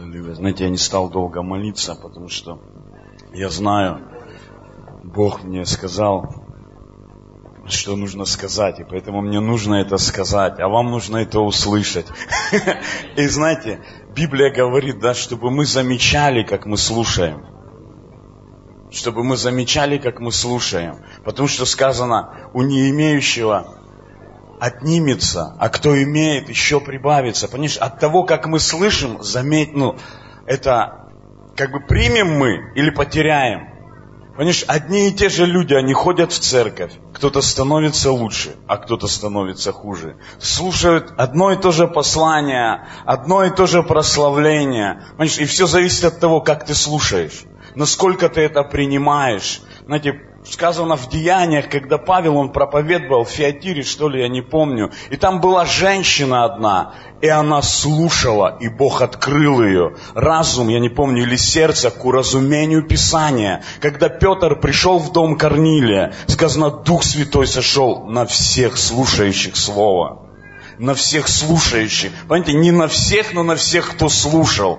Аллилуйя. 0.00 0.34
Знаете, 0.34 0.64
я 0.64 0.70
не 0.70 0.76
стал 0.76 1.08
долго 1.08 1.42
молиться, 1.42 1.94
потому 1.94 2.28
что 2.28 2.60
я 3.32 3.48
знаю, 3.48 4.00
Бог 5.04 5.44
мне 5.44 5.64
сказал, 5.66 6.34
что 7.66 7.94
нужно 7.94 8.24
сказать, 8.24 8.80
и 8.80 8.84
поэтому 8.84 9.22
мне 9.22 9.40
нужно 9.40 9.76
это 9.76 9.96
сказать, 9.98 10.58
а 10.58 10.68
вам 10.68 10.90
нужно 10.90 11.18
это 11.18 11.40
услышать. 11.40 12.06
И 13.16 13.26
знаете, 13.26 13.80
Библия 14.14 14.52
говорит, 14.52 14.98
да, 14.98 15.14
чтобы 15.14 15.50
мы 15.50 15.64
замечали, 15.64 16.42
как 16.42 16.66
мы 16.66 16.76
слушаем. 16.76 17.46
Чтобы 18.90 19.22
мы 19.22 19.36
замечали, 19.36 19.98
как 19.98 20.20
мы 20.20 20.32
слушаем. 20.32 20.96
Потому 21.24 21.48
что 21.48 21.66
сказано, 21.66 22.50
у 22.52 22.62
не 22.62 22.90
имеющего 22.90 23.83
отнимется, 24.64 25.54
а 25.58 25.68
кто 25.68 26.02
имеет, 26.02 26.48
еще 26.48 26.80
прибавится. 26.80 27.48
Понимаешь, 27.48 27.76
от 27.76 28.00
того, 28.00 28.24
как 28.24 28.46
мы 28.46 28.58
слышим, 28.58 29.22
заметь, 29.22 29.74
ну, 29.74 29.96
это 30.46 31.10
как 31.54 31.70
бы 31.70 31.80
примем 31.80 32.38
мы 32.38 32.72
или 32.74 32.88
потеряем. 32.88 33.68
Понимаешь, 34.36 34.64
одни 34.66 35.08
и 35.08 35.12
те 35.12 35.28
же 35.28 35.44
люди, 35.44 35.74
они 35.74 35.92
ходят 35.92 36.32
в 36.32 36.38
церковь. 36.40 36.92
Кто-то 37.12 37.42
становится 37.42 38.10
лучше, 38.10 38.56
а 38.66 38.78
кто-то 38.78 39.06
становится 39.06 39.70
хуже. 39.72 40.16
Слушают 40.40 41.12
одно 41.18 41.52
и 41.52 41.56
то 41.56 41.70
же 41.70 41.86
послание, 41.86 42.88
одно 43.04 43.44
и 43.44 43.50
то 43.50 43.66
же 43.66 43.82
прославление. 43.82 45.04
Понимаешь, 45.10 45.38
и 45.38 45.44
все 45.44 45.66
зависит 45.66 46.04
от 46.04 46.20
того, 46.20 46.40
как 46.40 46.64
ты 46.64 46.74
слушаешь, 46.74 47.44
насколько 47.74 48.30
ты 48.30 48.40
это 48.40 48.64
принимаешь. 48.64 49.60
Знаете, 49.84 50.20
сказано 50.44 50.96
в 50.96 51.08
Деяниях, 51.08 51.68
когда 51.68 51.98
Павел, 51.98 52.36
он 52.36 52.52
проповедовал 52.52 53.24
в 53.24 53.30
Феатире, 53.30 53.82
что 53.82 54.08
ли, 54.08 54.20
я 54.20 54.28
не 54.28 54.42
помню. 54.42 54.90
И 55.10 55.16
там 55.16 55.40
была 55.40 55.64
женщина 55.64 56.44
одна, 56.44 56.94
и 57.20 57.28
она 57.28 57.62
слушала, 57.62 58.56
и 58.60 58.68
Бог 58.68 59.00
открыл 59.02 59.62
ее. 59.62 59.96
Разум, 60.14 60.68
я 60.68 60.80
не 60.80 60.90
помню, 60.90 61.22
или 61.22 61.36
сердце 61.36 61.90
к 61.90 62.04
уразумению 62.04 62.86
Писания. 62.86 63.62
Когда 63.80 64.08
Петр 64.08 64.60
пришел 64.60 64.98
в 64.98 65.12
дом 65.12 65.36
Корнилия, 65.36 66.14
сказано, 66.26 66.70
Дух 66.70 67.02
Святой 67.02 67.46
сошел 67.46 68.06
на 68.06 68.26
всех 68.26 68.76
слушающих 68.76 69.56
Слово. 69.56 70.20
На 70.78 70.94
всех 70.94 71.28
слушающих. 71.28 72.12
Понимаете, 72.28 72.52
не 72.54 72.72
на 72.72 72.88
всех, 72.88 73.32
но 73.32 73.42
на 73.44 73.54
всех, 73.54 73.92
кто 73.92 74.08
слушал. 74.08 74.78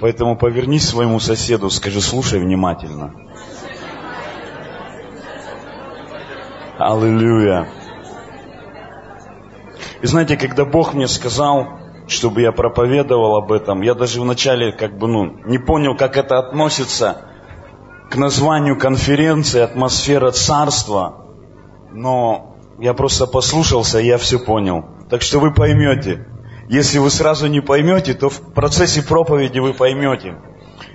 Поэтому 0.00 0.36
повернись 0.36 0.88
своему 0.88 1.20
соседу, 1.20 1.70
скажи, 1.70 2.00
слушай 2.00 2.40
внимательно. 2.40 3.25
Аллилуйя. 6.78 7.68
И 10.02 10.06
знаете, 10.06 10.36
когда 10.36 10.66
Бог 10.66 10.92
мне 10.92 11.08
сказал, 11.08 11.78
чтобы 12.06 12.42
я 12.42 12.52
проповедовал 12.52 13.36
об 13.36 13.50
этом, 13.50 13.80
я 13.80 13.94
даже 13.94 14.20
вначале 14.20 14.72
как 14.72 14.98
бы, 14.98 15.08
ну, 15.08 15.38
не 15.46 15.56
понял, 15.56 15.96
как 15.96 16.18
это 16.18 16.38
относится 16.38 17.22
к 18.10 18.16
названию 18.16 18.78
конференции 18.78 19.60
«Атмосфера 19.60 20.30
царства», 20.32 21.24
но 21.92 22.56
я 22.78 22.92
просто 22.92 23.26
послушался, 23.26 23.98
и 23.98 24.06
я 24.06 24.18
все 24.18 24.38
понял. 24.38 24.84
Так 25.08 25.22
что 25.22 25.38
вы 25.40 25.54
поймете. 25.54 26.26
Если 26.68 26.98
вы 26.98 27.08
сразу 27.08 27.46
не 27.46 27.60
поймете, 27.60 28.12
то 28.12 28.28
в 28.28 28.52
процессе 28.52 29.02
проповеди 29.02 29.60
вы 29.60 29.72
поймете. 29.72 30.36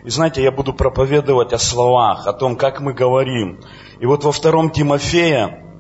И 0.04 0.10
знаете, 0.12 0.44
я 0.44 0.52
буду 0.52 0.74
проповедовать 0.74 1.54
о 1.54 1.58
словах, 1.58 2.28
о 2.28 2.34
том, 2.34 2.56
как 2.56 2.82
мы 2.82 2.94
говорим. 2.94 3.62
И 4.00 4.06
вот 4.06 4.24
во 4.24 4.32
втором 4.32 4.70
Тимофея, 4.70 5.71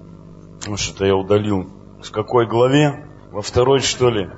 ну 0.67 0.77
что-то 0.77 1.05
я 1.05 1.15
удалил. 1.15 1.69
В 2.03 2.11
какой 2.11 2.47
главе? 2.47 3.07
Во 3.31 3.41
второй, 3.41 3.79
что 3.79 4.09
ли? 4.09 4.29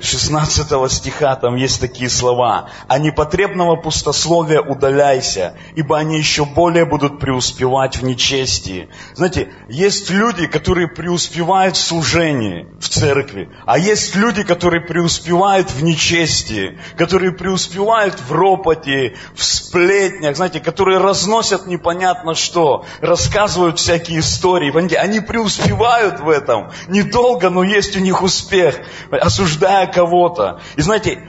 16 0.00 0.92
стиха 0.92 1.36
там 1.36 1.56
есть 1.56 1.80
такие 1.80 2.10
слова. 2.10 2.68
«А 2.86 2.98
непотребного 2.98 3.76
пустословия 3.76 4.60
удаляйся, 4.60 5.54
ибо 5.74 5.96
они 5.96 6.18
еще 6.18 6.44
более 6.44 6.84
будут 6.84 7.18
преуспевать 7.18 7.96
в 7.96 8.04
нечестии». 8.04 8.88
Знаете, 9.14 9.52
есть 9.68 10.10
люди, 10.10 10.46
которые 10.46 10.88
преуспевают 10.88 11.76
в 11.76 11.80
служении 11.80 12.68
в 12.78 12.88
церкви, 12.88 13.48
а 13.64 13.78
есть 13.78 14.14
люди, 14.14 14.42
которые 14.42 14.82
преуспевают 14.82 15.70
в 15.70 15.82
нечестии, 15.82 16.78
которые 16.98 17.32
преуспевают 17.32 18.20
в 18.20 18.32
ропоте, 18.32 19.16
в 19.34 19.42
сплетнях, 19.42 20.36
знаете, 20.36 20.60
которые 20.60 20.98
разносят 20.98 21.66
непонятно 21.66 22.34
что, 22.34 22.84
рассказывают 23.00 23.78
всякие 23.78 24.20
истории. 24.20 24.70
Понимаете, 24.70 24.98
они 24.98 25.20
преуспевают 25.20 26.20
в 26.20 26.28
этом. 26.28 26.70
Недолго, 26.88 27.48
но 27.50 27.62
есть 27.62 27.96
у 27.96 28.00
них 28.00 28.22
успех, 28.22 28.76
осуждая 29.10 29.85
кого-то. 29.86 30.60
И 30.76 30.82
знаете, 30.82 31.20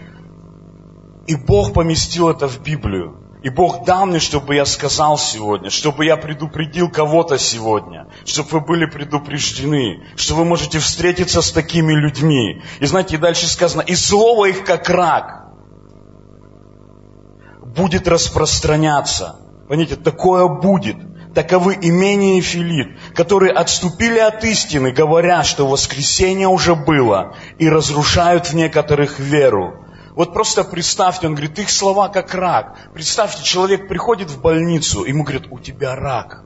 и 1.27 1.35
Бог 1.35 1.73
поместил 1.73 2.29
это 2.29 2.47
в 2.47 2.61
Библию. 2.61 3.17
И 3.43 3.49
Бог 3.49 3.85
дал 3.85 4.05
мне, 4.05 4.19
чтобы 4.19 4.55
я 4.55 4.65
сказал 4.65 5.17
сегодня, 5.17 5.69
чтобы 5.69 6.05
я 6.05 6.17
предупредил 6.17 6.89
кого-то 6.89 7.37
сегодня, 7.37 8.07
чтобы 8.25 8.49
вы 8.49 8.59
были 8.61 8.85
предупреждены, 8.85 10.03
что 10.15 10.35
вы 10.35 10.43
можете 10.43 10.79
встретиться 10.79 11.41
с 11.41 11.51
такими 11.51 11.93
людьми. 11.93 12.63
И 12.79 12.85
знаете, 12.85 13.15
и 13.15 13.19
дальше 13.19 13.47
сказано, 13.47 13.81
и 13.81 13.95
слово 13.95 14.49
их 14.49 14.63
как 14.65 14.89
рак 14.89 15.53
будет 17.63 18.07
распространяться. 18.07 19.35
Понимаете, 19.67 19.97
такое 19.97 20.47
будет. 20.47 20.97
Таковы 21.37 21.77
имения 21.79 22.39
и 22.39 22.41
Филипп, 22.41 22.97
которые 23.13 23.53
отступили 23.53 24.17
от 24.17 24.43
истины, 24.43 24.91
говоря, 24.91 25.43
что 25.43 25.67
воскресение 25.67 26.47
уже 26.47 26.73
было, 26.73 27.35
и 27.59 27.69
разрушают 27.69 28.47
в 28.47 28.55
некоторых 28.55 29.19
веру. 29.19 29.85
Вот 30.15 30.33
просто 30.33 30.63
представьте, 30.63 31.27
он 31.27 31.35
говорит, 31.35 31.59
их 31.59 31.69
слова 31.69 32.09
как 32.09 32.33
рак. 32.33 32.79
Представьте, 32.91 33.43
человек 33.43 33.87
приходит 33.87 34.31
в 34.31 34.41
больницу, 34.41 35.05
ему 35.05 35.23
говорят, 35.23 35.43
у 35.51 35.59
тебя 35.59 35.95
рак. 35.95 36.43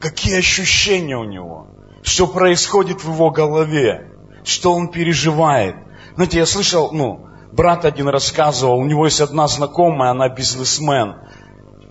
Какие 0.00 0.38
ощущения 0.38 1.18
у 1.18 1.24
него? 1.24 1.66
Что 2.02 2.26
происходит 2.26 3.04
в 3.04 3.12
его 3.12 3.28
голове? 3.28 4.14
Что 4.44 4.72
он 4.72 4.88
переживает? 4.88 5.76
Знаете, 6.14 6.38
я 6.38 6.46
слышал, 6.46 6.90
ну, 6.90 7.26
брат 7.52 7.84
один 7.84 8.08
рассказывал, 8.08 8.78
у 8.78 8.84
него 8.86 9.04
есть 9.04 9.20
одна 9.20 9.46
знакомая, 9.46 10.12
она 10.12 10.30
бизнесмен. 10.30 11.16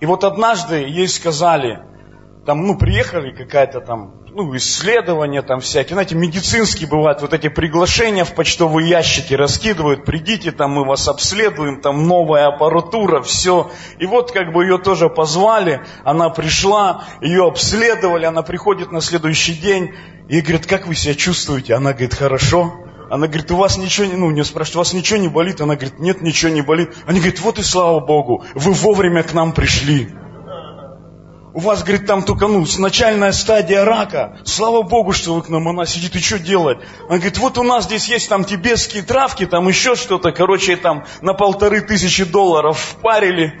И 0.00 0.06
вот 0.06 0.24
однажды 0.24 0.76
ей 0.76 1.08
сказали, 1.08 1.80
там, 2.46 2.66
ну, 2.66 2.76
приехали 2.76 3.32
какая-то 3.32 3.80
там, 3.80 4.20
ну, 4.32 4.56
исследования 4.56 5.42
там 5.42 5.60
всякие, 5.60 5.94
знаете, 5.94 6.14
медицинские 6.14 6.88
бывают, 6.88 7.20
вот 7.20 7.34
эти 7.34 7.48
приглашения 7.48 8.24
в 8.24 8.34
почтовые 8.34 8.88
ящики 8.88 9.34
раскидывают, 9.34 10.04
придите, 10.04 10.52
там 10.52 10.70
мы 10.70 10.86
вас 10.86 11.06
обследуем, 11.06 11.82
там 11.82 12.06
новая 12.06 12.46
аппаратура, 12.46 13.22
все. 13.22 13.70
И 13.98 14.06
вот 14.06 14.32
как 14.32 14.52
бы 14.52 14.64
ее 14.64 14.78
тоже 14.78 15.10
позвали, 15.10 15.82
она 16.04 16.30
пришла, 16.30 17.04
ее 17.20 17.46
обследовали, 17.46 18.24
она 18.24 18.42
приходит 18.42 18.92
на 18.92 19.00
следующий 19.00 19.54
день 19.54 19.94
и 20.28 20.40
говорит, 20.40 20.66
как 20.66 20.86
вы 20.86 20.94
себя 20.94 21.14
чувствуете? 21.14 21.74
Она 21.74 21.90
говорит, 21.90 22.14
хорошо. 22.14 22.89
Она 23.10 23.26
говорит, 23.26 23.50
у 23.50 23.56
вас 23.56 23.76
ничего 23.76 24.06
не, 24.06 24.14
ну, 24.14 24.30
не 24.30 24.44
спрашивает, 24.44 24.76
у 24.76 24.78
вас 24.78 24.92
ничего 24.92 25.18
не 25.18 25.26
болит? 25.26 25.60
Она 25.60 25.74
говорит, 25.74 25.98
нет, 25.98 26.22
ничего 26.22 26.52
не 26.52 26.62
болит. 26.62 26.94
Они 27.06 27.18
говорят, 27.18 27.40
вот 27.40 27.58
и 27.58 27.62
слава 27.62 27.98
Богу, 27.98 28.44
вы 28.54 28.72
вовремя 28.72 29.24
к 29.24 29.34
нам 29.34 29.52
пришли. 29.52 30.14
У 31.52 31.58
вас, 31.58 31.82
говорит, 31.82 32.06
там 32.06 32.22
только, 32.22 32.46
ну, 32.46 32.64
начальная 32.78 33.32
стадия 33.32 33.84
рака. 33.84 34.38
Слава 34.44 34.82
Богу, 34.82 35.12
что 35.12 35.34
вы 35.34 35.42
к 35.42 35.48
нам, 35.48 35.66
она 35.66 35.86
сидит, 35.86 36.14
и 36.14 36.20
что 36.20 36.38
делать? 36.38 36.78
Она 37.08 37.16
говорит, 37.16 37.38
вот 37.38 37.58
у 37.58 37.64
нас 37.64 37.86
здесь 37.86 38.06
есть 38.06 38.28
там 38.28 38.44
тибетские 38.44 39.02
травки, 39.02 39.44
там 39.44 39.66
еще 39.66 39.96
что-то, 39.96 40.30
короче, 40.30 40.76
там 40.76 41.04
на 41.20 41.34
полторы 41.34 41.80
тысячи 41.80 42.22
долларов 42.22 42.78
впарили. 42.78 43.60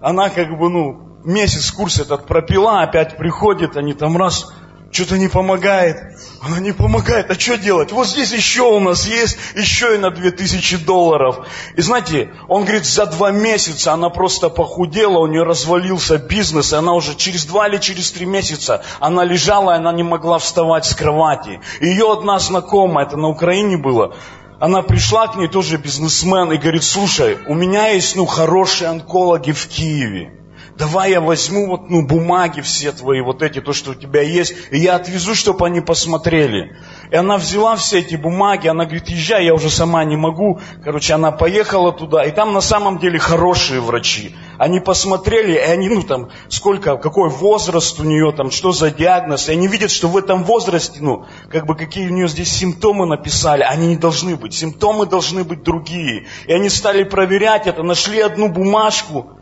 Она 0.00 0.30
как 0.30 0.58
бы, 0.58 0.70
ну, 0.70 1.20
месяц 1.24 1.70
курс 1.70 2.00
этот 2.00 2.26
пропила, 2.26 2.80
опять 2.80 3.18
приходит, 3.18 3.76
они 3.76 3.92
там 3.92 4.16
раз, 4.16 4.50
что-то 4.90 5.18
не 5.18 5.28
помогает. 5.28 6.16
Она 6.40 6.60
не 6.60 6.72
помогает. 6.72 7.30
А 7.30 7.38
что 7.38 7.58
делать? 7.58 7.92
Вот 7.92 8.06
здесь 8.06 8.32
еще 8.32 8.62
у 8.62 8.80
нас 8.80 9.06
есть, 9.06 9.36
еще 9.54 9.96
и 9.96 9.98
на 9.98 10.10
2000 10.10 10.84
долларов. 10.84 11.46
И 11.76 11.82
знаете, 11.82 12.30
он 12.48 12.62
говорит, 12.64 12.86
за 12.86 13.06
два 13.06 13.30
месяца 13.30 13.92
она 13.92 14.08
просто 14.08 14.48
похудела, 14.48 15.18
у 15.18 15.26
нее 15.26 15.42
развалился 15.42 16.18
бизнес, 16.18 16.72
и 16.72 16.76
она 16.76 16.94
уже 16.94 17.14
через 17.16 17.44
два 17.44 17.68
или 17.68 17.78
через 17.78 18.12
три 18.12 18.24
месяца, 18.24 18.82
она 19.00 19.24
лежала, 19.24 19.72
и 19.72 19.76
она 19.76 19.92
не 19.92 20.02
могла 20.04 20.38
вставать 20.38 20.86
с 20.86 20.94
кровати. 20.94 21.60
Ее 21.80 22.12
одна 22.12 22.38
знакомая, 22.38 23.06
это 23.06 23.16
на 23.16 23.28
Украине 23.28 23.76
было, 23.76 24.14
она 24.60 24.82
пришла 24.82 25.28
к 25.28 25.36
ней, 25.36 25.48
тоже 25.48 25.76
бизнесмен, 25.76 26.52
и 26.52 26.56
говорит, 26.56 26.84
слушай, 26.84 27.38
у 27.46 27.54
меня 27.54 27.88
есть, 27.88 28.16
ну, 28.16 28.26
хорошие 28.26 28.88
онкологи 28.88 29.52
в 29.52 29.66
Киеве 29.66 30.37
давай 30.78 31.10
я 31.10 31.20
возьму 31.20 31.66
вот, 31.66 31.90
ну, 31.90 32.06
бумаги 32.06 32.60
все 32.60 32.92
твои, 32.92 33.20
вот 33.20 33.42
эти, 33.42 33.60
то, 33.60 33.72
что 33.72 33.90
у 33.90 33.94
тебя 33.94 34.22
есть, 34.22 34.54
и 34.70 34.78
я 34.78 34.94
отвезу, 34.94 35.34
чтобы 35.34 35.66
они 35.66 35.80
посмотрели. 35.80 36.76
И 37.10 37.16
она 37.16 37.36
взяла 37.36 37.74
все 37.76 37.98
эти 37.98 38.14
бумаги, 38.14 38.68
она 38.68 38.84
говорит, 38.84 39.08
езжай, 39.08 39.44
я 39.44 39.54
уже 39.54 39.70
сама 39.70 40.04
не 40.04 40.16
могу. 40.16 40.60
Короче, 40.84 41.14
она 41.14 41.32
поехала 41.32 41.92
туда, 41.92 42.24
и 42.24 42.30
там 42.30 42.52
на 42.52 42.60
самом 42.60 42.98
деле 42.98 43.18
хорошие 43.18 43.80
врачи. 43.80 44.36
Они 44.56 44.78
посмотрели, 44.78 45.54
и 45.54 45.58
они, 45.58 45.88
ну 45.88 46.02
там, 46.02 46.30
сколько, 46.48 46.96
какой 46.96 47.28
возраст 47.28 47.98
у 47.98 48.04
нее, 48.04 48.32
там, 48.32 48.50
что 48.52 48.72
за 48.72 48.90
диагноз, 48.90 49.48
и 49.48 49.52
они 49.52 49.66
видят, 49.66 49.90
что 49.90 50.08
в 50.08 50.16
этом 50.16 50.44
возрасте, 50.44 51.00
ну, 51.00 51.26
как 51.50 51.66
бы 51.66 51.74
какие 51.74 52.08
у 52.08 52.12
нее 52.12 52.28
здесь 52.28 52.52
симптомы 52.52 53.06
написали, 53.06 53.62
они 53.62 53.88
не 53.88 53.96
должны 53.96 54.36
быть. 54.36 54.54
Симптомы 54.54 55.06
должны 55.06 55.42
быть 55.42 55.64
другие. 55.64 56.26
И 56.46 56.52
они 56.52 56.68
стали 56.68 57.02
проверять 57.02 57.66
это, 57.66 57.82
нашли 57.82 58.20
одну 58.20 58.48
бумажку, 58.48 59.38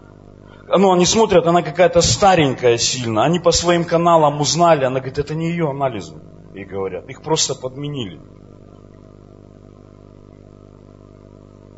ну, 0.68 0.92
они 0.92 1.06
смотрят, 1.06 1.46
она 1.46 1.62
какая-то 1.62 2.00
старенькая 2.00 2.78
сильно. 2.78 3.24
Они 3.24 3.38
по 3.38 3.52
своим 3.52 3.84
каналам 3.84 4.40
узнали, 4.40 4.84
она 4.84 5.00
говорит, 5.00 5.18
это 5.18 5.34
не 5.34 5.50
ее 5.50 5.70
анализы. 5.70 6.14
И 6.54 6.64
говорят, 6.64 7.08
их 7.08 7.22
просто 7.22 7.54
подменили. 7.54 8.20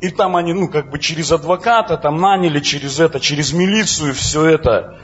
И 0.01 0.09
там 0.09 0.35
они, 0.35 0.53
ну, 0.53 0.69
как 0.69 0.89
бы 0.89 0.97
через 0.97 1.31
адвоката 1.31 1.97
там 1.97 2.17
наняли, 2.17 2.61
через 2.61 2.99
это, 2.99 3.19
через 3.19 3.53
милицию, 3.53 4.13
все 4.13 4.45
это. 4.45 4.97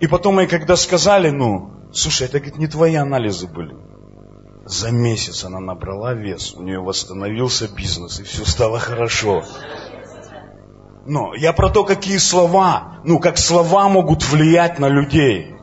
И 0.00 0.08
потом 0.08 0.40
ей 0.40 0.48
когда 0.48 0.74
сказали, 0.74 1.30
ну, 1.30 1.70
слушай, 1.92 2.26
это, 2.26 2.40
говорит, 2.40 2.58
не 2.58 2.66
твои 2.66 2.96
анализы 2.96 3.46
были. 3.46 3.76
За 4.64 4.90
месяц 4.90 5.44
она 5.44 5.60
набрала 5.60 6.14
вес, 6.14 6.54
у 6.54 6.62
нее 6.62 6.80
восстановился 6.80 7.68
бизнес, 7.68 8.20
и 8.20 8.24
все 8.24 8.44
стало 8.44 8.78
хорошо. 8.78 9.44
Но 11.06 11.34
я 11.34 11.52
про 11.52 11.68
то, 11.68 11.84
какие 11.84 12.18
слова, 12.18 13.00
ну, 13.04 13.18
как 13.18 13.38
слова 13.38 13.88
могут 13.88 14.24
влиять 14.28 14.78
на 14.78 14.88
людей. 14.88 15.54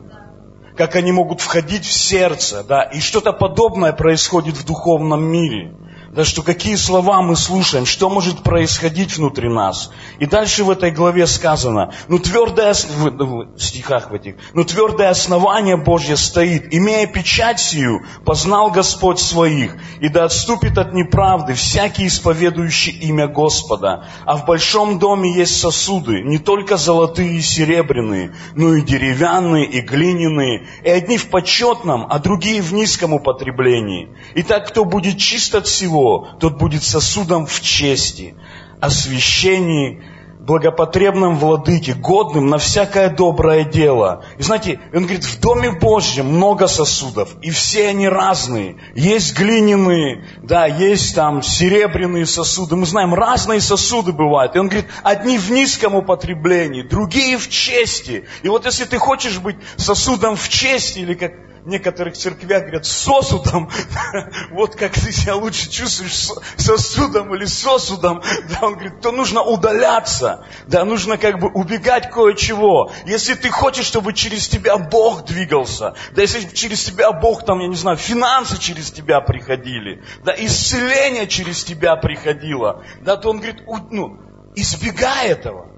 Как 0.76 0.96
они 0.96 1.12
могут 1.12 1.40
входить 1.40 1.84
в 1.84 1.92
сердце, 1.92 2.62
да. 2.62 2.82
И 2.82 3.00
что-то 3.00 3.32
подобное 3.32 3.92
происходит 3.92 4.56
в 4.56 4.66
духовном 4.66 5.24
мире 5.24 5.74
да 6.10 6.24
что 6.24 6.42
какие 6.42 6.74
слова 6.74 7.22
мы 7.22 7.36
слушаем, 7.36 7.86
что 7.86 8.10
может 8.10 8.42
происходить 8.42 9.16
внутри 9.16 9.48
нас. 9.48 9.92
И 10.18 10.26
дальше 10.26 10.64
в 10.64 10.70
этой 10.70 10.90
главе 10.90 11.26
сказано, 11.28 11.92
ну 12.08 12.18
твердое, 12.18 12.74
в 12.74 13.58
стихах 13.58 14.10
в 14.10 14.14
этих, 14.14 14.34
ну 14.52 14.64
твердое 14.64 15.10
основание 15.10 15.76
Божье 15.76 16.16
стоит, 16.16 16.74
имея 16.74 17.06
печать 17.06 17.60
сию, 17.60 18.00
познал 18.24 18.72
Господь 18.72 19.20
своих, 19.20 19.76
и 20.00 20.08
да 20.08 20.24
отступит 20.24 20.78
от 20.78 20.92
неправды 20.94 21.54
всякий 21.54 22.08
исповедующий 22.08 22.92
имя 22.92 23.28
Господа. 23.28 24.08
А 24.26 24.36
в 24.36 24.46
большом 24.46 24.98
доме 24.98 25.32
есть 25.32 25.60
сосуды, 25.60 26.22
не 26.22 26.38
только 26.38 26.76
золотые 26.76 27.36
и 27.36 27.40
серебряные, 27.40 28.34
но 28.56 28.74
и 28.74 28.82
деревянные, 28.82 29.66
и 29.66 29.80
глиняные, 29.80 30.66
и 30.82 30.90
одни 30.90 31.18
в 31.18 31.28
почетном, 31.28 32.06
а 32.10 32.18
другие 32.18 32.62
в 32.62 32.72
низком 32.72 33.14
употреблении. 33.14 34.08
Итак, 34.34 34.66
кто 34.66 34.84
будет 34.84 35.18
чист 35.18 35.54
от 35.54 35.68
всего, 35.68 35.99
его, 36.00 36.28
тот 36.38 36.58
будет 36.58 36.82
сосудом 36.82 37.46
в 37.46 37.60
чести, 37.60 38.34
освящении, 38.80 40.02
благопотребным 40.40 41.36
владыке, 41.36 41.92
годным 41.92 42.46
на 42.46 42.58
всякое 42.58 43.10
доброе 43.10 43.64
дело. 43.64 44.24
И 44.38 44.42
знаете, 44.42 44.80
он 44.92 45.02
говорит, 45.02 45.24
в 45.24 45.38
Доме 45.40 45.70
Божьем 45.70 46.26
много 46.26 46.66
сосудов, 46.66 47.36
и 47.42 47.50
все 47.50 47.88
они 47.88 48.08
разные. 48.08 48.76
Есть 48.94 49.38
глиняные, 49.38 50.24
да, 50.42 50.66
есть 50.66 51.14
там 51.14 51.42
серебряные 51.42 52.26
сосуды. 52.26 52.74
Мы 52.76 52.86
знаем, 52.86 53.14
разные 53.14 53.60
сосуды 53.60 54.12
бывают. 54.12 54.56
И 54.56 54.58
он 54.58 54.68
говорит, 54.68 54.88
одни 55.02 55.36
в 55.38 55.50
низком 55.50 55.94
употреблении, 55.94 56.82
другие 56.82 57.36
в 57.36 57.48
чести. 57.48 58.24
И 58.42 58.48
вот 58.48 58.64
если 58.64 58.84
ты 58.84 58.98
хочешь 58.98 59.38
быть 59.38 59.56
сосудом 59.76 60.36
в 60.36 60.48
чести, 60.48 61.00
или 61.00 61.14
как 61.14 61.32
некоторых 61.70 62.14
церквях 62.14 62.62
говорят 62.62 62.84
сосудом, 62.84 63.70
вот 64.50 64.76
как 64.76 64.92
ты 64.92 65.12
себя 65.12 65.36
лучше 65.36 65.70
чувствуешь 65.70 66.28
сосудом 66.56 67.34
или 67.34 67.46
сосудом, 67.46 68.22
да, 68.50 68.66
он 68.66 68.74
говорит, 68.74 69.00
то 69.00 69.12
нужно 69.12 69.42
удаляться, 69.42 70.44
да, 70.66 70.84
нужно 70.84 71.16
как 71.16 71.38
бы 71.38 71.48
убегать 71.48 72.10
кое-чего. 72.10 72.92
Если 73.06 73.34
ты 73.34 73.50
хочешь, 73.50 73.86
чтобы 73.86 74.12
через 74.12 74.48
тебя 74.48 74.76
Бог 74.76 75.24
двигался, 75.24 75.94
да, 76.12 76.22
если 76.22 76.46
через 76.54 76.84
тебя 76.84 77.12
Бог, 77.12 77.44
там, 77.44 77.60
я 77.60 77.68
не 77.68 77.76
знаю, 77.76 77.96
финансы 77.96 78.58
через 78.58 78.90
тебя 78.90 79.20
приходили, 79.20 80.02
да, 80.24 80.34
исцеление 80.36 81.26
через 81.26 81.64
тебя 81.64 81.96
приходило, 81.96 82.84
да, 83.00 83.16
то 83.16 83.30
он 83.30 83.38
говорит, 83.38 83.62
ну, 83.90 84.18
избегай 84.54 85.28
этого. 85.28 85.68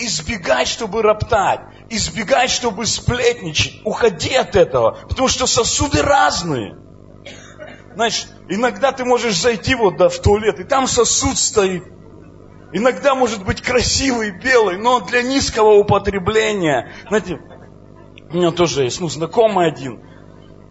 Избегай, 0.00 0.64
чтобы 0.64 1.02
роптать 1.02 1.60
избегай, 1.88 2.48
чтобы 2.48 2.86
сплетничать. 2.86 3.80
Уходи 3.84 4.34
от 4.34 4.56
этого, 4.56 4.98
потому 5.08 5.28
что 5.28 5.46
сосуды 5.46 6.02
разные. 6.02 6.76
Знаешь, 7.94 8.26
иногда 8.48 8.92
ты 8.92 9.04
можешь 9.04 9.40
зайти 9.40 9.74
вот 9.74 9.96
да, 9.96 10.08
в 10.08 10.18
туалет, 10.18 10.60
и 10.60 10.64
там 10.64 10.86
сосуд 10.86 11.36
стоит. 11.36 11.84
Иногда 12.72 13.14
может 13.14 13.44
быть 13.44 13.62
красивый, 13.62 14.30
белый, 14.30 14.76
но 14.76 15.00
для 15.00 15.22
низкого 15.22 15.74
употребления. 15.74 16.92
Знаете, 17.08 17.40
у 18.30 18.36
меня 18.36 18.50
тоже 18.50 18.84
есть, 18.84 19.00
ну, 19.00 19.08
знакомый 19.08 19.66
один, 19.66 20.02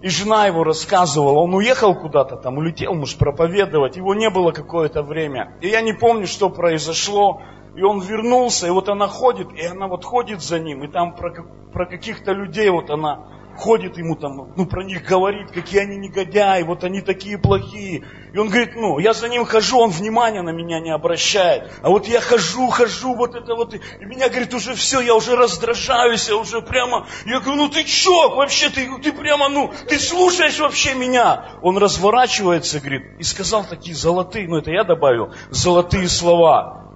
и 0.02 0.10
жена 0.10 0.46
его 0.46 0.64
рассказывала, 0.64 1.40
он 1.40 1.56
уехал 1.56 1.96
куда-то, 1.96 2.36
там 2.36 2.60
улетел, 2.60 2.94
может, 2.94 3.18
проповедовать, 3.18 3.98
его 3.98 4.14
не 4.14 4.30
было 4.30 4.52
какое-то 4.52 5.02
время. 5.02 5.58
И 5.60 5.70
я 5.70 5.82
не 5.82 5.94
помню, 5.94 6.28
что 6.28 6.50
произошло, 6.50 7.42
и 7.78 7.84
он 7.84 8.02
вернулся, 8.02 8.66
и 8.66 8.72
вот 8.72 8.90
она 8.90 9.08
ходит, 9.08 9.54
и 9.54 9.64
она 9.64 9.88
вот 9.88 10.04
ходит 10.04 10.42
за 10.42 10.58
ним, 10.60 10.84
и 10.84 10.88
там 10.88 11.16
про, 11.16 11.32
про 11.72 11.86
каких-то 11.86 12.32
людей 12.32 12.70
вот 12.72 12.90
она 12.90 13.28
ходит 13.56 13.98
ему 13.98 14.16
там, 14.16 14.54
ну, 14.56 14.66
про 14.66 14.84
них 14.84 15.04
говорит, 15.04 15.52
какие 15.52 15.82
они 15.82 15.98
негодяи, 15.98 16.62
вот 16.64 16.84
они 16.84 17.02
такие 17.02 17.38
плохие. 17.38 18.04
И 18.34 18.38
он 18.38 18.50
говорит, 18.50 18.76
ну, 18.76 19.00
я 19.00 19.14
за 19.14 19.30
ним 19.30 19.46
хожу, 19.46 19.80
он 19.80 19.90
внимания 19.90 20.44
на 20.44 20.52
меня 20.52 20.80
не 20.80 20.92
обращает. 20.92 21.72
А 21.82 21.90
вот 21.90 22.08
я 22.08 22.22
хожу, 22.22 22.68
хожу, 22.70 23.16
вот 23.16 23.36
это 23.36 23.56
вот, 23.56 23.74
и 23.74 24.06
меня, 24.06 24.30
говорит, 24.30 24.54
уже 24.54 24.76
все, 24.76 25.00
я 25.00 25.16
уже 25.16 25.36
раздражаюсь, 25.36 26.30
я 26.30 26.36
уже 26.36 26.62
прямо, 26.62 27.08
я 27.26 27.40
говорю, 27.40 27.64
ну 27.64 27.70
ты 27.70 27.86
что, 27.86 28.36
вообще, 28.36 28.70
ты, 28.70 28.90
ты 29.02 29.12
прямо, 29.12 29.50
ну, 29.50 29.72
ты 29.88 30.00
слушаешь 30.00 30.60
вообще 30.60 30.94
меня? 30.94 31.50
Он 31.62 31.78
разворачивается, 31.78 32.80
говорит, 32.80 33.20
и 33.20 33.24
сказал 33.24 33.66
такие 33.66 33.96
золотые, 33.96 34.48
ну, 34.48 34.58
это 34.58 34.72
я 34.72 34.84
добавил, 34.84 35.34
золотые 35.50 36.08
слова. 36.08 36.87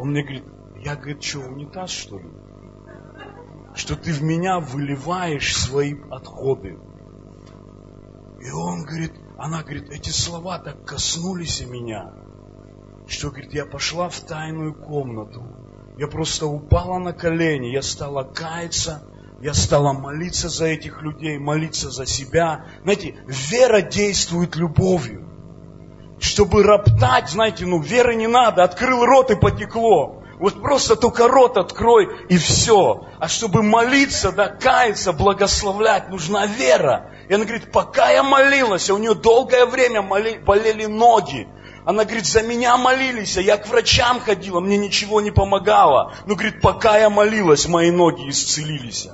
Он 0.00 0.12
мне 0.12 0.22
говорит, 0.22 0.44
я, 0.82 0.96
говорит, 0.96 1.22
что, 1.22 1.40
унитаз, 1.40 1.90
что 1.90 2.18
ли? 2.18 2.30
Что 3.74 3.96
ты 3.96 4.14
в 4.14 4.22
меня 4.22 4.58
выливаешь 4.58 5.54
свои 5.54 5.94
отходы. 6.10 6.78
И 8.40 8.50
он 8.50 8.84
говорит, 8.84 9.12
она 9.36 9.62
говорит, 9.62 9.90
эти 9.90 10.08
слова 10.08 10.58
так 10.58 10.86
коснулись 10.86 11.62
меня, 11.66 12.14
что, 13.06 13.28
говорит, 13.28 13.52
я 13.52 13.66
пошла 13.66 14.08
в 14.08 14.18
тайную 14.20 14.72
комнату. 14.72 15.44
Я 15.98 16.06
просто 16.06 16.46
упала 16.46 16.98
на 16.98 17.12
колени, 17.12 17.66
я 17.66 17.82
стала 17.82 18.24
каяться, 18.24 19.02
я 19.42 19.52
стала 19.52 19.92
молиться 19.92 20.48
за 20.48 20.64
этих 20.64 21.02
людей, 21.02 21.36
молиться 21.36 21.90
за 21.90 22.06
себя. 22.06 22.64
Знаете, 22.84 23.22
вера 23.26 23.82
действует 23.82 24.56
любовью 24.56 25.29
чтобы 26.20 26.62
роптать, 26.62 27.30
знаете, 27.30 27.66
ну 27.66 27.80
веры 27.80 28.14
не 28.14 28.26
надо, 28.26 28.62
открыл 28.62 29.04
рот 29.04 29.30
и 29.30 29.36
потекло. 29.36 30.22
Вот 30.38 30.62
просто 30.62 30.96
только 30.96 31.28
рот 31.28 31.58
открой 31.58 32.08
и 32.28 32.38
все. 32.38 33.06
А 33.18 33.28
чтобы 33.28 33.62
молиться, 33.62 34.32
да, 34.32 34.48
каяться, 34.48 35.12
благословлять, 35.12 36.08
нужна 36.08 36.46
вера. 36.46 37.10
И 37.28 37.34
она 37.34 37.44
говорит, 37.44 37.70
пока 37.70 38.10
я 38.10 38.22
молилась, 38.22 38.88
а 38.88 38.94
у 38.94 38.98
нее 38.98 39.14
долгое 39.14 39.66
время 39.66 40.00
моли, 40.00 40.38
болели 40.38 40.86
ноги. 40.86 41.46
Она 41.84 42.04
говорит, 42.04 42.26
за 42.26 42.42
меня 42.42 42.76
молились, 42.76 43.36
а 43.36 43.42
я 43.42 43.56
к 43.56 43.68
врачам 43.68 44.20
ходила, 44.20 44.60
мне 44.60 44.78
ничего 44.78 45.20
не 45.20 45.30
помогало. 45.30 46.14
Но, 46.26 46.34
говорит, 46.34 46.60
пока 46.60 46.98
я 46.98 47.10
молилась, 47.10 47.68
мои 47.68 47.90
ноги 47.90 48.28
исцелились. 48.30 49.08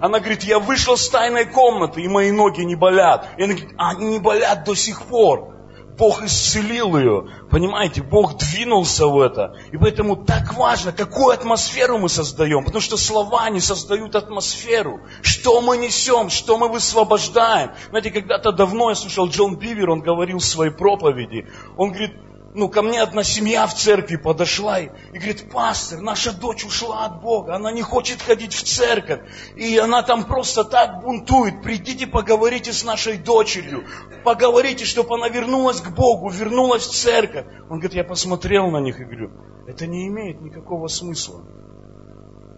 Она 0.00 0.18
говорит, 0.18 0.42
я 0.44 0.58
вышла 0.58 0.96
с 0.96 1.08
тайной 1.08 1.46
комнаты, 1.46 2.02
и 2.02 2.08
мои 2.08 2.30
ноги 2.30 2.62
не 2.62 2.74
болят. 2.74 3.28
И 3.38 3.44
она 3.44 3.54
говорит, 3.54 3.74
они 3.78 4.06
не 4.06 4.18
болят 4.18 4.64
до 4.64 4.74
сих 4.74 5.02
пор. 5.02 5.55
Бог 5.96 6.22
исцелил 6.22 6.96
ее. 6.96 7.26
Понимаете, 7.50 8.02
Бог 8.02 8.36
двинулся 8.36 9.06
в 9.06 9.20
это. 9.20 9.56
И 9.72 9.78
поэтому 9.78 10.16
так 10.16 10.54
важно, 10.54 10.92
какую 10.92 11.28
атмосферу 11.28 11.98
мы 11.98 12.08
создаем. 12.08 12.64
Потому 12.64 12.80
что 12.80 12.96
слова 12.96 13.48
не 13.50 13.60
создают 13.60 14.14
атмосферу. 14.14 15.00
Что 15.22 15.60
мы 15.60 15.78
несем, 15.78 16.28
что 16.28 16.58
мы 16.58 16.68
высвобождаем. 16.68 17.70
Знаете, 17.90 18.10
когда-то 18.10 18.52
давно 18.52 18.90
я 18.90 18.94
слушал 18.94 19.28
Джон 19.28 19.56
Бивер, 19.56 19.90
он 19.90 20.00
говорил 20.00 20.38
в 20.38 20.44
своей 20.44 20.72
проповеди. 20.72 21.46
Он 21.76 21.90
говорит, 21.90 22.12
ну, 22.56 22.70
ко 22.70 22.80
мне 22.80 23.02
одна 23.02 23.22
семья 23.22 23.66
в 23.66 23.74
церкви 23.74 24.16
подошла 24.16 24.80
и, 24.80 24.86
и 25.12 25.18
говорит, 25.18 25.50
пастор, 25.50 26.00
наша 26.00 26.32
дочь 26.32 26.64
ушла 26.64 27.04
от 27.04 27.20
Бога, 27.20 27.54
она 27.54 27.70
не 27.70 27.82
хочет 27.82 28.22
ходить 28.22 28.54
в 28.54 28.62
церковь, 28.62 29.20
и 29.56 29.76
она 29.76 30.02
там 30.02 30.24
просто 30.24 30.64
так 30.64 31.02
бунтует, 31.02 31.62
придите 31.62 32.06
поговорите 32.06 32.72
с 32.72 32.82
нашей 32.82 33.18
дочерью, 33.18 33.84
поговорите, 34.24 34.86
чтобы 34.86 35.16
она 35.16 35.28
вернулась 35.28 35.82
к 35.82 35.90
Богу, 35.94 36.30
вернулась 36.30 36.86
в 36.86 36.92
церковь. 36.92 37.44
Он 37.68 37.78
говорит, 37.78 37.92
я 37.92 38.04
посмотрел 38.04 38.70
на 38.70 38.80
них 38.80 39.00
и 39.00 39.04
говорю, 39.04 39.32
это 39.66 39.86
не 39.86 40.08
имеет 40.08 40.40
никакого 40.40 40.88
смысла. 40.88 41.42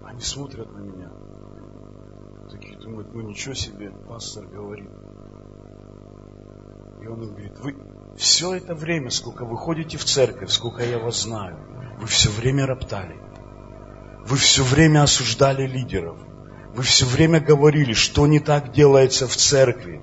Они 0.05 0.21
смотрят 0.21 0.73
на 0.73 0.79
меня, 0.79 1.11
такие 2.53 2.79
думают, 2.79 3.13
ну 3.13 3.23
ничего 3.23 3.55
себе, 3.55 3.91
пастор 4.09 4.47
говорит. 4.47 4.91
И 7.03 7.07
он 7.09 7.23
им 7.23 7.31
говорит, 7.31 7.59
вы, 7.59 7.98
все 8.19 8.55
это 8.55 8.75
время, 8.75 9.11
сколько 9.11 9.45
вы 9.45 9.57
ходите 9.57 9.97
в 9.97 10.05
церковь, 10.05 10.51
сколько 10.51 10.83
я 10.85 10.99
вас 10.99 11.23
знаю, 11.23 11.57
вы 11.99 12.07
все 12.07 12.31
время 12.31 12.67
роптали. 12.67 13.17
вы 14.27 14.37
все 14.37 14.63
время 14.63 15.05
осуждали 15.05 15.67
лидеров. 15.67 16.19
Вы 16.75 16.83
все 16.83 17.07
время 17.07 17.41
говорили, 17.41 17.95
что 17.95 18.27
не 18.27 18.41
так 18.41 18.73
делается 18.73 19.27
в 19.27 19.35
церкви. 19.35 20.03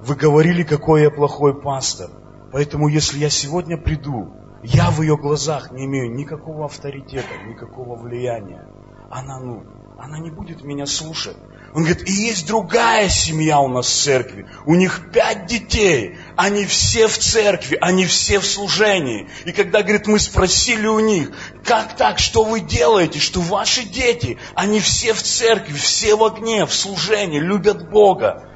Вы 0.00 0.14
говорили, 0.14 0.62
какой 0.62 1.02
я 1.02 1.10
плохой 1.10 1.60
пастор. 1.60 2.10
Поэтому, 2.52 2.88
если 2.88 3.18
я 3.18 3.28
сегодня 3.28 3.76
приду, 3.76 4.32
я 4.62 4.90
в 4.90 5.02
ее 5.02 5.16
глазах 5.16 5.72
не 5.72 5.86
имею 5.86 6.14
никакого 6.14 6.66
авторитета, 6.66 7.34
никакого 7.46 7.96
влияния. 7.96 8.68
Она, 9.10 9.40
ну, 9.40 9.64
она 9.98 10.18
не 10.20 10.30
будет 10.30 10.62
меня 10.62 10.86
слушать. 10.86 11.36
Он 11.72 11.84
говорит, 11.84 12.08
и 12.08 12.12
есть 12.12 12.48
другая 12.48 13.08
семья 13.08 13.60
у 13.60 13.68
нас 13.68 13.86
в 13.86 14.02
церкви. 14.02 14.46
У 14.66 14.74
них 14.74 15.12
пять 15.12 15.46
детей. 15.46 16.18
Они 16.36 16.66
все 16.66 17.06
в 17.06 17.16
церкви, 17.16 17.78
они 17.80 18.06
все 18.06 18.40
в 18.40 18.46
служении. 18.46 19.28
И 19.44 19.52
когда, 19.52 19.82
говорит, 19.82 20.08
мы 20.08 20.18
спросили 20.18 20.88
у 20.88 20.98
них, 20.98 21.30
как 21.64 21.96
так, 21.96 22.18
что 22.18 22.42
вы 22.42 22.58
делаете, 22.58 23.20
что 23.20 23.40
ваши 23.40 23.84
дети, 23.84 24.38
они 24.54 24.80
все 24.80 25.12
в 25.12 25.22
церкви, 25.22 25.74
все 25.74 26.16
в 26.16 26.24
огне, 26.24 26.66
в 26.66 26.74
служении, 26.74 27.38
любят 27.38 27.88
Бога. 27.88 28.48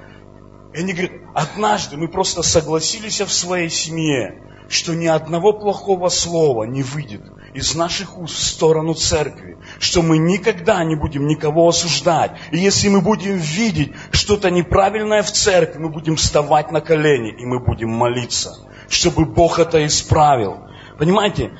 И 0.74 0.78
они 0.78 0.92
говорят, 0.92 1.12
однажды 1.36 1.96
мы 1.96 2.08
просто 2.08 2.42
согласились 2.42 3.20
в 3.20 3.32
своей 3.32 3.70
семье, 3.70 4.42
что 4.68 4.94
ни 4.94 5.06
одного 5.06 5.52
плохого 5.52 6.08
слова 6.08 6.64
не 6.64 6.82
выйдет 6.82 7.22
из 7.54 7.74
наших 7.74 8.18
уст 8.18 8.36
в 8.36 8.42
сторону 8.42 8.94
церкви, 8.94 9.56
что 9.78 10.02
мы 10.02 10.18
никогда 10.18 10.82
не 10.84 10.96
будем 10.96 11.26
никого 11.26 11.68
осуждать. 11.68 12.32
И 12.50 12.58
если 12.58 12.88
мы 12.88 13.00
будем 13.00 13.36
видеть 13.36 13.92
что-то 14.10 14.50
неправильное 14.50 15.22
в 15.22 15.30
церкви, 15.30 15.78
мы 15.78 15.88
будем 15.88 16.16
вставать 16.16 16.72
на 16.72 16.80
колени 16.80 17.30
и 17.38 17.46
мы 17.46 17.60
будем 17.60 17.90
молиться, 17.90 18.56
чтобы 18.88 19.24
Бог 19.24 19.58
это 19.58 19.84
исправил. 19.86 20.64
Понимаете, 20.98 21.52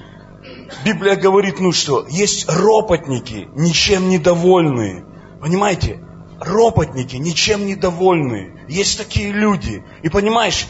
Библия 0.84 1.16
говорит, 1.16 1.60
ну 1.60 1.72
что, 1.72 2.06
есть 2.08 2.48
ропотники, 2.48 3.48
ничем 3.54 4.08
недовольные. 4.08 5.04
Понимаете, 5.40 6.00
ропотники, 6.40 7.16
ничем 7.16 7.66
недовольные. 7.66 8.64
Есть 8.68 8.98
такие 8.98 9.30
люди. 9.30 9.84
И 10.02 10.08
понимаешь, 10.08 10.66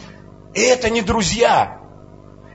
это 0.53 0.89
не 0.89 1.01
друзья, 1.01 1.81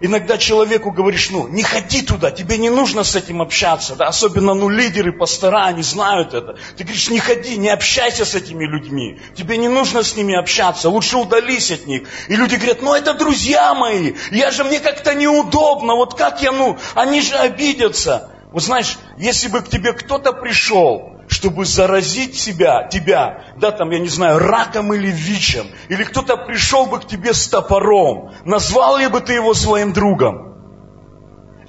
Иногда 0.02 0.38
человеку 0.38 0.90
говоришь, 0.90 1.30
ну, 1.30 1.46
не 1.48 1.62
ходи 1.62 2.00
туда, 2.00 2.30
тебе 2.30 2.56
не 2.56 2.70
нужно 2.70 3.04
с 3.04 3.14
этим 3.16 3.42
общаться, 3.42 3.96
да, 3.96 4.06
особенно, 4.08 4.54
ну, 4.54 4.70
лидеры, 4.70 5.12
пастора, 5.12 5.66
они 5.66 5.82
знают 5.82 6.32
это. 6.32 6.56
Ты 6.76 6.84
говоришь, 6.84 7.10
не 7.10 7.18
ходи, 7.18 7.58
не 7.58 7.68
общайся 7.68 8.24
с 8.24 8.34
этими 8.34 8.64
людьми, 8.64 9.20
тебе 9.36 9.58
не 9.58 9.68
нужно 9.68 10.02
с 10.02 10.16
ними 10.16 10.34
общаться, 10.34 10.88
лучше 10.88 11.18
удались 11.18 11.70
от 11.70 11.86
них. 11.86 12.08
И 12.28 12.36
люди 12.36 12.54
говорят, 12.54 12.80
ну, 12.80 12.94
это 12.94 13.12
друзья 13.12 13.74
мои, 13.74 14.14
я 14.30 14.50
же, 14.50 14.64
мне 14.64 14.80
как-то 14.80 15.14
неудобно, 15.14 15.94
вот 15.94 16.14
как 16.14 16.40
я, 16.40 16.52
ну, 16.52 16.78
они 16.94 17.20
же 17.20 17.34
обидятся. 17.34 18.30
Вот 18.52 18.62
знаешь, 18.62 18.98
если 19.18 19.48
бы 19.48 19.60
к 19.60 19.68
тебе 19.68 19.92
кто-то 19.92 20.32
пришел 20.32 21.19
чтобы 21.30 21.64
заразить 21.64 22.38
себя, 22.38 22.88
тебя, 22.88 23.44
да, 23.56 23.70
там, 23.70 23.90
я 23.90 23.98
не 23.98 24.08
знаю, 24.08 24.38
раком 24.38 24.92
или 24.92 25.10
ВИЧем, 25.10 25.66
или 25.88 26.02
кто-то 26.04 26.36
пришел 26.36 26.86
бы 26.86 26.98
к 27.00 27.06
тебе 27.06 27.32
с 27.32 27.48
топором, 27.48 28.34
назвал 28.44 28.98
ли 28.98 29.06
бы 29.06 29.20
ты 29.20 29.34
его 29.34 29.54
своим 29.54 29.92
другом? 29.92 30.50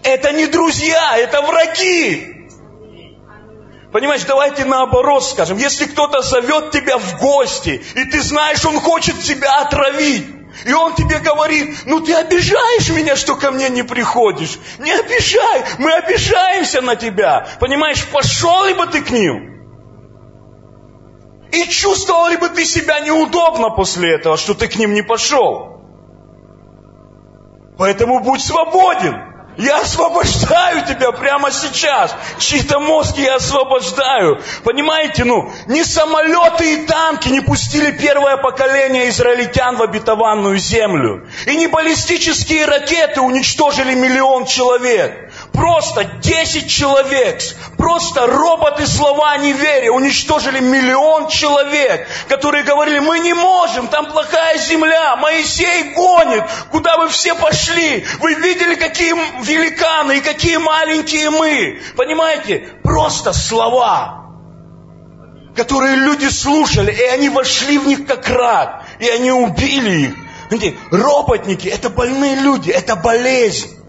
Это 0.04 0.32
не 0.34 0.48
друзья, 0.48 1.16
это 1.18 1.42
враги. 1.44 2.50
Понимаешь, 3.92 4.24
давайте 4.24 4.66
наоборот 4.66 5.24
скажем. 5.24 5.58
Если 5.58 5.86
кто-то 5.86 6.22
зовет 6.22 6.72
тебя 6.72 6.98
в 6.98 7.20
гости, 7.20 7.84
и 7.94 8.06
ты 8.06 8.22
знаешь, 8.22 8.66
он 8.66 8.80
хочет 8.80 9.20
тебя 9.20 9.60
отравить, 9.60 10.26
и 10.66 10.74
он 10.74 10.96
тебе 10.96 11.20
говорит, 11.20 11.82
ну 11.86 12.00
ты 12.00 12.14
обижаешь 12.14 12.90
меня, 12.90 13.16
что 13.16 13.36
ко 13.36 13.52
мне 13.52 13.70
не 13.70 13.84
приходишь. 13.84 14.58
Не 14.80 14.92
обижай, 14.92 15.64
мы 15.78 15.92
обижаемся 15.94 16.82
на 16.82 16.96
тебя. 16.96 17.48
Понимаешь, 17.60 18.04
пошел 18.08 18.66
ли 18.66 18.74
бы 18.74 18.88
ты 18.88 19.02
к 19.02 19.12
ним? 19.12 19.51
И 21.52 21.68
чувствовал 21.68 22.30
ли 22.30 22.38
бы 22.38 22.50
ты 22.50 22.66
себя 22.66 23.00
неудобно 23.02 23.70
после 23.70 24.16
этого, 24.16 24.38
что 24.38 24.54
ты 24.54 24.68
к 24.68 24.78
ним 24.78 24.94
не 24.94 25.02
пошел? 25.02 25.82
Поэтому 27.78 28.22
будь 28.22 28.44
свободен. 28.44 29.32
Я 29.58 29.82
освобождаю 29.82 30.86
тебя 30.86 31.12
прямо 31.12 31.52
сейчас. 31.52 32.16
Чьи-то 32.40 32.80
мозги 32.80 33.24
я 33.24 33.36
освобождаю. 33.36 34.42
Понимаете, 34.64 35.26
ну, 35.26 35.52
ни 35.68 35.84
самолеты 35.84 36.74
и 36.74 36.86
танки 36.88 37.28
не 37.30 37.42
пустили 37.42 37.92
первое 37.92 38.38
поколение 38.38 39.10
израильтян 39.10 39.76
в 39.76 39.84
обетованную 39.84 40.58
землю. 40.58 41.28
И 41.46 41.56
не 41.58 41.68
баллистические 41.68 42.66
ракеты 42.66 43.20
уничтожили 43.20 43.94
миллион 43.94 44.46
человек. 44.46 45.31
Просто 45.54 46.06
10 46.06 46.70
человек, 46.70 47.42
просто 47.78 48.26
роботы 48.26 48.88
слова 48.88 49.38
неверия 49.38 49.92
уничтожили 49.92 50.62
миллион 50.62 51.28
человек, 51.28 52.08
которые 52.30 52.64
говорили, 52.64 53.00
мы 53.00 53.20
не 53.20 53.34
можем, 53.34 53.90
там 53.90 54.06
плохая 54.06 54.58
земля, 54.60 55.18
Моисей 55.18 55.94
гонит, 55.94 56.46
куда 56.72 56.98
вы 56.98 57.10
все 57.10 57.36
пошли? 57.36 58.06
Вы 58.20 58.36
видели, 58.36 58.76
какие 58.76 59.14
великаны 59.44 60.20
и 60.20 60.22
какие 60.22 60.56
маленькие 60.56 61.30
мы? 61.30 61.82
Понимаете? 61.98 62.70
Просто 62.82 63.34
слова, 63.34 64.32
которые 65.54 65.98
люди 65.98 66.28
слушали, 66.28 66.94
и 66.94 67.04
они 67.04 67.28
вошли 67.28 67.78
в 67.78 67.88
них 67.88 68.08
как 68.08 68.30
рак, 68.30 68.86
и 69.00 69.10
они 69.10 69.32
убили 69.32 70.02
их. 70.02 70.16
Роботники– 70.92 71.68
это 71.70 71.90
больные 71.90 72.36
люди, 72.36 72.72
это 72.72 72.96
болезнь. 72.96 73.81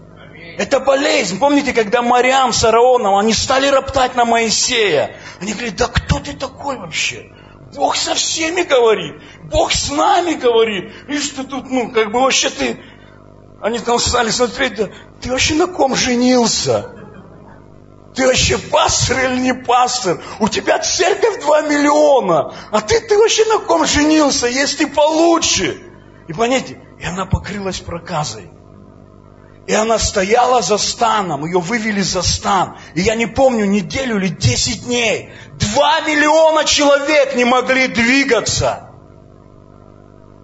Это 0.57 0.79
болезнь. 0.79 1.39
Помните, 1.39 1.73
когда 1.73 2.01
Мариам 2.01 2.53
с 2.53 2.63
Араоном, 2.63 3.15
они 3.15 3.33
стали 3.33 3.67
роптать 3.67 4.15
на 4.15 4.25
Моисея. 4.25 5.15
Они 5.39 5.53
говорят, 5.53 5.75
да 5.75 5.87
кто 5.87 6.19
ты 6.19 6.33
такой 6.33 6.77
вообще? 6.77 7.31
Бог 7.75 7.95
со 7.95 8.13
всеми 8.13 8.61
говорит. 8.61 9.15
Бог 9.45 9.71
с 9.71 9.89
нами 9.89 10.33
говорит. 10.33 10.93
Видишь, 11.07 11.29
ты 11.29 11.43
тут, 11.43 11.69
ну, 11.69 11.91
как 11.91 12.11
бы 12.11 12.19
вообще 12.19 12.49
ты... 12.49 12.79
Они 13.61 13.79
там 13.79 13.97
стали 13.97 14.29
смотреть, 14.29 14.75
да, 14.75 14.89
ты 15.21 15.31
вообще 15.31 15.55
на 15.55 15.67
ком 15.67 15.95
женился? 15.95 16.91
Ты 18.13 18.27
вообще 18.27 18.57
пастор 18.57 19.19
или 19.19 19.39
не 19.39 19.53
пастор? 19.53 20.21
У 20.39 20.49
тебя 20.49 20.79
церковь 20.79 21.41
2 21.41 21.61
миллиона. 21.61 22.53
А 22.71 22.81
ты, 22.81 22.99
ты 22.99 23.17
вообще 23.17 23.45
на 23.45 23.59
ком 23.59 23.85
женился? 23.85 24.47
Есть 24.47 24.81
и 24.81 24.85
получше. 24.85 25.81
И 26.27 26.33
понимаете, 26.33 26.79
и 26.99 27.05
она 27.05 27.25
покрылась 27.25 27.79
проказой. 27.79 28.51
И 29.65 29.73
она 29.73 29.97
стояла 29.97 30.61
за 30.61 30.77
станом, 30.77 31.45
ее 31.45 31.59
вывели 31.59 32.01
за 32.01 32.21
стан. 32.21 32.77
И 32.95 33.01
я 33.01 33.15
не 33.15 33.27
помню, 33.27 33.65
неделю 33.65 34.17
или 34.17 34.27
десять 34.27 34.83
дней. 34.85 35.31
Два 35.53 36.01
миллиона 36.01 36.65
человек 36.65 37.35
не 37.35 37.45
могли 37.45 37.87
двигаться. 37.87 38.89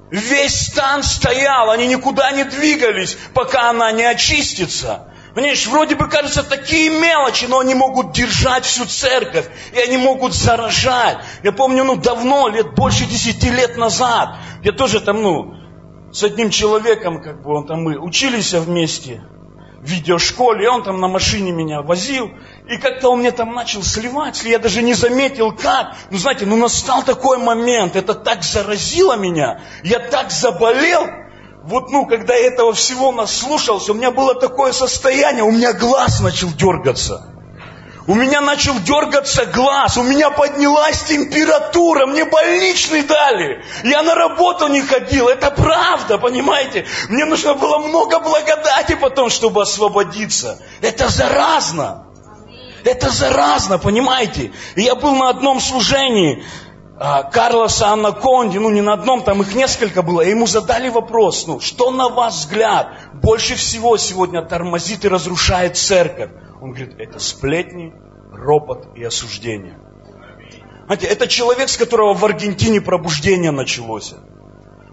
Весь 0.09 0.67
стан 0.67 1.03
стоял, 1.03 1.69
они 1.69 1.87
никуда 1.87 2.31
не 2.31 2.45
двигались, 2.45 3.17
пока 3.33 3.69
она 3.69 3.91
не 3.91 4.03
очистится. 4.03 5.09
Понимаешь, 5.35 5.67
вроде 5.67 5.95
бы 5.95 6.09
кажется 6.09 6.41
такие 6.41 6.89
мелочи, 6.89 7.45
но 7.45 7.59
они 7.59 7.75
могут 7.75 8.13
держать 8.13 8.65
всю 8.65 8.85
церковь, 8.85 9.45
и 9.73 9.79
они 9.79 9.97
могут 9.97 10.33
заражать. 10.33 11.19
Я 11.43 11.51
помню, 11.51 11.83
ну 11.83 11.97
давно, 11.97 12.47
лет 12.47 12.73
больше 12.73 13.05
десяти 13.05 13.51
лет 13.51 13.77
назад, 13.77 14.37
я 14.63 14.71
тоже 14.71 15.01
там, 15.01 15.21
ну, 15.21 15.58
с 16.11 16.23
одним 16.23 16.49
человеком, 16.49 17.21
как 17.21 17.41
бы 17.41 17.53
он 17.55 17.67
там, 17.67 17.83
мы 17.83 17.97
учились 17.97 18.53
вместе 18.53 19.21
в 19.81 19.87
видеошколе, 19.87 20.69
он 20.69 20.83
там 20.83 20.99
на 20.99 21.07
машине 21.07 21.51
меня 21.51 21.81
возил, 21.81 22.31
и 22.67 22.77
как-то 22.77 23.09
он 23.11 23.19
мне 23.19 23.31
там 23.31 23.53
начал 23.53 23.81
сливать, 23.81 24.43
я 24.43 24.59
даже 24.59 24.81
не 24.81 24.93
заметил 24.93 25.53
как. 25.53 25.95
Ну, 26.11 26.17
знаете, 26.17 26.45
ну 26.45 26.57
настал 26.57 27.03
такой 27.03 27.37
момент, 27.37 27.95
это 27.95 28.13
так 28.13 28.43
заразило 28.43 29.15
меня, 29.15 29.61
я 29.83 29.99
так 29.99 30.31
заболел, 30.31 31.07
вот, 31.63 31.91
ну, 31.91 32.05
когда 32.05 32.35
я 32.35 32.47
этого 32.47 32.73
всего 32.73 33.11
наслушался, 33.11 33.91
у 33.91 33.95
меня 33.95 34.11
было 34.11 34.33
такое 34.33 34.71
состояние, 34.71 35.43
у 35.43 35.51
меня 35.51 35.73
глаз 35.73 36.19
начал 36.19 36.49
дергаться. 36.49 37.38
У 38.09 38.15
меня 38.15 38.41
начал 38.41 38.79
дергаться 38.79 39.45
глаз, 39.45 39.95
у 39.97 40.01
меня 40.01 40.31
поднялась 40.31 41.03
температура, 41.03 42.07
мне 42.07 42.25
больничный 42.25 43.03
дали. 43.03 43.63
Я 43.83 44.01
на 44.01 44.15
работу 44.15 44.67
не 44.67 44.81
ходил, 44.81 45.27
это 45.27 45.51
правда, 45.51 46.17
понимаете? 46.17 46.87
Мне 47.07 47.25
нужно 47.25 47.53
было 47.53 47.77
много 47.77 48.19
благодати 48.19 48.95
потом, 48.95 49.29
чтобы 49.29 49.61
освободиться. 49.61 50.59
Это 50.81 51.07
заразно. 51.07 52.07
Это 52.83 53.11
заразно, 53.11 53.77
понимаете? 53.77 54.53
Я 54.75 54.95
был 54.95 55.13
на 55.13 55.29
одном 55.29 55.59
служении, 55.59 56.43
а, 56.97 57.21
Карлоса 57.21 57.89
Анна 57.89 58.11
Конди, 58.11 58.57
ну 58.57 58.71
не 58.71 58.81
на 58.81 58.93
одном, 58.93 59.21
там 59.21 59.43
их 59.43 59.53
несколько 59.53 60.01
было, 60.01 60.21
и 60.21 60.31
ему 60.31 60.47
задали 60.47 60.89
вопрос, 60.89 61.45
ну 61.45 61.59
что 61.59 61.91
на 61.91 62.09
ваш 62.09 62.33
взгляд 62.33 62.87
больше 63.13 63.53
всего 63.53 63.97
сегодня 63.97 64.41
тормозит 64.41 65.05
и 65.05 65.07
разрушает 65.07 65.77
церковь? 65.77 66.31
Он 66.61 66.71
говорит, 66.71 66.95
это 66.99 67.19
сплетни, 67.19 67.93
ропот 68.31 68.89
и 68.95 69.03
осуждение. 69.03 69.79
Знаете, 70.85 71.07
это 71.07 71.27
человек, 71.27 71.69
с 71.69 71.77
которого 71.77 72.13
в 72.13 72.25
Аргентине 72.25 72.81
пробуждение 72.81 73.51
началось. 73.51 74.13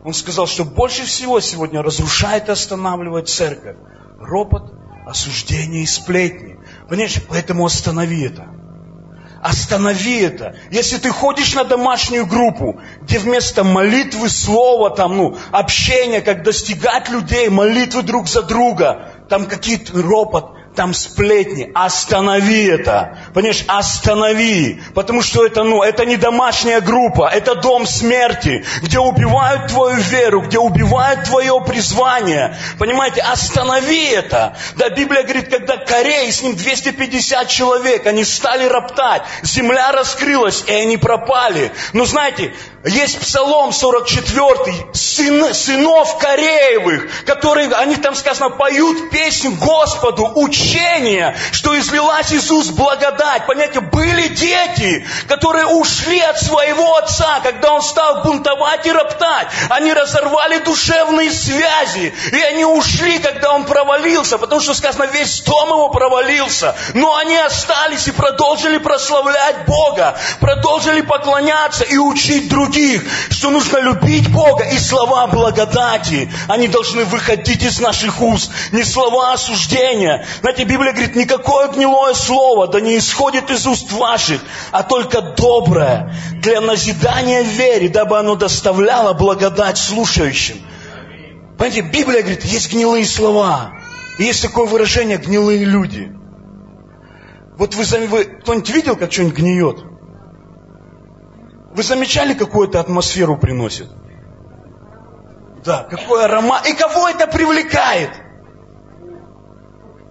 Он 0.04 0.14
сказал, 0.14 0.46
что 0.46 0.64
больше 0.64 1.04
всего 1.04 1.40
сегодня 1.40 1.82
разрушает 1.82 2.48
и 2.48 2.52
останавливает 2.52 3.28
церковь. 3.28 3.76
Ропот, 4.20 4.72
осуждение 5.06 5.82
и 5.82 5.86
сплетни. 5.86 6.58
Понимаешь, 6.88 7.20
поэтому 7.28 7.64
останови 7.64 8.26
это. 8.26 8.46
Останови 9.42 10.20
это. 10.20 10.56
Если 10.70 10.98
ты 10.98 11.10
ходишь 11.10 11.54
на 11.54 11.64
домашнюю 11.64 12.26
группу, 12.26 12.80
где 13.02 13.18
вместо 13.18 13.64
молитвы, 13.64 14.28
слова, 14.28 14.90
там, 14.90 15.16
ну, 15.16 15.36
общения, 15.50 16.20
как 16.20 16.42
достигать 16.42 17.08
людей, 17.08 17.48
молитвы 17.48 18.02
друг 18.02 18.28
за 18.28 18.42
друга, 18.42 19.12
там 19.28 19.46
какие-то 19.46 20.02
ропот, 20.02 20.52
там 20.76 20.94
сплетни. 20.94 21.72
Останови 21.74 22.66
это. 22.66 23.18
Понимаешь, 23.34 23.64
останови. 23.66 24.80
Потому 24.94 25.22
что 25.22 25.44
это, 25.44 25.64
ну, 25.64 25.82
это 25.82 26.04
не 26.04 26.16
домашняя 26.16 26.80
группа, 26.80 27.28
это 27.28 27.56
дом 27.56 27.86
смерти, 27.86 28.64
где 28.82 28.98
убивают 28.98 29.68
твою 29.68 29.96
веру, 29.96 30.42
где 30.42 30.58
убивают 30.58 31.24
твое 31.24 31.60
призвание. 31.66 32.56
Понимаете, 32.78 33.22
останови 33.22 34.10
это. 34.10 34.56
Да, 34.76 34.90
Библия 34.90 35.22
говорит, 35.22 35.48
когда 35.48 35.78
Корей, 35.78 36.30
с 36.30 36.42
ним 36.42 36.54
250 36.54 37.48
человек, 37.48 38.06
они 38.06 38.24
стали 38.24 38.66
роптать, 38.66 39.22
земля 39.42 39.90
раскрылась, 39.92 40.64
и 40.66 40.72
они 40.72 40.98
пропали. 40.98 41.72
Но 41.94 42.04
знаете, 42.04 42.52
есть 42.84 43.18
Псалом 43.18 43.72
44, 43.72 44.92
сын, 44.92 45.54
сынов 45.54 46.18
Кореевых, 46.18 47.24
которые, 47.24 47.68
они 47.70 47.96
там 47.96 48.14
сказано, 48.14 48.50
поют 48.50 49.10
песню 49.10 49.52
Господу, 49.52 50.30
учение, 50.66 51.36
что 51.52 51.78
излилась 51.78 52.32
Иисус 52.32 52.68
благодать. 52.68 53.46
Понимаете, 53.46 53.80
были 53.80 54.28
дети, 54.28 55.06
которые 55.28 55.66
ушли 55.66 56.20
от 56.20 56.38
своего 56.38 56.96
отца, 56.96 57.40
когда 57.42 57.72
он 57.72 57.82
стал 57.82 58.22
бунтовать 58.22 58.86
и 58.86 58.92
роптать. 58.92 59.48
Они 59.68 59.92
разорвали 59.92 60.58
душевные 60.58 61.30
связи, 61.30 62.14
и 62.32 62.40
они 62.40 62.64
ушли, 62.64 63.18
когда 63.18 63.52
он 63.54 63.64
провалился, 63.64 64.38
потому 64.38 64.60
что 64.60 64.74
сказано, 64.74 65.04
весь 65.04 65.40
дом 65.42 65.68
его 65.68 65.88
провалился. 65.88 66.74
Но 66.94 67.16
они 67.16 67.36
остались 67.36 68.08
и 68.08 68.12
продолжили 68.12 68.78
прославлять 68.78 69.66
Бога, 69.66 70.18
продолжили 70.40 71.00
поклоняться 71.00 71.84
и 71.84 71.96
учить 71.96 72.48
других 72.48 73.02
что 73.30 73.50
нужно 73.50 73.78
любить 73.78 74.28
Бога 74.30 74.64
и 74.64 74.78
слова 74.78 75.26
благодати. 75.26 76.30
Они 76.48 76.68
должны 76.68 77.04
выходить 77.04 77.62
из 77.62 77.80
наших 77.80 78.20
уст, 78.20 78.50
не 78.72 78.82
слова 78.82 79.32
осуждения. 79.32 80.26
Библия 80.64 80.92
говорит, 80.92 81.16
никакое 81.16 81.68
гнилое 81.68 82.14
слово 82.14 82.68
да 82.68 82.80
не 82.80 82.98
исходит 82.98 83.50
из 83.50 83.66
уст 83.66 83.92
ваших, 83.92 84.40
а 84.72 84.82
только 84.82 85.20
доброе 85.20 86.14
для 86.42 86.60
назидания 86.60 87.42
вере, 87.42 87.88
дабы 87.88 88.18
оно 88.18 88.34
доставляло 88.34 89.12
благодать 89.12 89.78
слушающим. 89.78 90.56
Понимаете, 91.58 91.80
Библия 91.82 92.20
говорит, 92.20 92.44
есть 92.44 92.72
гнилые 92.72 93.04
слова. 93.06 93.72
И 94.18 94.24
есть 94.24 94.42
такое 94.42 94.66
выражение 94.66 95.18
«гнилые 95.18 95.64
люди». 95.64 96.12
Вот 97.58 97.74
вы, 97.74 97.84
вы 98.06 98.24
кто-нибудь 98.24 98.70
видел, 98.70 98.96
как 98.96 99.12
что-нибудь 99.12 99.38
гниет? 99.38 99.84
Вы 101.74 101.82
замечали, 101.82 102.34
какую 102.34 102.68
это 102.68 102.80
атмосферу 102.80 103.36
приносит? 103.36 103.88
Да, 105.64 105.82
какой 105.82 106.24
аромат. 106.24 106.66
И 106.68 106.74
кого 106.74 107.08
это 107.08 107.26
привлекает? 107.26 108.10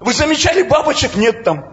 Вы 0.05 0.13
замечали, 0.13 0.61
бабочек 0.61 1.15
нет 1.15 1.43
там. 1.43 1.65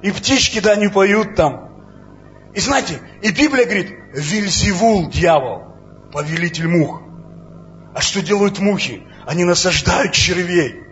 И 0.00 0.12
птички, 0.12 0.60
да, 0.60 0.76
не 0.76 0.88
поют 0.88 1.34
там. 1.34 2.52
И 2.54 2.60
знаете, 2.60 3.00
и 3.20 3.32
Библия 3.32 3.64
говорит, 3.64 3.90
Вильзевул, 4.14 5.10
дьявол, 5.10 5.74
повелитель 6.12 6.68
мух. 6.68 7.02
А 7.96 8.00
что 8.00 8.22
делают 8.22 8.60
мухи? 8.60 9.08
Они 9.26 9.42
насаждают 9.42 10.12
червей. 10.12 10.84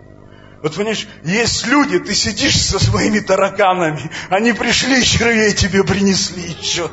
Вот 0.60 0.74
понимаешь, 0.74 1.06
есть 1.22 1.64
люди, 1.68 2.00
ты 2.00 2.12
сидишь 2.12 2.60
со 2.60 2.80
своими 2.80 3.20
тараканами, 3.20 4.10
они 4.28 4.52
пришли, 4.54 5.04
червей 5.04 5.52
тебе 5.52 5.84
принесли 5.84 6.42
еще. 6.42 6.90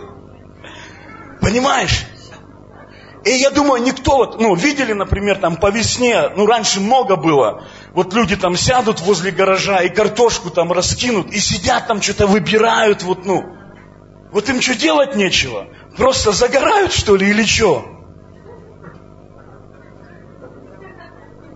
Понимаешь? 1.42 2.06
И 3.26 3.32
я 3.32 3.52
думаю, 3.52 3.82
никто 3.82 4.18
вот, 4.18 4.40
ну, 4.40 4.54
видели, 4.54 4.92
например, 4.92 5.38
там 5.38 5.56
по 5.56 5.72
весне, 5.72 6.30
ну, 6.36 6.46
раньше 6.46 6.82
много 6.82 7.16
было, 7.16 7.66
вот 7.94 8.14
люди 8.14 8.36
там 8.36 8.58
сядут 8.58 9.00
возле 9.00 9.32
гаража 9.32 9.82
и 9.82 9.90
картошку 9.90 10.50
там 10.50 10.74
раскинут, 10.74 11.32
и 11.32 11.40
сидят 11.40 11.88
там 11.88 12.02
что-то 12.02 12.28
выбирают, 12.28 13.04
вот, 13.04 13.26
ну, 13.26 13.46
вот 14.32 14.50
им 14.50 14.62
что 14.62 14.76
делать 14.76 15.16
нечего? 15.16 15.68
Просто 15.96 16.32
загорают, 16.32 16.92
что 16.92 17.16
ли, 17.16 17.30
или 17.30 17.44
что? 17.44 17.86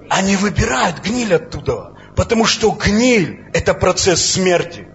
Они 0.09 0.35
выбирают 0.35 0.99
гниль 0.99 1.35
оттуда. 1.35 1.95
Потому 2.15 2.45
что 2.45 2.71
гниль– 2.71 3.45
это 3.53 3.73
процесс 3.73 4.25
смерти, 4.25 4.87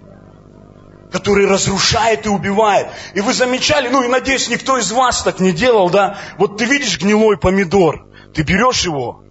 который 1.13 1.47
разрушает 1.47 2.27
и 2.27 2.29
убивает. 2.29 2.89
И 3.15 3.21
вы 3.21 3.33
замечали, 3.35 3.89
ну 3.89 4.03
и 4.03 4.09
надеюсь, 4.09 4.49
никто 4.49 4.79
из 4.79 4.91
вас 4.91 5.23
так 5.23 5.41
не 5.41 5.53
делал, 5.53 5.91
да? 5.91 6.19
Вот 6.39 6.57
ты 6.57 6.65
видишь 6.65 6.99
гнилой 6.99 7.37
помидор, 7.37 8.07
ты 8.35 8.43
берешь 8.43 8.83
его 8.83 9.23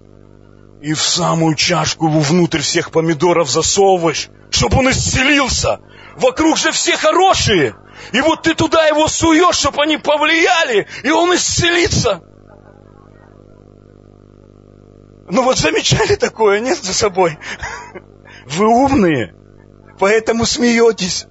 и 0.82 0.94
в 0.94 1.02
самую 1.02 1.56
чашку 1.56 2.08
его 2.08 2.20
внутрь 2.20 2.60
всех 2.60 2.92
помидоров 2.92 3.50
засовываешь, 3.50 4.30
чтобы 4.50 4.80
он 4.80 4.90
исцелился. 4.90 5.80
Вокруг 6.18 6.58
же 6.58 6.72
все 6.72 6.98
хорошие. 6.98 7.76
И 8.12 8.22
вот 8.22 8.42
ты 8.44 8.56
туда 8.56 8.88
его 8.88 9.08
суешь, 9.08 9.58
чтобы 9.58 9.84
они 9.84 9.98
повлияли, 9.98 10.88
и 11.04 11.12
он 11.12 11.36
исцелится. 11.36 12.22
Ну 15.30 15.44
вот 15.44 15.60
замечали 15.60 16.16
такое, 16.16 16.60
нет 16.60 16.84
за 16.84 16.94
собой? 16.94 17.38
Вы 18.48 18.68
умные, 18.68 19.36
поэтому 20.00 20.46
смеетесь. 20.46 21.28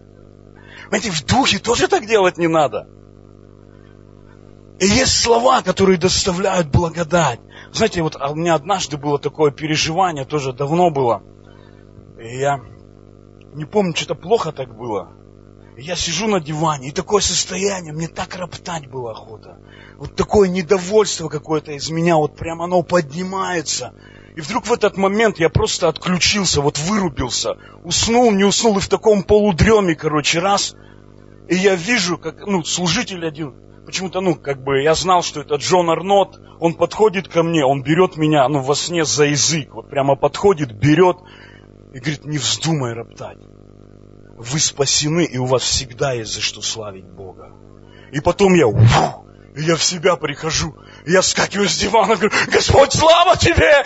Понимаете, 0.90 1.11
в 1.11 1.24
духе 1.24 1.59
тоже 1.59 1.88
так 1.88 2.07
делать 2.07 2.37
не 2.37 2.48
надо. 2.48 2.88
И 4.81 4.87
есть 4.87 5.20
слова, 5.20 5.62
которые 5.62 5.98
доставляют 5.98 6.68
благодать. 6.68 7.40
Знаете, 7.72 8.03
вот 8.03 8.16
у 8.16 8.35
меня 8.35 8.55
однажды 8.55 8.96
было 8.96 9.18
такое 9.18 9.50
переживание, 9.50 10.24
тоже 10.24 10.53
давно 10.53 10.90
было. 10.90 11.22
И 12.18 12.38
я 12.38 12.61
не 13.55 13.64
помню, 13.64 13.94
что-то 13.94 14.14
плохо 14.14 14.53
так 14.53 14.76
было. 14.76 15.09
И 15.76 15.83
я 15.83 15.96
сижу 15.96 16.26
на 16.26 16.40
диване, 16.40 16.88
и 16.88 16.92
такое 16.92 17.20
состояние, 17.20 17.92
мне 17.92 18.09
так 18.09 18.37
роптать 18.37 18.88
было 18.88 19.12
охота 19.12 19.59
вот 20.00 20.16
такое 20.16 20.48
недовольство 20.48 21.29
какое-то 21.29 21.72
из 21.72 21.90
меня, 21.90 22.16
вот 22.16 22.35
прям 22.35 22.62
оно 22.62 22.83
поднимается. 22.83 23.92
И 24.37 24.40
вдруг 24.40 24.66
в 24.66 24.73
этот 24.73 24.97
момент 24.97 25.38
я 25.38 25.49
просто 25.49 25.88
отключился, 25.88 26.61
вот 26.61 26.79
вырубился, 26.79 27.57
уснул, 27.83 28.31
не 28.31 28.45
уснул, 28.45 28.79
и 28.79 28.81
в 28.81 28.88
таком 28.88 29.23
полудреме, 29.23 29.95
короче, 29.95 30.38
раз. 30.38 30.77
И 31.49 31.57
я 31.57 31.75
вижу, 31.75 32.16
как, 32.16 32.47
ну, 32.47 32.62
служитель 32.62 33.27
один, 33.27 33.55
почему-то, 33.85 34.21
ну, 34.21 34.37
как 34.37 34.62
бы, 34.62 34.83
я 34.83 34.95
знал, 34.95 35.23
что 35.23 35.40
это 35.40 35.57
Джон 35.57 35.90
Арнот, 35.90 36.40
он 36.61 36.75
подходит 36.75 37.27
ко 37.27 37.43
мне, 37.43 37.64
он 37.64 37.83
берет 37.83 38.16
меня, 38.16 38.47
ну, 38.49 38.61
во 38.61 38.77
сне 38.77 39.05
за 39.05 39.25
язык, 39.25 39.75
вот 39.75 39.90
прямо 39.90 40.14
подходит, 40.14 40.73
берет 40.73 41.16
и 41.93 41.99
говорит, 41.99 42.25
не 42.25 42.38
вздумай 42.38 42.93
роптать. 42.93 43.38
Вы 44.37 44.61
спасены, 44.61 45.25
и 45.25 45.38
у 45.38 45.45
вас 45.45 45.62
всегда 45.62 46.12
есть 46.12 46.33
за 46.33 46.40
что 46.40 46.62
славить 46.62 47.05
Бога. 47.05 47.53
И 48.12 48.21
потом 48.21 48.55
я, 48.55 48.69
уф, 48.69 49.25
и 49.56 49.62
я 49.62 49.76
в 49.76 49.82
себя 49.82 50.16
прихожу, 50.16 50.76
и 51.04 51.12
я 51.12 51.22
скакиваю 51.22 51.68
с 51.68 51.76
дивана, 51.76 52.16
говорю, 52.16 52.30
Господь, 52.48 52.92
слава 52.92 53.36
Тебе! 53.36 53.84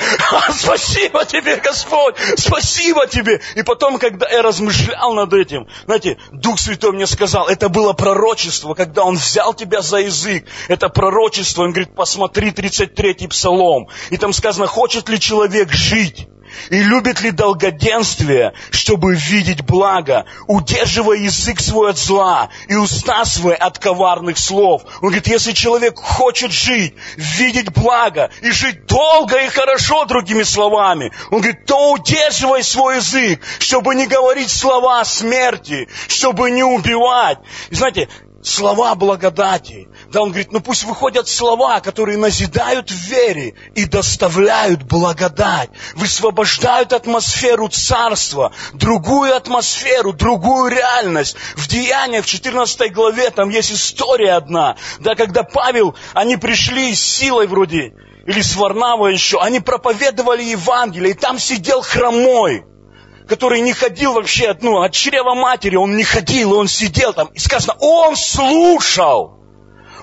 Спасибо 0.52 1.24
Тебе, 1.24 1.56
Господь! 1.56 2.16
Спасибо 2.36 3.06
Тебе! 3.06 3.40
И 3.54 3.62
потом, 3.62 3.98
когда 3.98 4.28
я 4.28 4.42
размышлял 4.42 5.14
над 5.14 5.32
этим, 5.32 5.66
знаете, 5.86 6.18
Дух 6.32 6.58
Святой 6.58 6.92
мне 6.92 7.06
сказал, 7.06 7.48
это 7.48 7.68
было 7.68 7.92
пророчество, 7.94 8.74
когда 8.74 9.04
Он 9.04 9.16
взял 9.16 9.54
тебя 9.54 9.80
за 9.80 9.98
язык. 9.98 10.46
Это 10.68 10.88
пророчество, 10.88 11.62
Он 11.62 11.70
говорит, 11.70 11.94
посмотри 11.94 12.50
33-й 12.50 13.28
псалом. 13.28 13.88
И 14.10 14.16
там 14.18 14.32
сказано, 14.32 14.66
хочет 14.66 15.08
ли 15.08 15.18
человек 15.18 15.72
жить? 15.72 16.28
И 16.70 16.82
любит 16.82 17.20
ли 17.20 17.30
долгоденствие, 17.30 18.52
чтобы 18.70 19.14
видеть 19.14 19.62
благо, 19.62 20.24
удерживая 20.46 21.18
язык 21.18 21.60
свой 21.60 21.90
от 21.90 21.98
зла 21.98 22.48
и 22.68 22.74
уста 22.74 23.24
свои 23.24 23.54
от 23.54 23.78
коварных 23.78 24.38
слов. 24.38 24.82
Он 25.00 25.08
говорит, 25.08 25.26
если 25.26 25.52
человек 25.52 25.98
хочет 25.98 26.52
жить, 26.52 26.94
видеть 27.16 27.72
благо 27.72 28.30
и 28.42 28.50
жить 28.50 28.86
долго 28.86 29.36
и 29.44 29.48
хорошо, 29.48 30.04
другими 30.04 30.42
словами, 30.42 31.12
он 31.30 31.40
говорит, 31.40 31.66
то 31.66 31.92
удерживай 31.92 32.62
свой 32.62 32.96
язык, 32.96 33.40
чтобы 33.58 33.94
не 33.94 34.06
говорить 34.06 34.50
слова 34.50 35.04
смерти, 35.04 35.88
чтобы 36.08 36.50
не 36.50 36.62
убивать. 36.62 37.38
И 37.70 37.74
знаете, 37.74 38.08
слова 38.44 38.94
благодати, 38.94 39.88
да, 40.12 40.20
он 40.20 40.28
говорит, 40.28 40.52
ну 40.52 40.60
пусть 40.60 40.84
выходят 40.84 41.26
слова, 41.26 41.80
которые 41.80 42.18
назидают 42.18 42.90
в 42.90 42.94
вере 42.94 43.54
и 43.74 43.86
доставляют 43.86 44.82
благодать, 44.82 45.70
высвобождают 45.94 46.92
атмосферу 46.92 47.68
царства, 47.68 48.52
другую 48.74 49.34
атмосферу, 49.34 50.12
другую 50.12 50.70
реальность. 50.70 51.36
В 51.56 51.66
Деяниях, 51.66 52.26
в 52.26 52.28
14 52.28 52.92
главе, 52.92 53.30
там 53.30 53.48
есть 53.48 53.72
история 53.72 54.34
одна, 54.34 54.76
да, 55.00 55.14
когда 55.14 55.42
Павел, 55.42 55.94
они 56.12 56.36
пришли 56.36 56.94
с 56.94 57.02
силой 57.02 57.46
вроде, 57.46 57.94
или 58.26 58.42
с 58.42 58.56
Варнава 58.56 59.08
еще, 59.08 59.40
они 59.40 59.60
проповедовали 59.60 60.42
Евангелие, 60.42 61.12
и 61.12 61.18
там 61.18 61.38
сидел 61.38 61.80
хромой. 61.80 62.64
Который 63.28 63.60
не 63.60 63.72
ходил 63.72 64.14
вообще, 64.14 64.56
ну, 64.60 64.82
от 64.82 64.92
чрева 64.92 65.34
матери, 65.34 65.76
он 65.76 65.96
не 65.96 66.04
ходил, 66.04 66.52
он 66.54 66.68
сидел 66.68 67.12
там. 67.12 67.28
И 67.28 67.38
сказано, 67.38 67.76
он 67.80 68.16
слушал. 68.16 69.43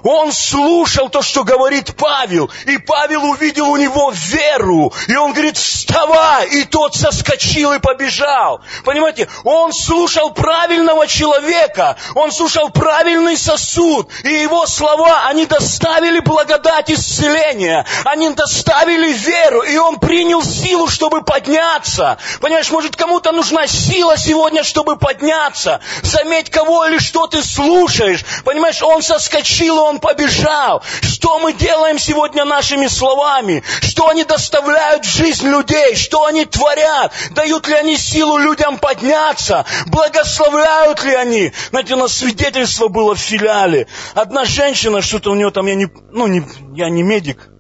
Он 0.03 0.31
слушал 0.31 1.09
то, 1.09 1.21
что 1.21 1.43
говорит 1.43 1.95
Павел. 1.95 2.49
И 2.65 2.77
Павел 2.77 3.23
увидел 3.25 3.69
у 3.69 3.77
него 3.77 4.11
веру. 4.11 4.91
И 5.07 5.15
он 5.15 5.33
говорит, 5.33 5.57
вставай. 5.57 6.47
И 6.49 6.63
тот 6.63 6.95
соскочил 6.95 7.73
и 7.73 7.79
побежал. 7.79 8.61
Понимаете, 8.83 9.27
он 9.43 9.73
слушал 9.73 10.31
правильного 10.31 11.07
человека. 11.07 11.97
Он 12.15 12.31
слушал 12.31 12.69
правильный 12.69 13.37
сосуд. 13.37 14.09
И 14.23 14.29
его 14.29 14.65
слова, 14.65 15.25
они 15.27 15.45
доставили 15.45 16.19
благодать 16.19 16.89
исцеления. 16.89 17.85
Они 18.05 18.29
доставили 18.31 19.13
веру. 19.13 19.61
И 19.61 19.77
он 19.77 19.99
принял 19.99 20.43
силу, 20.43 20.87
чтобы 20.87 21.21
подняться. 21.23 22.17
Понимаешь, 22.39 22.71
может 22.71 22.95
кому-то 22.95 23.31
нужна 23.31 23.67
сила 23.67 24.17
сегодня, 24.17 24.63
чтобы 24.63 24.95
подняться. 24.95 25.81
Заметь, 26.01 26.49
кого 26.49 26.85
или 26.87 26.97
что 26.97 27.27
ты 27.27 27.43
слушаешь. 27.43 28.23
Понимаешь, 28.43 28.81
он 28.81 29.01
соскочил, 29.01 29.77
и 29.77 29.79
он 29.91 29.99
побежал. 29.99 30.81
Что 31.01 31.39
мы 31.39 31.53
делаем 31.53 31.99
сегодня 31.99 32.45
нашими 32.45 32.87
словами? 32.87 33.63
Что 33.81 34.07
они 34.07 34.23
доставляют 34.23 35.05
в 35.05 35.09
жизнь 35.09 35.47
людей? 35.47 35.95
Что 35.95 36.25
они 36.25 36.45
творят? 36.45 37.13
Дают 37.31 37.67
ли 37.67 37.75
они 37.75 37.97
силу 37.97 38.37
людям 38.37 38.79
подняться? 38.79 39.65
Благословляют 39.87 41.03
ли 41.03 41.13
они? 41.13 41.53
Знаете, 41.69 41.93
у 41.95 41.97
нас 41.97 42.13
свидетельство 42.13 42.87
было 42.87 43.15
в 43.15 43.19
филиале. 43.19 43.87
Одна 44.15 44.45
женщина, 44.45 45.01
что-то 45.01 45.31
у 45.31 45.35
нее 45.35 45.51
там, 45.51 45.67
я 45.67 45.75
не, 45.75 45.89
ну, 46.11 46.27
не, 46.27 46.43
я 46.73 46.89
не 46.89 47.03
медик, 47.03 47.51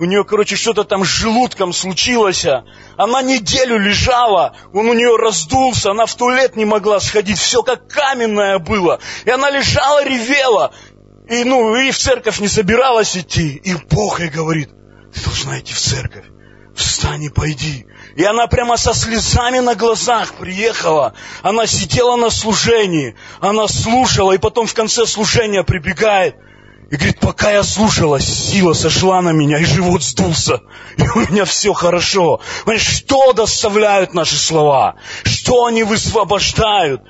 у 0.00 0.04
нее, 0.04 0.24
короче, 0.24 0.54
что-то 0.54 0.84
там 0.84 1.04
с 1.04 1.08
желудком 1.08 1.72
случилось. 1.72 2.46
Она 2.96 3.20
неделю 3.20 3.78
лежала, 3.78 4.54
он 4.72 4.88
у 4.88 4.92
нее 4.92 5.16
раздулся, 5.16 5.90
она 5.90 6.06
в 6.06 6.14
туалет 6.14 6.54
не 6.54 6.64
могла 6.64 7.00
сходить, 7.00 7.38
все 7.38 7.62
как 7.64 7.88
каменное 7.88 8.58
было. 8.60 9.00
И 9.24 9.30
она 9.30 9.50
лежала, 9.50 10.04
ревела. 10.04 10.72
И, 11.28 11.44
ну, 11.44 11.76
и 11.76 11.90
в 11.90 11.98
церковь 11.98 12.40
не 12.40 12.48
собиралась 12.48 13.16
идти. 13.16 13.60
И 13.62 13.74
Бог 13.90 14.20
ей 14.20 14.30
говорит, 14.30 14.70
ты 15.14 15.20
должна 15.22 15.58
идти 15.60 15.74
в 15.74 15.78
церковь. 15.78 16.24
Встань 16.74 17.24
и 17.24 17.28
пойди. 17.28 17.86
И 18.16 18.24
она 18.24 18.46
прямо 18.46 18.76
со 18.76 18.94
слезами 18.94 19.58
на 19.58 19.74
глазах 19.74 20.34
приехала. 20.34 21.14
Она 21.42 21.66
сидела 21.66 22.16
на 22.16 22.30
служении. 22.30 23.16
Она 23.40 23.68
слушала. 23.68 24.32
И 24.32 24.38
потом 24.38 24.66
в 24.66 24.74
конце 24.74 25.06
служения 25.06 25.64
прибегает. 25.64 26.36
И 26.90 26.96
говорит, 26.96 27.20
пока 27.20 27.50
я 27.50 27.62
слушала, 27.64 28.18
сила 28.18 28.72
сошла 28.72 29.20
на 29.20 29.30
меня, 29.30 29.58
и 29.58 29.64
живот 29.64 30.02
сдулся. 30.02 30.62
И 30.96 31.02
у 31.02 31.18
меня 31.30 31.44
все 31.44 31.74
хорошо. 31.74 32.40
Понимаешь, 32.64 32.86
что 32.86 33.34
доставляют 33.34 34.14
наши 34.14 34.36
слова? 34.36 34.94
Что 35.24 35.66
они 35.66 35.82
высвобождают? 35.82 37.02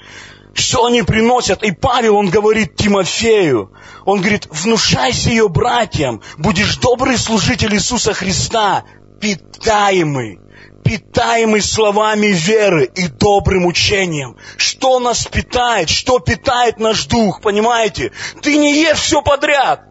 Что 0.59 0.87
они 0.87 1.03
приносят? 1.03 1.63
И 1.63 1.71
Павел, 1.71 2.17
он 2.17 2.31
говорит 2.31 2.75
Тимофею, 2.75 3.73
он 4.05 4.21
говорит, 4.21 4.49
внушайся 4.51 5.31
ее 5.31 5.49
братьям, 5.49 6.21
будешь 6.37 6.79
добрый 6.79 7.17
служитель 7.17 7.75
Иисуса 7.75 8.13
Христа, 8.13 8.83
питаемый, 9.21 10.41
питаемый 10.85 11.63
словами 11.63 12.27
веры 12.27 12.91
и 12.93 13.07
добрым 13.07 13.67
учением. 13.67 14.37
Что 14.57 14.99
нас 14.99 15.27
питает? 15.27 15.91
Что 15.91 16.19
питает 16.19 16.81
наш 16.81 17.07
дух? 17.07 17.41
Понимаете? 17.41 18.11
Ты 18.43 18.57
не 18.57 18.83
ешь 18.83 18.99
все 18.99 19.23
подряд. 19.23 19.88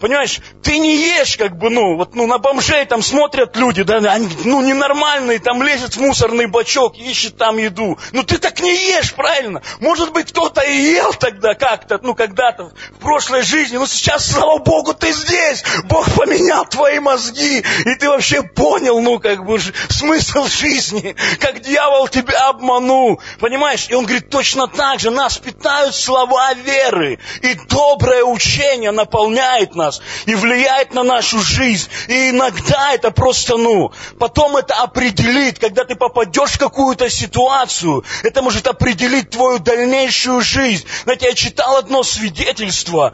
Понимаешь, 0.00 0.40
ты 0.62 0.78
не 0.78 0.96
ешь, 0.96 1.36
как 1.36 1.58
бы, 1.58 1.70
ну, 1.70 1.96
вот, 1.96 2.14
ну, 2.14 2.26
на 2.28 2.38
бомжей 2.38 2.84
там 2.86 3.02
смотрят 3.02 3.56
люди, 3.56 3.82
да, 3.82 3.96
они, 3.96 4.28
ну, 4.44 4.60
ненормальные, 4.60 5.40
там 5.40 5.60
лезет 5.62 5.96
в 5.96 6.00
мусорный 6.00 6.46
бачок, 6.46 6.96
ищет 6.96 7.36
там 7.36 7.58
еду. 7.58 7.98
Ну, 8.12 8.22
ты 8.22 8.38
так 8.38 8.60
не 8.60 8.72
ешь, 8.72 9.12
правильно? 9.14 9.60
Может 9.80 10.12
быть, 10.12 10.30
кто-то 10.30 10.60
и 10.60 10.92
ел 10.92 11.12
тогда 11.14 11.54
как-то, 11.54 11.98
ну, 12.00 12.14
когда-то 12.14 12.70
в 12.92 13.00
прошлой 13.00 13.42
жизни, 13.42 13.76
но 13.76 13.86
сейчас, 13.86 14.30
слава 14.30 14.58
Богу, 14.58 14.94
ты 14.94 15.12
здесь. 15.12 15.64
Бог 15.84 16.08
поменял 16.14 16.64
твои 16.66 17.00
мозги, 17.00 17.64
и 17.84 17.94
ты 17.96 18.08
вообще 18.08 18.42
понял, 18.42 19.00
ну, 19.00 19.18
как 19.18 19.44
бы, 19.44 19.58
смысл 19.88 20.46
жизни, 20.46 21.16
как 21.40 21.60
дьявол 21.60 22.06
тебя 22.06 22.48
обманул. 22.48 23.20
Понимаешь? 23.40 23.86
И 23.88 23.94
он 23.94 24.04
говорит, 24.04 24.30
точно 24.30 24.68
так 24.68 25.00
же 25.00 25.10
нас 25.10 25.38
питают 25.38 25.94
слова 25.94 26.54
веры, 26.54 27.18
и 27.42 27.54
доброе 27.68 28.22
учение 28.22 28.92
наполняет 28.92 29.74
нас 29.74 29.87
нас 29.88 30.00
и 30.26 30.34
влияет 30.34 30.94
на 30.94 31.02
нашу 31.02 31.40
жизнь. 31.40 31.88
И 32.08 32.30
иногда 32.30 32.92
это 32.92 33.10
просто, 33.10 33.56
ну, 33.56 33.92
потом 34.18 34.56
это 34.56 34.74
определит, 34.74 35.58
когда 35.58 35.84
ты 35.84 35.94
попадешь 35.94 36.52
в 36.52 36.58
какую-то 36.58 37.10
ситуацию, 37.10 38.04
это 38.22 38.42
может 38.42 38.66
определить 38.66 39.30
твою 39.30 39.58
дальнейшую 39.58 40.42
жизнь. 40.42 40.86
Знаете, 41.04 41.26
я 41.26 41.34
читал 41.34 41.76
одно 41.76 42.02
свидетельство, 42.02 43.12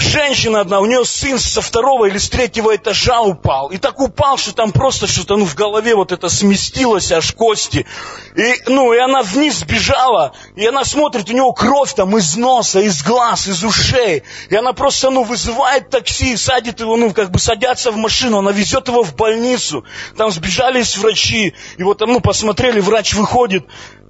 женщина 0.00 0.60
одна, 0.60 0.80
у 0.80 0.86
нее 0.86 1.04
сын 1.04 1.38
со 1.38 1.60
второго 1.60 2.06
или 2.06 2.18
с 2.18 2.28
третьего 2.28 2.74
этажа 2.74 3.20
упал. 3.20 3.68
И 3.68 3.78
так 3.78 4.00
упал, 4.00 4.36
что 4.36 4.54
там 4.54 4.72
просто 4.72 5.06
что-то 5.06 5.36
ну, 5.36 5.44
в 5.44 5.54
голове 5.54 5.94
вот 5.94 6.12
это 6.12 6.28
сместилось, 6.28 7.12
аж 7.12 7.32
кости. 7.32 7.86
И, 8.34 8.54
ну, 8.66 8.92
и 8.92 8.98
она 8.98 9.22
вниз 9.22 9.58
сбежала, 9.58 10.32
и 10.56 10.66
она 10.66 10.84
смотрит, 10.84 11.30
у 11.30 11.32
него 11.32 11.52
кровь 11.52 11.94
там 11.94 12.16
из 12.16 12.36
носа, 12.36 12.80
из 12.80 13.02
глаз, 13.02 13.46
из 13.46 13.62
ушей. 13.64 14.22
И 14.48 14.56
она 14.56 14.72
просто, 14.72 15.10
ну, 15.10 15.22
вызывает 15.22 15.90
такси, 15.90 16.36
садит 16.36 16.80
его, 16.80 16.96
ну, 16.96 17.12
как 17.12 17.30
бы 17.30 17.38
садятся 17.38 17.90
в 17.90 17.96
машину, 17.96 18.38
она 18.38 18.52
везет 18.52 18.88
его 18.88 19.02
в 19.02 19.14
больницу. 19.14 19.84
Там 20.16 20.30
сбежались 20.30 20.96
врачи, 20.96 21.54
и 21.76 21.82
вот 21.82 21.98
там, 21.98 22.12
ну, 22.12 22.20
посмотрели, 22.20 22.80
врач 22.80 23.14
выходит, 23.14 23.66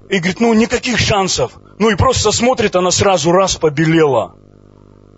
и 0.08 0.18
говорит, 0.18 0.40
ну, 0.40 0.52
никаких 0.54 0.98
шансов. 0.98 1.52
Ну, 1.78 1.90
и 1.90 1.94
просто 1.94 2.32
смотрит, 2.32 2.74
она 2.76 2.90
сразу 2.90 3.30
раз 3.30 3.56
побелела. 3.56 4.34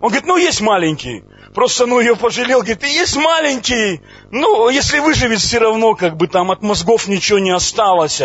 Он 0.03 0.09
говорит, 0.09 0.27
ну 0.27 0.35
есть 0.35 0.59
маленький. 0.59 1.23
Просто, 1.53 1.85
ну, 1.85 2.01
ее 2.01 2.17
пожалел, 2.17 2.59
говорит, 2.59 2.83
есть 2.83 3.15
маленький. 3.15 4.01
Ну, 4.31 4.67
если 4.67 4.99
выживет, 4.99 5.39
все 5.39 5.59
равно, 5.59 5.95
как 5.95 6.17
бы 6.17 6.27
там 6.27 6.51
от 6.51 6.61
мозгов 6.61 7.07
ничего 7.07 7.39
не 7.39 7.51
осталось. 7.51 8.21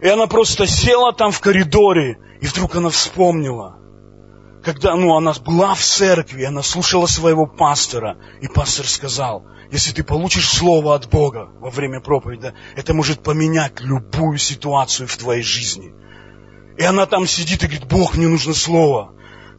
И 0.00 0.08
она 0.08 0.26
просто 0.26 0.66
села 0.66 1.12
там 1.12 1.30
в 1.30 1.40
коридоре, 1.40 2.16
и 2.40 2.46
вдруг 2.46 2.76
она 2.76 2.88
вспомнила. 2.88 3.76
Когда, 4.64 4.96
ну, 4.96 5.14
она 5.14 5.34
была 5.34 5.74
в 5.74 5.82
церкви, 5.82 6.44
она 6.44 6.62
слушала 6.62 7.04
своего 7.04 7.44
пастора, 7.44 8.16
и 8.40 8.48
пастор 8.48 8.86
сказал, 8.86 9.44
если 9.70 9.92
ты 9.92 10.04
получишь 10.04 10.48
слово 10.48 10.94
от 10.94 11.10
Бога 11.10 11.50
во 11.60 11.68
время 11.68 12.00
проповеди, 12.00 12.54
это 12.74 12.94
может 12.94 13.22
поменять 13.22 13.80
любую 13.80 14.38
ситуацию 14.38 15.08
в 15.08 15.16
твоей 15.18 15.42
жизни. 15.42 15.92
И 16.78 16.84
она 16.84 17.04
там 17.04 17.26
сидит 17.26 17.64
и 17.64 17.66
говорит, 17.66 17.86
Бог, 17.86 18.16
мне 18.16 18.28
нужно 18.28 18.54
слово. 18.54 19.12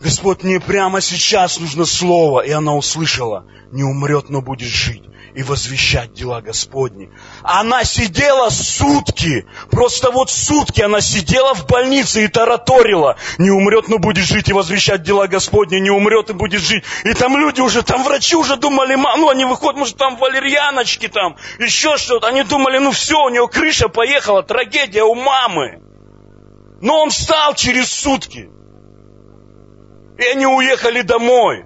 Господь, 0.03 0.43
мне 0.43 0.59
прямо 0.59 0.99
сейчас 0.99 1.59
нужно 1.59 1.85
слово. 1.85 2.41
И 2.41 2.51
она 2.51 2.75
услышала, 2.75 3.45
не 3.71 3.83
умрет, 3.83 4.29
но 4.29 4.41
будет 4.41 4.67
жить 4.67 5.03
и 5.33 5.43
возвещать 5.43 6.13
дела 6.13 6.41
Господни. 6.41 7.09
Она 7.41 7.85
сидела 7.85 8.49
сутки, 8.49 9.47
просто 9.71 10.11
вот 10.11 10.29
сутки 10.29 10.81
она 10.81 10.99
сидела 10.99 11.55
в 11.55 11.65
больнице 11.67 12.25
и 12.25 12.27
тараторила. 12.27 13.15
Не 13.37 13.49
умрет, 13.49 13.87
но 13.87 13.97
будет 13.97 14.25
жить 14.25 14.49
и 14.49 14.53
возвещать 14.53 15.03
дела 15.03 15.27
Господни, 15.27 15.77
не 15.77 15.89
умрет 15.89 16.29
и 16.29 16.33
будет 16.33 16.61
жить. 16.61 16.83
И 17.05 17.13
там 17.13 17.37
люди 17.37 17.61
уже, 17.61 17.81
там 17.81 18.03
врачи 18.03 18.35
уже 18.35 18.57
думали, 18.57 18.95
ну 18.95 19.29
они 19.29 19.45
выходят, 19.45 19.77
может 19.77 19.97
там 19.97 20.17
валерьяночки 20.17 21.07
там, 21.07 21.37
еще 21.59 21.95
что-то. 21.97 22.27
Они 22.27 22.43
думали, 22.43 22.77
ну 22.77 22.91
все, 22.91 23.23
у 23.23 23.29
нее 23.29 23.47
крыша 23.47 23.87
поехала, 23.87 24.43
трагедия 24.43 25.03
у 25.03 25.15
мамы. 25.15 25.81
Но 26.81 27.01
он 27.01 27.09
встал 27.09 27.55
через 27.55 27.89
сутки. 27.89 28.49
И 30.17 30.23
они 30.23 30.45
уехали 30.45 31.01
домой. 31.01 31.65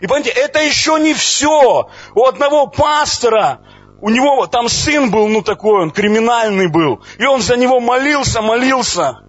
И 0.00 0.06
понимаете, 0.06 0.30
это 0.30 0.62
еще 0.62 0.98
не 0.98 1.14
все. 1.14 1.88
У 2.14 2.24
одного 2.24 2.66
пастора, 2.66 3.60
у 4.00 4.08
него 4.08 4.46
там 4.46 4.68
сын 4.68 5.10
был, 5.10 5.28
ну 5.28 5.42
такой, 5.42 5.82
он 5.82 5.90
криминальный 5.90 6.68
был. 6.68 7.02
И 7.18 7.24
он 7.24 7.42
за 7.42 7.56
него 7.56 7.80
молился, 7.80 8.40
молился. 8.40 9.20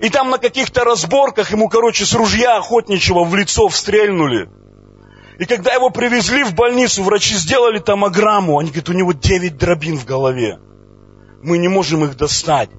И 0.00 0.10
там 0.10 0.30
на 0.30 0.38
каких-то 0.38 0.84
разборках 0.84 1.52
ему, 1.52 1.68
короче, 1.68 2.04
с 2.04 2.14
ружья 2.14 2.56
охотничьего 2.56 3.24
в 3.24 3.34
лицо 3.34 3.68
встрельнули. 3.68 4.48
И 5.38 5.46
когда 5.46 5.74
его 5.74 5.90
привезли 5.90 6.44
в 6.44 6.54
больницу, 6.54 7.02
врачи 7.02 7.34
сделали 7.34 7.78
томограмму, 7.78 8.58
они 8.58 8.70
говорят, 8.70 8.88
у 8.88 8.92
него 8.92 9.12
9 9.12 9.56
дробин 9.56 9.98
в 9.98 10.04
голове. 10.04 10.58
Мы 11.42 11.58
не 11.58 11.68
можем 11.68 12.04
их 12.04 12.16
достать. 12.16 12.70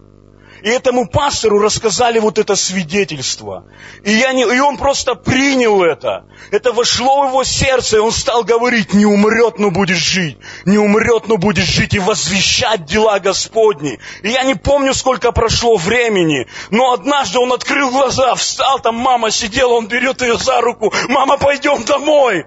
И 0.65 0.67
этому 0.67 1.07
пастору 1.07 1.59
рассказали 1.59 2.17
вот 2.17 2.39
это 2.39 2.55
свидетельство. 2.55 3.65
И, 4.03 4.11
я 4.11 4.33
не, 4.33 4.41
и 4.41 4.59
он 4.59 4.77
просто 4.77 5.13
принял 5.13 5.83
это. 5.83 6.25
Это 6.49 6.73
вошло 6.73 7.21
в 7.21 7.27
его 7.27 7.43
сердце, 7.43 7.97
и 7.97 7.99
он 7.99 8.11
стал 8.11 8.43
говорить, 8.43 8.91
не 8.91 9.05
умрет, 9.05 9.59
но 9.59 9.69
будет 9.69 9.97
жить. 9.97 10.39
Не 10.65 10.79
умрет, 10.79 11.27
но 11.27 11.37
будет 11.37 11.65
жить 11.65 11.93
и 11.93 11.99
возвещать 11.99 12.85
дела 12.85 13.19
Господни. 13.19 13.99
И 14.23 14.29
я 14.29 14.41
не 14.41 14.55
помню, 14.55 14.95
сколько 14.95 15.31
прошло 15.31 15.75
времени, 15.75 16.47
но 16.71 16.93
однажды 16.93 17.37
он 17.37 17.53
открыл 17.53 17.91
глаза, 17.91 18.33
встал, 18.33 18.79
там 18.79 18.95
мама 18.95 19.29
сидела, 19.29 19.73
он 19.73 19.87
берет 19.87 20.23
ее 20.23 20.35
за 20.35 20.61
руку, 20.61 20.91
мама, 21.09 21.37
пойдем 21.37 21.83
домой. 21.83 22.43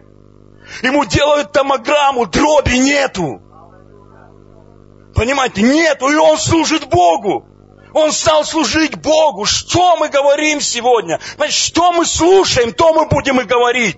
Ему 0.83 1.05
делают 1.05 1.53
томограмму, 1.53 2.27
дроби 2.27 2.79
нету. 2.79 3.41
Понимаете, 5.15 5.63
нету, 5.63 6.09
и 6.09 6.17
он 6.17 6.37
служит 6.37 6.89
Богу. 6.89 7.48
Он 7.99 8.13
стал 8.13 8.45
служить 8.45 8.95
Богу. 8.97 9.45
Что 9.45 9.97
мы 9.97 10.09
говорим 10.09 10.61
сегодня? 10.61 11.21
Значит, 11.37 11.57
что 11.57 11.93
мы 11.93 12.07
слушаем, 12.07 12.73
то 12.73 12.95
мы 12.95 13.07
будем 13.07 13.41
и 13.41 13.45
говорить. 13.45 13.97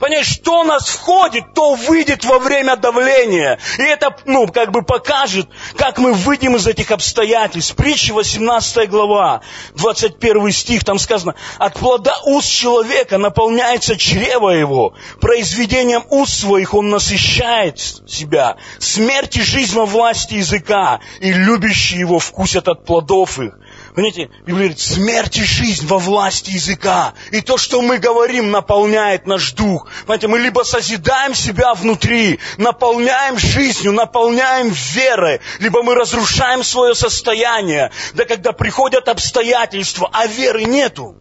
Понимаешь, 0.00 0.28
что 0.28 0.60
у 0.60 0.64
нас 0.64 0.88
входит, 0.88 1.52
то 1.54 1.74
выйдет 1.74 2.24
во 2.24 2.38
время 2.38 2.76
давления. 2.76 3.58
И 3.78 3.82
это, 3.82 4.16
ну, 4.24 4.46
как 4.48 4.72
бы 4.72 4.80
покажет, 4.80 5.46
как 5.76 5.98
мы 5.98 6.14
выйдем 6.14 6.56
из 6.56 6.66
этих 6.66 6.90
обстоятельств. 6.90 7.76
Притча 7.76 8.14
18 8.14 8.88
глава, 8.88 9.42
21 9.74 10.50
стих, 10.52 10.84
там 10.84 10.98
сказано, 10.98 11.34
от 11.58 11.74
плода 11.74 12.16
уст 12.24 12.50
человека 12.50 13.18
наполняется 13.18 13.98
чрево 13.98 14.48
его, 14.48 14.94
произведением 15.20 16.04
уст 16.08 16.40
своих 16.40 16.72
он 16.72 16.88
насыщает 16.88 17.78
себя. 17.78 18.56
Смерть 18.78 19.36
и 19.36 19.42
жизнь 19.42 19.76
во 19.76 19.84
власти 19.84 20.34
языка, 20.34 21.00
и 21.20 21.30
любящие 21.30 22.00
его 22.00 22.18
вкусят 22.18 22.68
от 22.68 22.86
плодов 22.86 23.38
их. 23.38 23.52
Понимаете, 23.94 24.30
Библия 24.46 24.68
говорит, 24.68 24.80
смерть 24.80 25.36
и 25.38 25.42
жизнь 25.42 25.86
во 25.86 25.98
власти 25.98 26.50
языка. 26.50 27.14
И 27.32 27.40
то, 27.40 27.56
что 27.56 27.82
мы 27.82 27.98
говорим, 27.98 28.50
наполняет 28.50 29.26
наш 29.26 29.52
дух. 29.52 29.88
Понимаете, 30.06 30.28
мы 30.28 30.38
либо 30.38 30.62
созидаем 30.62 31.34
себя 31.34 31.74
внутри, 31.74 32.38
наполняем 32.56 33.38
жизнью, 33.38 33.92
наполняем 33.92 34.68
верой, 34.68 35.40
либо 35.58 35.82
мы 35.82 35.94
разрушаем 35.94 36.62
свое 36.62 36.94
состояние. 36.94 37.90
Да 38.14 38.24
когда 38.24 38.52
приходят 38.52 39.08
обстоятельства, 39.08 40.08
а 40.12 40.26
веры 40.26 40.64
нету. 40.64 41.16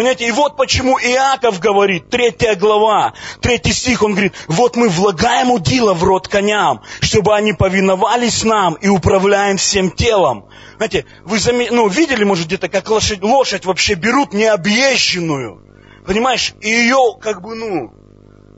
Понимаете, 0.00 0.28
и 0.28 0.30
вот 0.30 0.56
почему 0.56 0.98
Иаков 0.98 1.60
говорит, 1.60 2.08
третья 2.08 2.54
глава, 2.54 3.12
третий 3.42 3.74
стих, 3.74 4.02
он 4.02 4.12
говорит, 4.12 4.32
вот 4.48 4.74
мы 4.74 4.88
влагаем 4.88 5.50
удила 5.50 5.92
в 5.92 6.02
рот 6.02 6.26
коням, 6.26 6.80
чтобы 7.02 7.36
они 7.36 7.52
повиновались 7.52 8.42
нам 8.42 8.76
и 8.76 8.88
управляем 8.88 9.58
всем 9.58 9.90
телом. 9.90 10.46
Знаете, 10.78 11.04
вы 11.26 11.38
заме... 11.38 11.70
ну, 11.70 11.86
видели, 11.88 12.24
может, 12.24 12.46
где-то, 12.46 12.70
как 12.70 12.88
лошадь, 12.88 13.22
лошадь 13.22 13.66
вообще 13.66 13.92
берут 13.92 14.32
необъезженную, 14.32 15.60
понимаешь, 16.06 16.54
и 16.62 16.70
ее, 16.70 17.18
как 17.20 17.42
бы, 17.42 17.54
ну, 17.54 17.92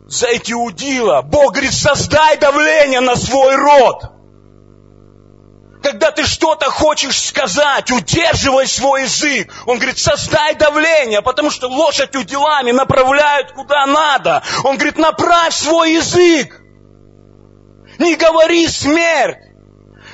за 0.07 0.29
эти 0.29 0.53
удила. 0.53 1.23
Бог 1.23 1.55
говорит, 1.55 1.75
создай 1.75 2.39
давление 2.39 3.01
на 3.01 3.17
свой 3.17 3.57
род. 3.57 4.13
Когда 5.83 6.13
ты 6.13 6.25
что-то 6.25 6.71
хочешь 6.71 7.21
сказать, 7.21 7.91
удерживай 7.91 8.67
свой 8.67 9.03
язык. 9.03 9.53
Он 9.67 9.79
говорит, 9.79 9.99
создай 9.99 10.55
давление, 10.55 11.23
потому 11.23 11.51
что 11.51 11.69
лошадь 11.69 12.15
уделами 12.15 12.71
направляют 12.71 13.53
куда 13.53 13.87
надо. 13.87 14.43
Он 14.63 14.77
говорит, 14.77 14.97
направь 14.97 15.55
свой 15.55 15.95
язык. 15.95 16.61
Не 17.99 18.15
говори 18.15 18.69
смерть. 18.69 19.39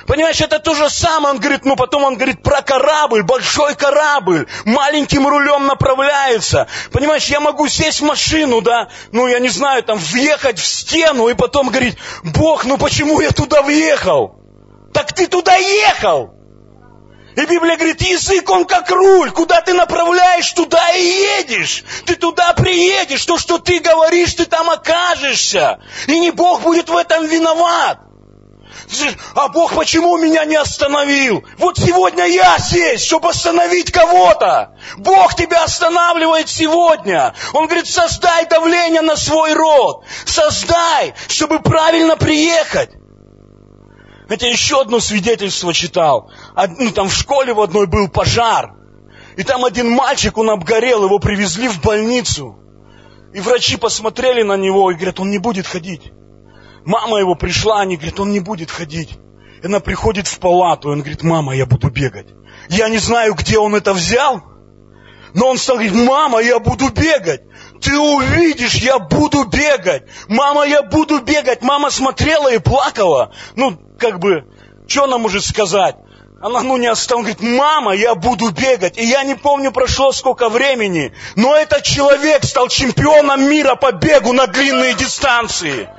Понимаешь, 0.07 0.41
это 0.41 0.57
то 0.57 0.73
же 0.73 0.89
самое. 0.89 1.35
Он 1.35 1.39
говорит, 1.39 1.65
ну 1.65 1.75
потом 1.75 2.03
он 2.03 2.15
говорит 2.15 2.41
про 2.41 2.63
корабль, 2.63 3.21
большой 3.21 3.75
корабль, 3.75 4.47
маленьким 4.65 5.27
рулем 5.27 5.67
направляется. 5.67 6.67
Понимаешь, 6.91 7.27
я 7.27 7.39
могу 7.39 7.67
сесть 7.67 8.01
в 8.01 8.05
машину, 8.05 8.61
да, 8.61 8.89
ну 9.11 9.27
я 9.27 9.37
не 9.37 9.49
знаю, 9.49 9.83
там 9.83 9.99
въехать 9.99 10.57
в 10.57 10.65
стену 10.65 11.27
и 11.27 11.35
потом 11.35 11.69
говорить, 11.69 11.95
Бог, 12.23 12.65
ну 12.65 12.79
почему 12.79 13.21
я 13.21 13.29
туда 13.29 13.61
въехал? 13.61 14.38
Так 14.93 15.13
ты 15.13 15.27
туда 15.27 15.55
ехал. 15.55 16.33
И 17.35 17.45
Библия 17.45 17.77
говорит, 17.77 18.01
язык 18.01 18.49
он 18.49 18.65
как 18.65 18.89
руль, 18.89 19.31
куда 19.31 19.61
ты 19.61 19.73
направляешь, 19.73 20.51
туда 20.51 20.91
и 20.91 21.01
едешь. 21.01 21.83
Ты 22.05 22.15
туда 22.15 22.53
приедешь, 22.53 23.25
то, 23.25 23.37
что 23.37 23.59
ты 23.59 23.79
говоришь, 23.79 24.33
ты 24.33 24.45
там 24.45 24.69
окажешься. 24.69 25.79
И 26.07 26.19
не 26.19 26.31
Бог 26.31 26.61
будет 26.61 26.89
в 26.89 26.97
этом 26.97 27.27
виноват. 27.27 27.99
А 29.35 29.47
Бог 29.47 29.75
почему 29.75 30.17
меня 30.17 30.45
не 30.45 30.55
остановил? 30.55 31.45
Вот 31.57 31.77
сегодня 31.77 32.25
я 32.25 32.57
здесь, 32.57 33.03
чтобы 33.05 33.29
остановить 33.29 33.91
кого-то. 33.91 34.75
Бог 34.97 35.35
тебя 35.35 35.63
останавливает 35.63 36.49
сегодня. 36.49 37.33
Он 37.53 37.67
говорит, 37.67 37.87
создай 37.87 38.47
давление 38.47 39.01
на 39.01 39.15
свой 39.15 39.53
род. 39.53 40.03
Создай, 40.25 41.13
чтобы 41.27 41.59
правильно 41.59 42.17
приехать. 42.17 42.98
Это 44.29 44.45
еще 44.45 44.81
одно 44.81 44.99
свидетельство 44.99 45.73
читал. 45.73 46.31
Ну, 46.77 46.91
там 46.91 47.09
в 47.09 47.13
школе 47.13 47.53
в 47.53 47.61
одной 47.61 47.87
был 47.87 48.07
пожар. 48.07 48.75
И 49.35 49.43
там 49.43 49.65
один 49.65 49.89
мальчик, 49.89 50.37
он 50.37 50.51
обгорел, 50.51 51.03
его 51.03 51.17
привезли 51.17 51.67
в 51.67 51.81
больницу. 51.81 52.59
И 53.33 53.39
врачи 53.39 53.75
посмотрели 53.77 54.43
на 54.43 54.55
него 54.55 54.91
и 54.91 54.95
говорят, 54.95 55.19
он 55.19 55.31
не 55.31 55.39
будет 55.39 55.65
ходить. 55.65 56.11
Мама 56.85 57.19
его 57.19 57.35
пришла, 57.35 57.81
они 57.81 57.95
говорят, 57.95 58.19
он 58.19 58.31
не 58.31 58.39
будет 58.39 58.69
ходить. 58.69 59.17
И 59.61 59.65
она 59.65 59.79
приходит 59.79 60.27
в 60.27 60.39
палату, 60.39 60.89
и 60.89 60.91
он 60.93 60.99
говорит, 60.99 61.23
мама, 61.23 61.55
я 61.55 61.65
буду 61.65 61.89
бегать. 61.89 62.27
Я 62.69 62.87
не 62.89 62.97
знаю, 62.97 63.33
где 63.33 63.57
он 63.57 63.75
это 63.75 63.93
взял, 63.93 64.43
но 65.33 65.49
он 65.49 65.57
стал 65.57 65.77
говорить, 65.77 65.93
мама, 65.93 66.39
я 66.39 66.59
буду 66.59 66.89
бегать. 66.89 67.41
Ты 67.81 67.97
увидишь, 67.97 68.75
я 68.75 68.99
буду 68.99 69.45
бегать. 69.45 70.03
Мама, 70.27 70.65
я 70.65 70.81
буду 70.81 71.21
бегать. 71.21 71.61
Мама 71.61 71.89
смотрела 71.89 72.51
и 72.51 72.59
плакала. 72.59 73.31
Ну, 73.55 73.77
как 73.97 74.19
бы, 74.19 74.45
что 74.87 75.05
она 75.05 75.17
может 75.17 75.45
сказать? 75.45 75.95
Она, 76.41 76.61
ну, 76.61 76.77
не 76.77 76.87
оставила. 76.87 77.23
говорит, 77.23 77.41
мама, 77.41 77.93
я 77.93 78.15
буду 78.15 78.51
бегать. 78.51 78.97
И 78.97 79.05
я 79.05 79.23
не 79.23 79.35
помню, 79.35 79.71
прошло 79.71 80.11
сколько 80.11 80.49
времени. 80.49 81.13
Но 81.35 81.55
этот 81.55 81.83
человек 81.83 82.45
стал 82.45 82.69
чемпионом 82.69 83.43
мира 83.49 83.75
по 83.75 83.91
бегу 83.91 84.33
на 84.33 84.47
длинные 84.47 84.93
дистанции. 84.93 85.89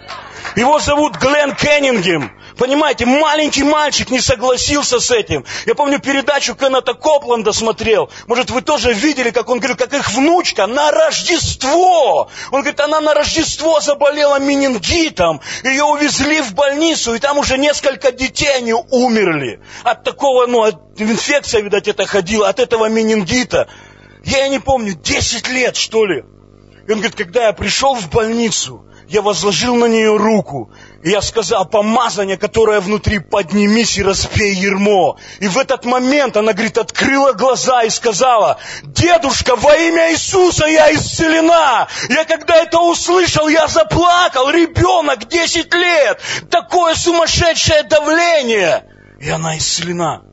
Его 0.57 0.79
зовут 0.79 1.17
Глен 1.17 1.55
Кеннингем. 1.55 2.33
Понимаете, 2.57 3.07
маленький 3.07 3.63
мальчик 3.63 4.11
не 4.11 4.21
согласился 4.21 5.01
с 5.01 5.11
этим. 5.11 5.45
Я 5.65 5.75
помню 5.75 5.99
передачу 5.99 6.55
Кеннета 6.55 6.95
Копланда 6.95 7.53
смотрел. 7.53 8.11
Может, 8.27 8.51
вы 8.51 8.61
тоже 8.61 8.93
видели, 8.93 9.31
как 9.31 9.49
он 9.49 9.59
говорил, 9.59 9.77
как 9.77 9.95
их 9.95 10.11
внучка 10.11 10.67
на 10.67 10.91
Рождество. 10.91 12.29
Он 12.51 12.61
говорит, 12.61 12.81
она 12.81 13.01
на 13.01 13.15
Рождество 13.15 13.81
заболела 13.81 14.39
менингитом. 14.39 15.41
Ее 15.65 15.85
увезли 15.85 16.43
в 16.43 16.55
больницу, 16.55 17.15
и 17.15 17.19
там 17.19 17.39
уже 17.39 17.57
несколько 17.57 18.13
детей 18.13 18.55
они 18.55 18.75
умерли. 18.75 19.61
От 19.85 20.05
такого, 20.05 20.47
ну, 20.47 20.63
от 20.63 21.01
инфекция, 21.01 21.63
видать, 21.63 21.89
это 21.89 22.05
ходила, 22.07 22.49
от 22.49 22.59
этого 22.59 22.89
менингита. 22.89 23.69
Я 24.25 24.49
не 24.49 24.59
помню, 24.59 24.95
10 24.95 25.49
лет, 25.49 25.77
что 25.77 26.05
ли. 26.05 26.25
И 26.91 26.93
он 26.93 26.99
говорит, 26.99 27.17
когда 27.17 27.47
я 27.47 27.53
пришел 27.53 27.95
в 27.95 28.11
больницу, 28.11 28.85
я 29.07 29.23
возложил 29.23 29.77
на 29.77 29.85
нее 29.85 30.17
руку, 30.17 30.73
и 31.05 31.11
я 31.11 31.23
сказал, 31.23 31.65
помазание, 31.65 32.37
которое 32.37 32.81
внутри, 32.81 33.21
поднимись 33.21 33.97
и 33.97 34.03
распей 34.03 34.55
ермо. 34.55 35.17
И 35.39 35.47
в 35.47 35.57
этот 35.57 35.85
момент 35.85 36.37
она, 36.37 36.53
говорит, 36.53 36.79
открыла 36.79 37.33
глаза 37.33 37.85
и 37.85 37.91
сказала, 37.91 38.59
дедушка, 38.83 39.55
во 39.55 39.73
имя 39.77 40.11
Иисуса 40.11 40.67
я 40.67 40.93
исцелена. 40.93 41.87
Я 42.09 42.25
когда 42.25 42.57
это 42.57 42.81
услышал, 42.81 43.47
я 43.47 43.69
заплакал, 43.69 44.51
ребенок, 44.51 45.29
10 45.29 45.73
лет, 45.73 46.21
такое 46.51 46.97
сумасшедшее 46.97 47.85
давление. 47.85 48.85
И 49.21 49.31
она 49.31 49.57
исцелена. 49.57 50.25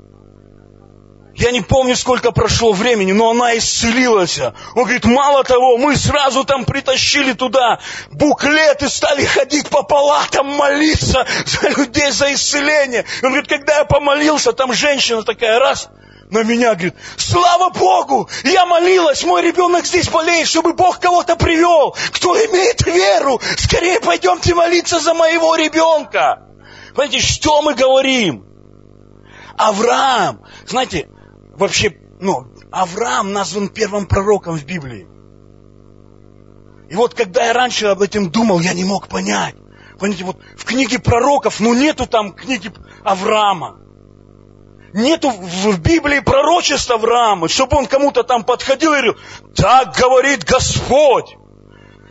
Я 1.37 1.51
не 1.51 1.61
помню, 1.61 1.95
сколько 1.95 2.31
прошло 2.31 2.73
времени, 2.73 3.11
но 3.11 3.29
она 3.29 3.55
исцелилась. 3.59 4.39
Он 4.39 4.83
говорит, 4.83 5.05
мало 5.05 5.43
того, 5.43 5.77
мы 5.77 5.95
сразу 5.95 6.43
там 6.43 6.65
притащили 6.65 7.33
туда 7.33 7.79
буклеты, 8.09 8.89
стали 8.89 9.23
ходить 9.23 9.69
по 9.69 9.83
палатам, 9.83 10.47
молиться 10.47 11.27
за 11.45 11.69
людей, 11.69 12.09
за 12.09 12.33
исцеление. 12.33 13.05
Он 13.21 13.29
говорит, 13.29 13.47
когда 13.47 13.77
я 13.77 13.85
помолился, 13.85 14.51
там 14.51 14.73
женщина 14.73 15.21
такая, 15.21 15.59
раз, 15.59 15.89
на 16.31 16.41
меня, 16.41 16.73
говорит, 16.73 16.95
слава 17.17 17.69
Богу, 17.69 18.27
я 18.43 18.65
молилась, 18.65 19.23
мой 19.23 19.43
ребенок 19.43 19.85
здесь 19.85 20.09
болеет, 20.09 20.47
чтобы 20.47 20.73
Бог 20.73 20.99
кого-то 20.99 21.35
привел, 21.35 21.95
кто 22.13 22.35
имеет 22.35 22.83
веру, 22.83 23.39
скорее 23.59 23.99
пойдемте 23.99 24.55
молиться 24.55 24.99
за 24.99 25.13
моего 25.13 25.53
ребенка. 25.53 26.47
Понимаете, 26.95 27.19
что 27.19 27.61
мы 27.61 27.75
говорим? 27.75 28.43
Авраам, 29.55 30.41
знаете, 30.65 31.07
вообще, 31.57 31.97
ну, 32.19 32.47
Авраам 32.71 33.33
назван 33.33 33.69
первым 33.69 34.05
пророком 34.05 34.57
в 34.57 34.65
Библии. 34.65 35.07
И 36.89 36.95
вот 36.95 37.13
когда 37.13 37.45
я 37.45 37.53
раньше 37.53 37.87
об 37.87 38.01
этом 38.01 38.29
думал, 38.29 38.59
я 38.61 38.73
не 38.73 38.85
мог 38.85 39.07
понять. 39.07 39.55
Понимаете, 39.99 40.23
вот 40.23 40.37
в 40.55 40.63
книге 40.63 40.99
пророков, 40.99 41.59
ну 41.59 41.73
нету 41.73 42.07
там 42.07 42.31
книги 42.33 42.71
Авраама. 43.03 43.79
Нету 44.93 45.29
в 45.29 45.79
Библии 45.81 46.19
пророчества 46.19 46.95
Авраама, 46.95 47.49
чтобы 47.49 47.77
он 47.77 47.87
кому-то 47.87 48.23
там 48.23 48.43
подходил 48.43 48.93
и 48.93 48.95
говорил, 48.95 49.17
так 49.55 49.95
говорит 49.97 50.45
Господь. 50.45 51.35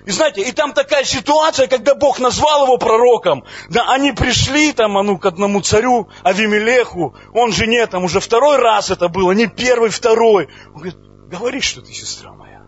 И 0.07 0.13
знаете, 0.13 0.41
и 0.43 0.53
там 0.53 0.73
такая 0.73 1.03
ситуация, 1.03 1.67
когда 1.67 1.97
Бог 1.97 2.21
назвал 2.21 2.67
его 2.67 2.79
пророком. 2.79 3.45
Да, 3.69 3.91
они 3.91 4.13
пришли 4.13 4.73
там, 4.73 4.97
а 4.97 5.03
ну, 5.03 5.19
к 5.19 5.27
одному 5.27 5.61
царю, 5.61 6.09
Авимелеху, 6.23 7.17
он 7.35 7.53
жене, 7.53 7.85
там 7.89 8.05
уже 8.05 8.21
второй 8.21 8.57
раз 8.57 8.91
это 8.91 9.09
было, 9.09 9.33
не 9.33 9.49
первый, 9.49 9.91
второй. 9.91 10.49
Он 10.69 10.75
говорит, 10.75 10.97
говори, 11.29 11.61
что 11.61 11.81
ты 11.83 11.93
сестра 11.93 12.33
моя. 12.33 12.63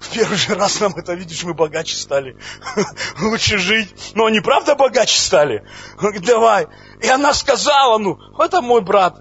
В 0.00 0.08
первый 0.10 0.38
же 0.38 0.54
раз 0.54 0.80
нам 0.80 0.94
это, 0.96 1.12
видишь, 1.12 1.44
мы 1.44 1.52
богаче 1.52 1.94
стали. 1.94 2.38
Лучше 3.20 3.58
жить. 3.58 4.12
Но 4.14 4.24
они 4.24 4.40
правда 4.40 4.76
богаче 4.76 5.18
стали? 5.20 5.66
Он 5.98 6.04
говорит, 6.04 6.24
давай. 6.24 6.68
И 7.02 7.08
она 7.08 7.34
сказала, 7.34 7.98
ну, 7.98 8.18
это 8.38 8.62
мой 8.62 8.80
брат. 8.80 9.18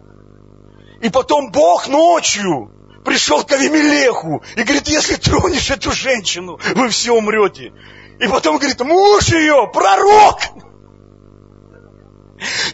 И 1.01 1.09
потом 1.09 1.51
Бог 1.51 1.89
ночью 1.89 2.71
пришел 3.07 3.41
к 3.45 3.51
Авимелеху 3.53 4.43
и 4.57 4.63
говорит, 4.63 4.89
если 4.89 5.15
тронешь 5.15 5.71
эту 5.71 5.93
женщину, 5.93 6.59
вы 6.75 6.89
все 6.89 7.13
умрете. 7.13 7.71
И 8.19 8.27
потом 8.27 8.57
говорит, 8.57 8.81
муж 8.81 9.29
ее, 9.29 9.69
пророк. 9.73 10.41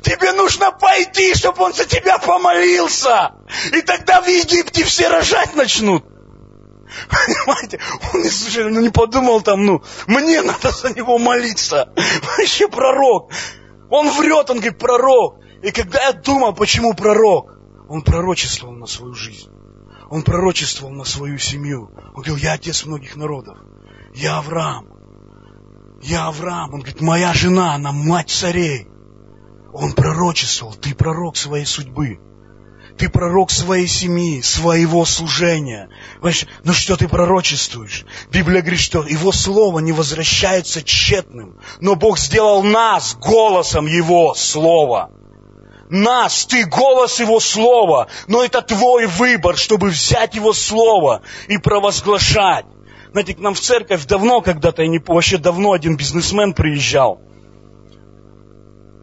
Тебе 0.01 0.31
нужно 0.33 0.71
пойти, 0.71 1.35
чтобы 1.35 1.65
он 1.65 1.73
за 1.73 1.85
тебя 1.85 2.17
помолился. 2.17 3.33
И 3.73 3.81
тогда 3.83 4.21
в 4.21 4.27
Египте 4.27 4.83
все 4.83 5.07
рожать 5.07 5.55
начнут. 5.55 6.03
Понимаете? 7.09 7.79
Он 8.13 8.23
слушай, 8.25 8.69
ну 8.71 8.81
не 8.81 8.89
подумал 8.89 9.41
там, 9.41 9.63
ну, 9.65 9.83
мне 10.07 10.41
надо 10.41 10.71
за 10.71 10.89
него 10.89 11.19
молиться. 11.19 11.93
Вообще 12.37 12.67
пророк. 12.67 13.31
Он 13.91 14.09
врет, 14.09 14.49
он 14.49 14.57
говорит, 14.57 14.79
пророк. 14.79 15.37
И 15.61 15.69
когда 15.69 16.07
я 16.07 16.13
думал, 16.13 16.53
почему 16.53 16.95
пророк, 16.95 17.51
он 17.87 18.01
пророчествовал 18.01 18.73
на 18.73 18.87
свою 18.87 19.13
жизнь. 19.13 19.52
Он 20.09 20.23
пророчествовал 20.23 20.93
на 20.93 21.05
свою 21.05 21.37
семью. 21.37 21.91
Он 22.13 22.21
говорил, 22.21 22.37
я 22.37 22.53
отец 22.53 22.85
многих 22.85 23.15
народов. 23.15 23.57
Я 24.13 24.37
Авраам. 24.37 24.87
Я 26.01 26.27
Авраам. 26.27 26.73
Он 26.73 26.79
говорит, 26.81 27.01
моя 27.01 27.33
жена, 27.33 27.75
она 27.75 27.91
мать 27.91 28.29
царей. 28.29 28.87
Он 29.71 29.93
пророчествовал, 29.93 30.75
ты 30.75 30.93
пророк 30.93 31.35
своей 31.35 31.65
судьбы. 31.65 32.19
Ты 32.97 33.09
пророк 33.09 33.49
своей 33.49 33.87
семьи, 33.87 34.41
своего 34.41 35.03
служения. 35.05 35.89
Понимаешь, 36.15 36.45
ну 36.63 36.73
что 36.73 36.95
ты 36.95 37.07
пророчествуешь? 37.07 38.05
Библия 38.31 38.61
говорит, 38.61 38.79
что 38.79 39.03
его 39.03 39.31
слово 39.31 39.79
не 39.79 39.91
возвращается 39.91 40.83
тщетным. 40.83 41.57
Но 41.79 41.95
Бог 41.95 42.19
сделал 42.19 42.61
нас 42.61 43.15
голосом 43.15 43.87
его 43.87 44.35
слова. 44.35 45.09
Нас, 45.89 46.45
ты 46.45 46.65
голос 46.65 47.19
его 47.19 47.39
слова. 47.39 48.07
Но 48.27 48.43
это 48.43 48.61
твой 48.61 49.05
выбор, 49.05 49.57
чтобы 49.57 49.89
взять 49.89 50.35
его 50.35 50.53
слово 50.53 51.21
и 51.47 51.57
провозглашать. 51.57 52.65
Знаете, 53.11 53.35
к 53.35 53.39
нам 53.39 53.53
в 53.53 53.59
церковь 53.59 54.05
давно 54.05 54.41
когда-то, 54.41 54.83
вообще 55.07 55.37
давно 55.37 55.73
один 55.73 55.97
бизнесмен 55.97 56.53
приезжал. 56.53 57.21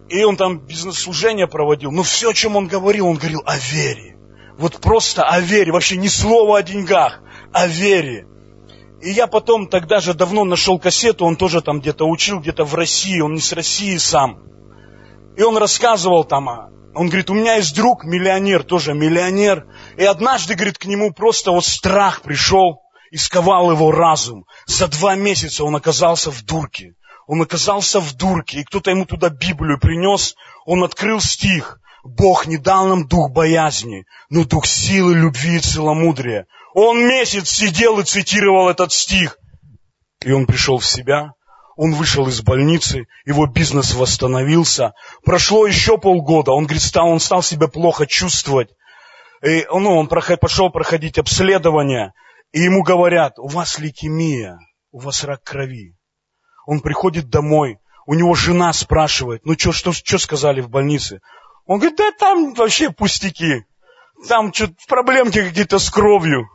И 0.08 0.24
он 0.24 0.36
там 0.36 0.58
бизнес-служение 0.58 1.46
проводил. 1.46 1.92
Но 1.92 2.02
все, 2.02 2.30
о 2.30 2.34
чем 2.34 2.56
он 2.56 2.66
говорил, 2.66 3.06
он 3.06 3.16
говорил 3.16 3.42
о 3.46 3.56
вере. 3.56 4.16
Вот 4.58 4.80
просто 4.80 5.22
о 5.22 5.38
вере. 5.38 5.70
Вообще 5.70 5.96
ни 5.96 6.08
слова 6.08 6.58
о 6.58 6.62
деньгах, 6.62 7.20
о 7.52 7.68
вере. 7.68 8.26
И 9.00 9.10
я 9.10 9.26
потом 9.26 9.68
тогда 9.68 10.00
же 10.00 10.12
давно 10.12 10.44
нашел 10.44 10.78
кассету, 10.78 11.24
он 11.24 11.36
тоже 11.36 11.62
там 11.62 11.80
где-то 11.80 12.04
учил, 12.04 12.40
где-то 12.40 12.64
в 12.64 12.74
России, 12.74 13.20
он 13.20 13.34
не 13.34 13.40
с 13.40 13.52
России 13.52 13.96
сам. 13.96 14.40
И 15.40 15.42
он 15.42 15.56
рассказывал 15.56 16.24
там, 16.24 16.46
он 16.94 17.06
говорит, 17.06 17.30
у 17.30 17.34
меня 17.34 17.54
есть 17.54 17.74
друг, 17.74 18.04
миллионер, 18.04 18.62
тоже 18.62 18.92
миллионер. 18.92 19.66
И 19.96 20.04
однажды, 20.04 20.54
говорит, 20.54 20.76
к 20.76 20.84
нему 20.84 21.14
просто 21.14 21.50
вот 21.50 21.64
страх 21.64 22.20
пришел 22.20 22.82
и 23.10 23.16
сковал 23.16 23.72
его 23.72 23.90
разум. 23.90 24.44
За 24.66 24.86
два 24.86 25.14
месяца 25.14 25.64
он 25.64 25.74
оказался 25.74 26.30
в 26.30 26.44
дурке 26.44 26.92
он 27.26 27.40
оказался 27.40 28.00
в 28.00 28.12
дурке, 28.16 28.58
и 28.58 28.64
кто-то 28.64 28.90
ему 28.90 29.06
туда 29.06 29.30
Библию 29.30 29.78
принес, 29.78 30.34
он 30.66 30.82
открыл 30.82 31.20
стих. 31.20 31.78
Бог 32.02 32.46
не 32.46 32.58
дал 32.58 32.88
нам 32.88 33.06
дух 33.06 33.30
боязни, 33.30 34.04
но 34.30 34.44
дух 34.44 34.66
силы, 34.66 35.14
любви 35.14 35.56
и 35.56 35.60
целомудрия. 35.60 36.48
Он 36.74 36.98
месяц 37.06 37.48
сидел 37.48 38.00
и 38.00 38.04
цитировал 38.04 38.68
этот 38.68 38.92
стих. 38.92 39.38
И 40.22 40.32
он 40.32 40.44
пришел 40.44 40.78
в 40.78 40.84
себя, 40.84 41.34
он 41.82 41.94
вышел 41.94 42.28
из 42.28 42.42
больницы, 42.42 43.06
его 43.24 43.46
бизнес 43.46 43.94
восстановился. 43.94 44.92
Прошло 45.24 45.66
еще 45.66 45.96
полгода, 45.96 46.50
он 46.50 46.64
говорит, 46.64 46.82
стал, 46.82 47.08
он 47.08 47.20
стал 47.20 47.42
себя 47.42 47.68
плохо 47.68 48.06
чувствовать. 48.06 48.68
И, 49.42 49.64
ну, 49.72 49.96
он 49.96 50.06
пошел 50.06 50.68
проходить 50.68 51.16
обследование, 51.16 52.12
и 52.52 52.60
ему 52.60 52.82
говорят, 52.82 53.38
у 53.38 53.48
вас 53.48 53.78
лейкемия, 53.78 54.58
у 54.92 54.98
вас 54.98 55.24
рак 55.24 55.42
крови. 55.42 55.96
Он 56.66 56.80
приходит 56.82 57.30
домой, 57.30 57.78
у 58.04 58.12
него 58.12 58.34
жена 58.34 58.74
спрашивает, 58.74 59.46
ну 59.46 59.54
что, 59.58 59.72
что, 59.72 59.94
что 59.94 60.18
сказали 60.18 60.60
в 60.60 60.68
больнице? 60.68 61.20
Он 61.64 61.78
говорит, 61.78 61.96
да 61.96 62.12
там 62.12 62.52
вообще 62.52 62.90
пустяки. 62.90 63.64
Там 64.28 64.52
что-то 64.52 64.74
проблемки 64.86 65.42
какие-то 65.42 65.78
с 65.78 65.88
кровью. 65.88 66.46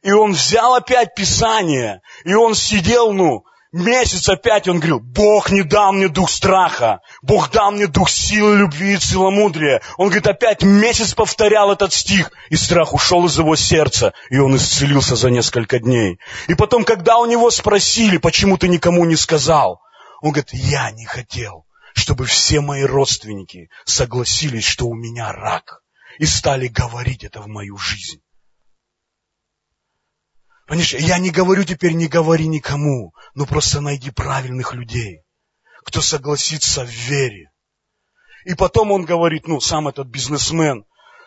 И 0.00 0.10
он 0.10 0.32
взял 0.32 0.74
опять 0.74 1.14
Писание, 1.14 2.00
и 2.24 2.32
он 2.32 2.54
сидел, 2.54 3.12
ну, 3.12 3.44
месяц 3.74 4.28
опять 4.28 4.68
он 4.68 4.78
говорил, 4.78 5.00
Бог 5.00 5.50
не 5.50 5.62
дал 5.62 5.92
мне 5.92 6.08
дух 6.08 6.30
страха, 6.30 7.00
Бог 7.22 7.50
дал 7.50 7.72
мне 7.72 7.86
дух 7.86 8.08
силы, 8.08 8.56
любви 8.56 8.94
и 8.94 8.98
целомудрия. 8.98 9.82
Он 9.96 10.06
говорит, 10.06 10.26
опять 10.26 10.62
месяц 10.62 11.12
повторял 11.12 11.72
этот 11.72 11.92
стих, 11.92 12.30
и 12.50 12.56
страх 12.56 12.94
ушел 12.94 13.26
из 13.26 13.36
его 13.36 13.56
сердца, 13.56 14.14
и 14.30 14.38
он 14.38 14.56
исцелился 14.56 15.16
за 15.16 15.30
несколько 15.30 15.80
дней. 15.80 16.18
И 16.46 16.54
потом, 16.54 16.84
когда 16.84 17.18
у 17.18 17.26
него 17.26 17.50
спросили, 17.50 18.16
почему 18.16 18.56
ты 18.56 18.68
никому 18.68 19.04
не 19.04 19.16
сказал, 19.16 19.80
он 20.22 20.30
говорит, 20.30 20.52
я 20.52 20.90
не 20.92 21.04
хотел, 21.04 21.66
чтобы 21.94 22.26
все 22.26 22.60
мои 22.60 22.84
родственники 22.84 23.68
согласились, 23.84 24.64
что 24.64 24.86
у 24.86 24.94
меня 24.94 25.32
рак, 25.32 25.80
и 26.18 26.26
стали 26.26 26.68
говорить 26.68 27.24
это 27.24 27.42
в 27.42 27.48
мою 27.48 27.76
жизнь. 27.76 28.23
Понимаешь, 30.66 30.94
я 30.94 31.18
не 31.18 31.30
говорю 31.30 31.64
теперь, 31.64 31.92
не 31.92 32.08
говори 32.08 32.46
никому, 32.46 33.12
но 33.34 33.44
просто 33.44 33.80
найди 33.80 34.10
правильных 34.10 34.72
людей, 34.72 35.22
кто 35.84 36.00
согласится 36.00 36.84
в 36.84 36.88
вере. 36.88 37.50
И 38.44 38.54
потом 38.54 38.90
он 38.92 39.04
говорит, 39.04 39.46
ну, 39.46 39.60
сам 39.60 39.88
этот 39.88 40.06
бизнесмен, 40.08 40.84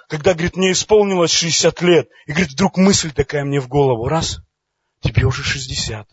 когда, 0.10 0.34
говорит, 0.34 0.56
мне 0.56 0.71
исполнилось 0.71 1.32
60 1.32 1.82
лет, 1.82 2.10
и, 2.26 2.32
говорит, 2.32 2.52
вдруг 2.52 2.78
мысль 2.78 3.12
такая 3.12 3.43
мне 3.43 3.60
в 3.60 3.67
голову, 3.67 4.08
раз, 4.08 4.39
тебе 5.02 5.26
уже 5.26 5.43
60. 5.43 6.08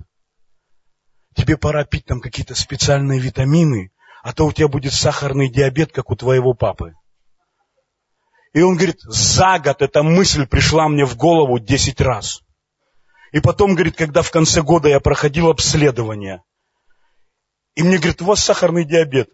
Тебе 1.34 1.56
пора 1.56 1.84
пить 1.84 2.04
там 2.04 2.20
какие-то 2.20 2.54
специальные 2.54 3.20
витамины, 3.20 3.90
а 4.22 4.32
то 4.32 4.46
у 4.46 4.52
тебя 4.52 4.68
будет 4.68 4.92
сахарный 4.92 5.50
диабет, 5.50 5.92
как 5.92 6.10
у 6.10 6.16
твоего 6.16 6.54
папы. 6.54 6.94
И 8.52 8.62
он 8.62 8.76
говорит, 8.76 9.00
за 9.02 9.58
год 9.58 9.82
эта 9.82 10.02
мысль 10.02 10.46
пришла 10.46 10.88
мне 10.88 11.04
в 11.04 11.16
голову 11.16 11.58
10 11.58 12.00
раз. 12.00 12.40
И 13.34 13.40
потом, 13.40 13.74
говорит, 13.74 13.96
когда 13.96 14.22
в 14.22 14.30
конце 14.30 14.62
года 14.62 14.88
я 14.88 15.00
проходил 15.00 15.50
обследование, 15.50 16.44
и 17.74 17.82
мне 17.82 17.98
говорит, 17.98 18.22
у 18.22 18.26
вас 18.26 18.44
сахарный 18.44 18.84
диабет. 18.84 19.28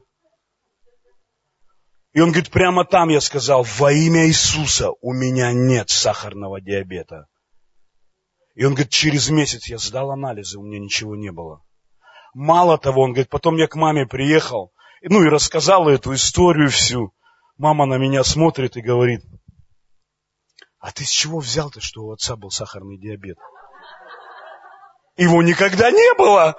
И 2.14 2.20
он 2.20 2.30
говорит, 2.30 2.50
прямо 2.50 2.86
там 2.86 3.10
я 3.10 3.20
сказал, 3.20 3.62
во 3.62 3.92
имя 3.92 4.26
Иисуса 4.26 4.92
у 5.02 5.12
меня 5.12 5.52
нет 5.52 5.90
сахарного 5.90 6.62
диабета. 6.62 7.26
И 8.54 8.64
он 8.64 8.72
говорит, 8.72 8.90
через 8.90 9.28
месяц 9.28 9.68
я 9.68 9.76
сдал 9.76 10.10
анализы, 10.12 10.58
у 10.58 10.62
меня 10.62 10.78
ничего 10.78 11.14
не 11.14 11.30
было. 11.30 11.62
Мало 12.32 12.78
того, 12.78 13.02
он 13.02 13.10
говорит, 13.10 13.28
потом 13.28 13.56
я 13.58 13.66
к 13.66 13.74
маме 13.74 14.06
приехал, 14.06 14.72
ну 15.02 15.22
и 15.22 15.28
рассказал 15.28 15.90
эту 15.90 16.14
историю 16.14 16.70
всю. 16.70 17.12
Мама 17.58 17.84
на 17.84 17.98
меня 17.98 18.24
смотрит 18.24 18.78
и 18.78 18.80
говорит, 18.80 19.20
а 20.78 20.90
ты 20.90 21.04
с 21.04 21.10
чего 21.10 21.40
взял-то, 21.40 21.82
что 21.82 22.04
у 22.04 22.12
отца 22.12 22.36
был 22.36 22.50
сахарный 22.50 22.96
диабет? 22.96 23.36
Его 25.20 25.42
никогда 25.42 25.90
не 25.90 26.14
было. 26.14 26.56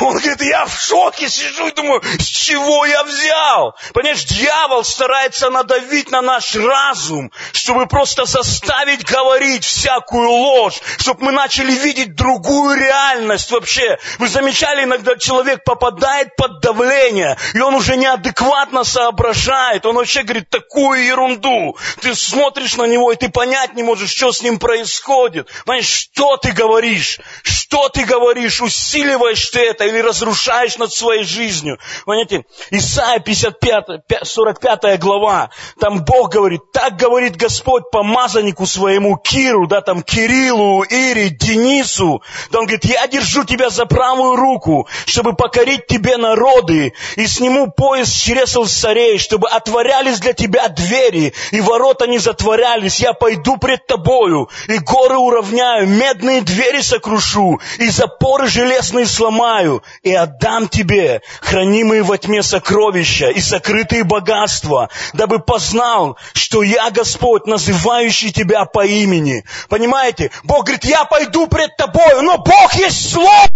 Он 0.00 0.16
говорит, 0.16 0.40
я 0.40 0.66
в 0.66 0.72
шоке 0.72 1.28
сижу 1.28 1.66
и 1.66 1.72
думаю, 1.72 2.00
с 2.20 2.24
чего 2.24 2.86
я 2.86 3.02
взял? 3.02 3.74
Понимаешь, 3.92 4.22
дьявол 4.22 4.84
старается 4.84 5.50
надавить 5.50 6.12
на 6.12 6.22
наш 6.22 6.54
разум, 6.54 7.32
чтобы 7.52 7.88
просто 7.88 8.24
заставить 8.24 9.04
говорить 9.04 9.64
всякую 9.64 10.28
ложь, 10.28 10.80
чтобы 10.98 11.24
мы 11.24 11.32
начали 11.32 11.72
видеть 11.72 12.14
другую 12.14 12.78
реальность 12.78 13.50
вообще. 13.50 13.98
Вы 14.20 14.28
замечали, 14.28 14.84
иногда 14.84 15.16
человек 15.16 15.64
попадает 15.64 16.36
под 16.36 16.60
давление, 16.60 17.36
и 17.52 17.58
он 17.58 17.74
уже 17.74 17.96
неадекватно 17.96 18.84
соображает, 18.84 19.86
он 19.86 19.96
вообще 19.96 20.22
говорит 20.22 20.48
такую 20.50 21.04
ерунду. 21.04 21.76
Ты 22.00 22.14
смотришь 22.14 22.76
на 22.76 22.84
него, 22.84 23.10
и 23.10 23.16
ты 23.16 23.28
понять 23.28 23.74
не 23.74 23.82
можешь, 23.82 24.14
что 24.14 24.30
с 24.30 24.40
ним 24.40 24.60
происходит. 24.60 25.48
Понимаешь, 25.64 25.88
что 25.88 26.36
ты 26.36 26.52
говоришь, 26.52 27.18
что 27.42 27.88
ты 27.88 28.03
говоришь, 28.04 28.60
усиливаешь 28.60 29.48
ты 29.50 29.60
это 29.60 29.84
или 29.84 29.98
разрушаешь 29.98 30.78
над 30.78 30.92
своей 30.92 31.24
жизнью. 31.24 31.78
Понимаете, 32.04 32.44
Исайя 32.70 33.20
55, 33.20 34.02
45 34.22 35.00
глава, 35.00 35.50
там 35.80 36.04
Бог 36.04 36.32
говорит, 36.32 36.60
так 36.72 36.96
говорит 36.96 37.36
Господь 37.36 37.84
помазаннику 37.90 38.66
своему 38.66 39.16
Киру, 39.16 39.66
да, 39.66 39.80
там 39.80 40.02
Кириллу, 40.02 40.82
Ире, 40.82 41.30
Денису. 41.30 42.22
Да 42.50 42.60
он 42.60 42.66
говорит, 42.66 42.84
я 42.84 43.06
держу 43.06 43.44
тебя 43.44 43.70
за 43.70 43.86
правую 43.86 44.36
руку, 44.36 44.88
чтобы 45.06 45.34
покорить 45.34 45.86
тебе 45.86 46.16
народы, 46.16 46.92
и 47.16 47.26
сниму 47.26 47.70
пояс 47.70 48.10
чресл 48.10 48.64
царей, 48.64 49.18
чтобы 49.18 49.48
отворялись 49.48 50.20
для 50.20 50.32
тебя 50.32 50.68
двери, 50.68 51.34
и 51.50 51.60
ворота 51.60 52.06
не 52.06 52.18
затворялись. 52.18 53.00
Я 53.00 53.12
пойду 53.12 53.56
пред 53.56 53.86
тобою, 53.86 54.48
и 54.68 54.78
горы 54.78 55.16
уравняю, 55.16 55.88
медные 55.88 56.40
двери 56.42 56.80
сокрушу, 56.80 57.60
и 57.78 57.88
запоры 57.94 58.48
железные 58.48 59.06
сломаю, 59.06 59.82
и 60.02 60.12
отдам 60.12 60.68
тебе 60.68 61.22
хранимые 61.40 62.02
во 62.02 62.18
тьме 62.18 62.42
сокровища 62.42 63.30
и 63.30 63.40
сокрытые 63.40 64.04
богатства, 64.04 64.90
дабы 65.12 65.38
познал, 65.38 66.18
что 66.32 66.62
я 66.62 66.90
Господь, 66.90 67.46
называющий 67.46 68.32
тебя 68.32 68.64
по 68.64 68.84
имени. 68.84 69.44
Понимаете? 69.68 70.30
Бог 70.42 70.64
говорит, 70.64 70.84
я 70.84 71.04
пойду 71.04 71.46
пред 71.46 71.76
тобою, 71.76 72.22
но 72.22 72.38
Бог 72.38 72.74
есть 72.74 73.12
Слово. 73.12 73.48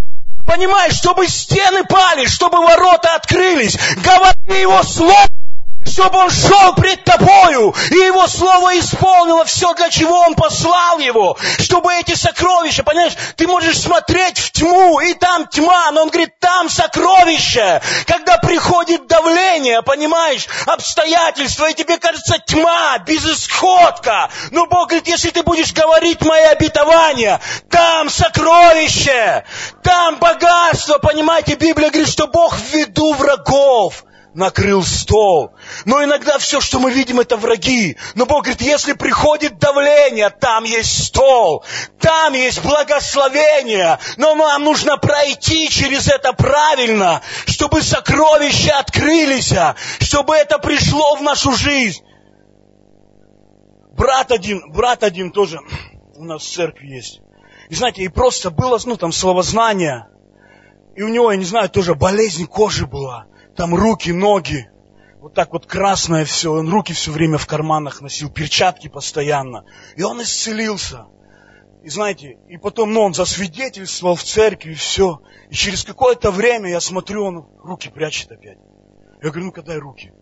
Понимаешь, 0.46 0.94
чтобы 0.94 1.28
стены 1.28 1.84
пали, 1.84 2.24
чтобы 2.24 2.58
ворота 2.58 3.16
открылись. 3.16 3.78
Говори 4.02 4.62
его 4.62 4.82
слово 4.82 5.26
чтобы 5.88 6.18
он 6.18 6.30
шел 6.30 6.74
пред 6.74 7.04
тобою, 7.04 7.74
и 7.90 7.94
его 7.94 8.26
слово 8.28 8.78
исполнило 8.78 9.44
все, 9.44 9.72
для 9.74 9.90
чего 9.90 10.20
он 10.20 10.34
послал 10.34 10.98
его, 10.98 11.36
чтобы 11.58 11.94
эти 11.94 12.14
сокровища, 12.14 12.82
понимаешь, 12.82 13.14
ты 13.36 13.46
можешь 13.46 13.80
смотреть 13.80 14.38
в 14.38 14.52
тьму, 14.52 15.00
и 15.00 15.14
там 15.14 15.46
тьма, 15.46 15.90
но 15.92 16.02
он 16.02 16.08
говорит, 16.08 16.38
там 16.40 16.68
сокровища. 16.68 17.82
Когда 18.06 18.38
приходит 18.38 19.06
давление, 19.06 19.82
понимаешь, 19.82 20.46
обстоятельства, 20.66 21.70
и 21.70 21.74
тебе 21.74 21.98
кажется 21.98 22.38
тьма, 22.46 22.98
безысходка, 22.98 24.30
но 24.50 24.66
Бог 24.66 24.88
говорит, 24.88 25.08
если 25.08 25.30
ты 25.30 25.42
будешь 25.42 25.72
говорить 25.72 26.20
мои 26.22 26.44
обетования, 26.44 27.40
там 27.70 28.10
сокровище, 28.10 29.44
там 29.82 30.16
богатство, 30.16 30.98
понимаете, 30.98 31.54
Библия 31.54 31.90
говорит, 31.90 32.08
что 32.08 32.26
Бог 32.26 32.54
в 32.54 32.72
виду 32.72 33.14
врагов 33.14 34.04
накрыл 34.38 34.84
стол. 34.84 35.52
Но 35.84 36.02
иногда 36.02 36.38
все, 36.38 36.60
что 36.60 36.78
мы 36.78 36.92
видим, 36.92 37.20
это 37.20 37.36
враги. 37.36 37.96
Но 38.14 38.24
Бог 38.24 38.44
говорит, 38.44 38.62
если 38.62 38.92
приходит 38.92 39.58
давление, 39.58 40.30
там 40.30 40.64
есть 40.64 41.06
стол, 41.06 41.64
там 42.00 42.32
есть 42.32 42.62
благословение. 42.62 43.98
Но 44.16 44.34
нам 44.36 44.64
нужно 44.64 44.96
пройти 44.96 45.68
через 45.68 46.08
это 46.08 46.32
правильно, 46.32 47.20
чтобы 47.46 47.82
сокровища 47.82 48.78
открылись, 48.78 49.52
чтобы 50.00 50.36
это 50.36 50.58
пришло 50.58 51.16
в 51.16 51.22
нашу 51.22 51.52
жизнь. 51.52 52.02
Брат 53.92 54.30
один, 54.30 54.70
брат 54.70 55.02
один 55.02 55.32
тоже 55.32 55.58
у 56.14 56.24
нас 56.24 56.42
в 56.42 56.52
церкви 56.52 56.86
есть. 56.86 57.20
И 57.68 57.74
знаете, 57.74 58.02
и 58.02 58.08
просто 58.08 58.50
было, 58.50 58.78
ну, 58.84 58.96
там, 58.96 59.10
словознание. 59.10 60.06
И 60.94 61.02
у 61.02 61.08
него, 61.08 61.32
я 61.32 61.36
не 61.36 61.44
знаю, 61.44 61.68
тоже 61.68 61.96
болезнь 61.96 62.46
кожи 62.46 62.86
была 62.86 63.26
там 63.58 63.74
руки, 63.74 64.12
ноги, 64.12 64.70
вот 65.20 65.34
так 65.34 65.52
вот 65.52 65.66
красное 65.66 66.24
все, 66.24 66.52
он 66.52 66.68
руки 66.70 66.92
все 66.92 67.10
время 67.10 67.38
в 67.38 67.46
карманах 67.48 68.00
носил, 68.00 68.30
перчатки 68.30 68.86
постоянно. 68.86 69.64
И 69.96 70.04
он 70.04 70.22
исцелился. 70.22 71.06
И 71.82 71.88
знаете, 71.88 72.38
и 72.48 72.56
потом, 72.56 72.92
ну, 72.92 73.00
он 73.00 73.14
засвидетельствовал 73.14 74.14
в 74.14 74.22
церкви, 74.22 74.70
и 74.70 74.74
все. 74.74 75.20
И 75.50 75.54
через 75.54 75.82
какое-то 75.82 76.30
время 76.30 76.70
я 76.70 76.78
смотрю, 76.78 77.24
он 77.24 77.48
руки 77.64 77.88
прячет 77.88 78.30
опять. 78.30 78.58
Я 79.20 79.30
говорю, 79.30 79.46
ну-ка 79.46 79.62
дай 79.62 79.78
руки. 79.78 80.12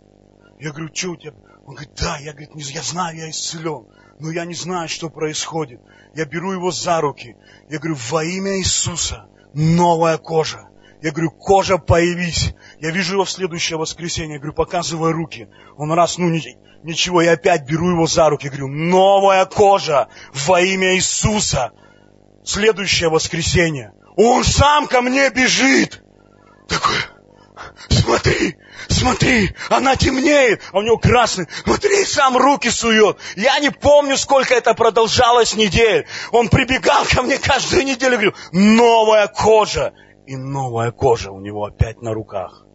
Я 0.59 0.71
говорю, 0.71 0.89
что 0.95 1.11
у 1.11 1.17
тебя? 1.17 1.35
Он 1.67 1.75
говорит, 1.75 1.93
да, 2.01 2.17
я, 2.17 2.33
говорит, 2.33 2.55
не, 2.55 2.63
я 2.63 2.81
знаю, 2.81 3.19
я 3.19 3.29
исцелен, 3.29 3.87
но 4.19 4.31
я 4.31 4.47
не 4.47 4.55
знаю, 4.55 4.89
что 4.89 5.11
происходит. 5.11 5.83
Я 6.15 6.25
беру 6.25 6.53
его 6.53 6.71
за 6.71 7.03
руки. 7.03 7.37
Я 7.69 7.81
говорю, 7.81 7.99
во 8.09 8.25
имя 8.25 8.59
Иисуса, 8.59 9.29
новая 9.53 10.17
кожа. 10.17 10.71
Я 11.07 11.13
говорю, 11.13 11.31
кожа 11.31 11.79
появись. 11.79 12.53
Я 12.81 12.91
вижу 12.91 13.13
его 13.13 13.25
в 13.25 13.31
следующее 13.31 13.79
воскресенье. 13.79 14.33
Я 14.33 14.39
говорю, 14.41 14.55
показывай 14.55 15.13
руки. 15.13 15.49
Он 15.77 15.93
раз, 15.93 16.19
ну 16.19 16.29
ничего, 16.83 17.23
я 17.23 17.35
опять 17.35 17.63
беру 17.63 17.91
его 17.91 18.09
за 18.09 18.29
руки. 18.29 18.47
Я 18.47 18.51
говорю, 18.51 18.67
новая 18.67 19.45
кожа 19.45 20.09
во 20.35 20.61
имя 20.61 20.97
Иисуса. 20.97 21.71
Следующее 22.45 23.09
воскресенье. 23.09 23.93
Он 24.17 24.43
сам 24.43 24.89
ко 24.89 25.01
мне 25.01 25.31
бежит. 25.31 26.03
Такой, 26.69 26.97
смотри, 27.89 28.57
смотри, 28.89 29.55
она 29.71 29.95
темнеет, 29.95 30.61
а 30.73 30.79
у 30.79 30.83
него 30.83 30.99
красный. 30.99 31.47
Смотри, 31.63 32.05
сам 32.05 32.37
руки 32.37 32.69
сует. 32.69 33.19
Я 33.37 33.61
не 33.61 33.71
помню, 33.71 34.17
сколько 34.17 34.55
это 34.55 34.75
продолжалось 34.75 35.55
недель. 35.55 36.05
Он 36.33 36.49
прибегал 36.49 37.05
ко 37.05 37.23
мне 37.23 37.39
каждую 37.39 37.85
неделю, 37.85 38.15
говорю, 38.15 38.35
новая 38.51 39.29
кожа. 39.29 39.95
И 40.27 40.37
новая 40.37 40.91
кожа 40.91 41.31
у 41.31 41.41
него 41.41 41.65
опять 41.65 42.03
на 42.03 42.13
руках. 42.13 42.66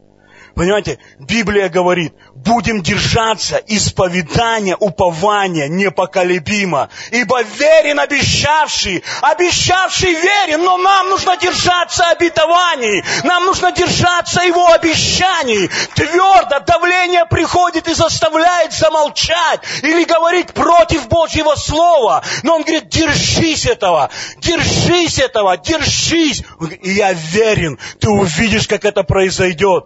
Понимаете, 0.56 0.99
Библия 1.18 1.70
говорит, 1.70 2.14
будем 2.36 2.82
держаться 2.82 3.62
исповедания, 3.68 4.76
упования 4.76 5.68
непоколебимо. 5.68 6.89
Ибо 7.12 7.41
верен 7.41 7.99
обещавший, 7.99 9.04
обещавший 9.22 10.14
верен, 10.14 10.64
но 10.64 10.78
нам 10.78 11.10
нужно 11.10 11.38
держаться 11.38 12.06
обетований, 12.10 13.04
нам 13.24 13.45
нужно 13.45 13.72
держаться 13.72 14.41
его 14.41 14.68
обещаний. 14.74 15.70
Твердо 15.95 16.60
давление 16.60 17.26
приходит 17.26 17.88
и 17.88 17.93
заставляет 17.93 18.74
замолчать 18.74 19.62
или 19.84 20.04
говорить 20.04 20.52
против 20.54 21.08
Божьего 21.08 21.56
Слова. 21.56 22.24
Но 22.43 22.56
он 22.56 22.64
говорит, 22.64 22.89
держись 22.89 23.66
этого, 23.66 24.10
держись 24.38 25.18
этого, 25.18 25.58
держись. 25.58 26.43
И 26.82 26.91
я 26.91 27.14
верен, 27.14 27.80
ты 27.99 28.10
увидишь, 28.10 28.68
как 28.68 28.84
это 28.84 29.04
произойдет 29.04 29.86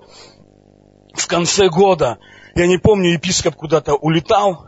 в 1.18 1.28
конце 1.28 1.70
года, 1.70 2.20
я 2.56 2.68
не 2.68 2.78
помню, 2.78 3.12
епископ 3.12 3.56
куда-то 3.56 3.96
улетал, 3.96 4.68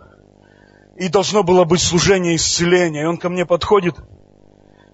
и 0.97 1.09
должно 1.09 1.43
было 1.43 1.63
быть 1.63 1.81
служение 1.81 2.35
исцеления. 2.35 3.03
И 3.03 3.05
он 3.05 3.17
ко 3.17 3.29
мне 3.29 3.45
подходит 3.45 3.95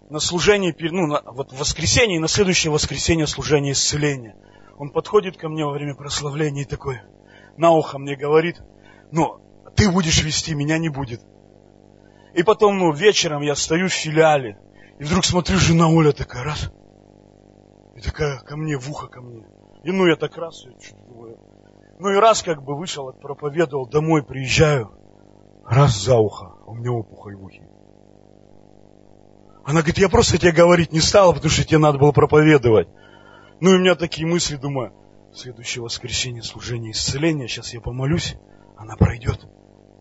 на 0.10 0.20
служение, 0.20 0.76
ну, 0.92 1.08
на, 1.08 1.22
вот 1.26 1.52
в 1.52 1.58
воскресенье, 1.58 2.18
и 2.18 2.20
на 2.20 2.28
следующее 2.28 2.72
воскресенье 2.72 3.26
служение 3.26 3.74
исцеления. 3.74 4.36
Он 4.78 4.90
подходит 4.90 5.38
ко 5.38 5.50
мне 5.50 5.66
во 5.66 5.72
время 5.72 5.96
прославления 5.96 6.64
и 6.64 6.66
такой 6.66 7.00
на 7.58 7.72
ухо 7.72 7.98
мне 7.98 8.16
говорит, 8.16 8.62
ну, 9.12 9.40
ты 9.76 9.90
будешь 9.90 10.24
вести, 10.24 10.56
меня 10.56 10.78
не 10.78 10.90
будет. 10.90 11.22
И 12.34 12.44
потом, 12.44 12.80
ну, 12.80 12.92
вечером 12.92 13.42
я 13.42 13.56
стою 13.56 13.88
в 13.88 13.94
филиале, 13.94 14.58
и 15.00 15.04
вдруг 15.04 15.26
смотрю, 15.26 15.58
жена 15.58 15.88
Оля 15.88 16.12
такая, 16.12 16.44
раз, 16.44 16.72
и 17.96 18.02
такая 18.02 18.40
ко 18.40 18.58
мне, 18.58 18.78
в 18.78 18.90
ухо 18.90 19.08
ко 19.08 19.22
мне. 19.22 19.44
И 19.84 19.92
ну, 19.92 20.08
я 20.08 20.16
так 20.16 20.36
раз, 20.38 20.66
я 20.66 20.72
чуть 20.80 20.96
ну 22.00 22.10
и 22.10 22.16
раз 22.16 22.44
как 22.44 22.64
бы 22.64 22.76
вышел, 22.76 23.12
проповедовал, 23.14 23.88
домой 23.88 24.24
приезжаю, 24.24 24.92
раз 25.66 25.96
за 25.96 26.18
ухо, 26.18 26.54
а 26.66 26.72
у 26.72 26.76
меня 26.76 26.92
опухоль 26.92 27.36
в 27.36 27.44
ухе. 27.44 27.68
Она 29.66 29.80
говорит, 29.80 29.98
я 29.98 30.10
просто 30.10 30.38
тебе 30.38 30.52
говорить 30.52 30.92
не 30.92 31.00
стала, 31.00 31.32
потому 31.32 31.50
что 31.50 31.64
тебе 31.64 31.78
надо 31.78 31.98
было 31.98 32.12
проповедовать. 32.12 32.90
Ну 33.62 33.72
и 33.72 33.78
у 33.78 33.80
меня 33.80 33.96
такие 33.96 34.28
мысли, 34.28 34.58
думаю, 34.58 34.94
следующее 35.34 35.82
воскресенье 35.84 36.44
служение 36.44 36.92
исцеления, 36.92 37.48
сейчас 37.48 37.74
я 37.74 37.80
помолюсь, 37.80 38.36
она 38.78 38.98
пройдет, 38.98 39.48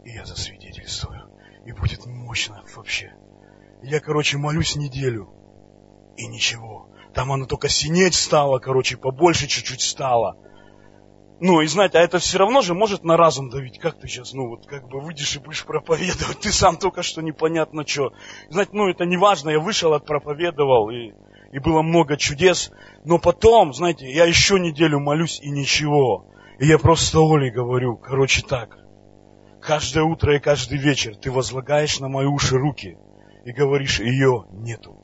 и 0.05 0.11
я 0.11 0.25
засвидетельствую. 0.25 1.29
И 1.65 1.73
будет 1.73 2.07
мощно 2.07 2.65
вообще. 2.75 3.15
Я, 3.83 4.01
короче, 4.01 4.37
молюсь 4.37 4.75
неделю, 4.75 5.31
и 6.17 6.27
ничего. 6.27 6.89
Там 7.15 7.31
она 7.31 7.47
только 7.47 7.69
синеть 7.69 8.15
стала, 8.15 8.59
короче, 8.59 8.97
побольше 8.97 9.47
чуть-чуть 9.47 9.81
стала. 9.81 10.37
Ну, 11.45 11.61
и 11.61 11.67
знаете, 11.67 11.99
а 11.99 12.03
это 12.03 12.21
все 12.21 12.39
равно 12.39 12.63
же 12.63 12.73
может 12.73 13.03
на 13.03 13.17
разум 13.17 13.51
давить. 13.51 13.81
Как 13.81 13.99
ты 13.99 14.07
сейчас, 14.07 14.33
ну, 14.33 14.47
вот 14.47 14.65
как 14.65 14.87
бы 14.87 15.01
выйдешь 15.01 15.35
и 15.35 15.41
будешь 15.41 15.65
проповедовать, 15.65 16.39
ты 16.39 16.53
сам 16.53 16.77
только 16.77 17.03
что 17.03 17.21
непонятно 17.21 17.85
что. 17.85 18.13
Знаете, 18.49 18.71
ну, 18.75 18.89
это 18.89 19.05
не 19.07 19.17
важно, 19.17 19.51
я 19.51 19.59
вышел, 19.59 19.93
отпроповедовал, 19.93 20.91
и, 20.91 21.11
и 21.51 21.59
было 21.59 21.83
много 21.83 22.17
чудес. 22.17 22.71
Но 23.05 23.19
потом, 23.19 23.75
знаете, 23.75 24.09
я 24.09 24.25
еще 24.25 24.61
неделю 24.61 25.01
молюсь, 25.01 25.41
и 25.43 25.51
ничего. 25.51 26.27
И 26.61 26.67
я 26.69 26.79
просто 26.79 27.21
Оле 27.21 27.51
говорю, 27.51 27.97
короче 27.97 28.43
так, 28.43 28.79
каждое 29.61 30.05
утро 30.05 30.37
и 30.37 30.39
каждый 30.39 30.79
вечер 30.79 31.17
ты 31.17 31.33
возлагаешь 31.33 31.99
на 31.99 32.07
мои 32.07 32.27
уши 32.27 32.57
руки 32.57 32.97
и 33.45 33.51
говоришь, 33.51 33.99
ее 33.99 34.45
нету. 34.53 34.97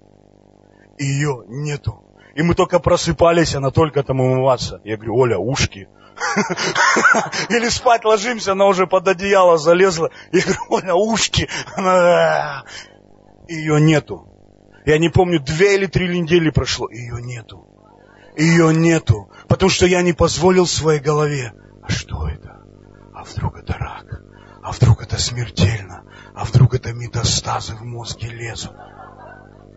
Ее 1.01 1.43
нету. 1.49 2.08
И 2.39 2.43
мы 2.43 2.55
только 2.55 2.79
просыпались, 2.79 3.57
она 3.57 3.73
только 3.73 4.05
там 4.05 4.21
умываться. 4.21 4.81
Я 4.85 4.97
говорю, 4.97 5.17
Оля, 5.17 5.39
ушки, 5.39 5.89
Или 7.49 7.69
спать 7.69 8.05
ложимся, 8.05 8.53
она 8.53 8.67
уже 8.67 8.87
под 8.87 9.09
одеяло 9.09 9.59
залезла. 9.59 10.11
Я 10.31 10.43
говорю, 10.43 10.61
Оля, 10.69 10.95
ушки. 10.95 11.49
Она... 11.75 12.65
Ее 13.49 13.81
нету. 13.81 14.29
Я 14.87 14.99
не 14.99 15.09
помню, 15.09 15.41
две 15.41 15.75
или 15.75 15.87
три 15.87 16.17
недели 16.17 16.51
прошло. 16.51 16.89
Ее 16.89 17.21
нету. 17.21 17.67
Ее 18.37 18.73
нету. 18.73 19.29
Потому 19.49 19.69
что 19.69 19.87
я 19.87 20.03
не 20.03 20.13
позволил 20.13 20.69
своей 20.69 21.01
голове. 21.01 21.53
А 21.83 21.91
что 21.91 22.29
это? 22.29 22.63
А 23.15 23.25
вдруг 23.25 23.59
это 23.59 23.73
рак? 23.73 24.23
А 24.63 24.71
вдруг 24.71 25.03
это 25.03 25.19
смертельно? 25.19 26.05
А 26.37 26.45
вдруг 26.45 26.75
это 26.75 26.93
метастазы 26.93 27.75
в 27.75 27.83
мозге 27.83 28.29
лезут? 28.29 28.77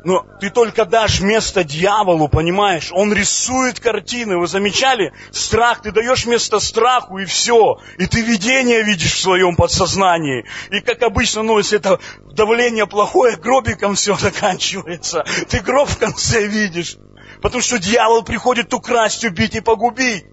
Но 0.03 0.25
ты 0.39 0.49
только 0.49 0.85
дашь 0.85 1.21
место 1.21 1.63
дьяволу, 1.63 2.27
понимаешь? 2.27 2.91
Он 2.91 3.13
рисует 3.13 3.79
картины. 3.79 4.37
Вы 4.37 4.47
замечали? 4.47 5.13
Страх. 5.31 5.83
Ты 5.83 5.91
даешь 5.91 6.25
место 6.25 6.59
страху, 6.59 7.19
и 7.19 7.25
все. 7.25 7.77
И 7.97 8.07
ты 8.07 8.21
видение 8.21 8.83
видишь 8.83 9.13
в 9.13 9.21
своем 9.21 9.55
подсознании. 9.55 10.45
И 10.71 10.79
как 10.79 11.03
обычно, 11.03 11.43
ну, 11.43 11.59
если 11.59 11.77
это 11.77 11.99
давление 12.33 12.87
плохое, 12.87 13.35
гробиком 13.35 13.95
все 13.95 14.15
заканчивается. 14.19 15.23
Ты 15.49 15.59
гроб 15.59 15.87
в 15.87 15.97
конце 15.97 16.47
видишь. 16.47 16.97
Потому 17.41 17.61
что 17.61 17.77
дьявол 17.77 18.23
приходит 18.23 18.73
украсть, 18.73 19.23
убить 19.23 19.55
и 19.55 19.61
погубить. 19.61 20.25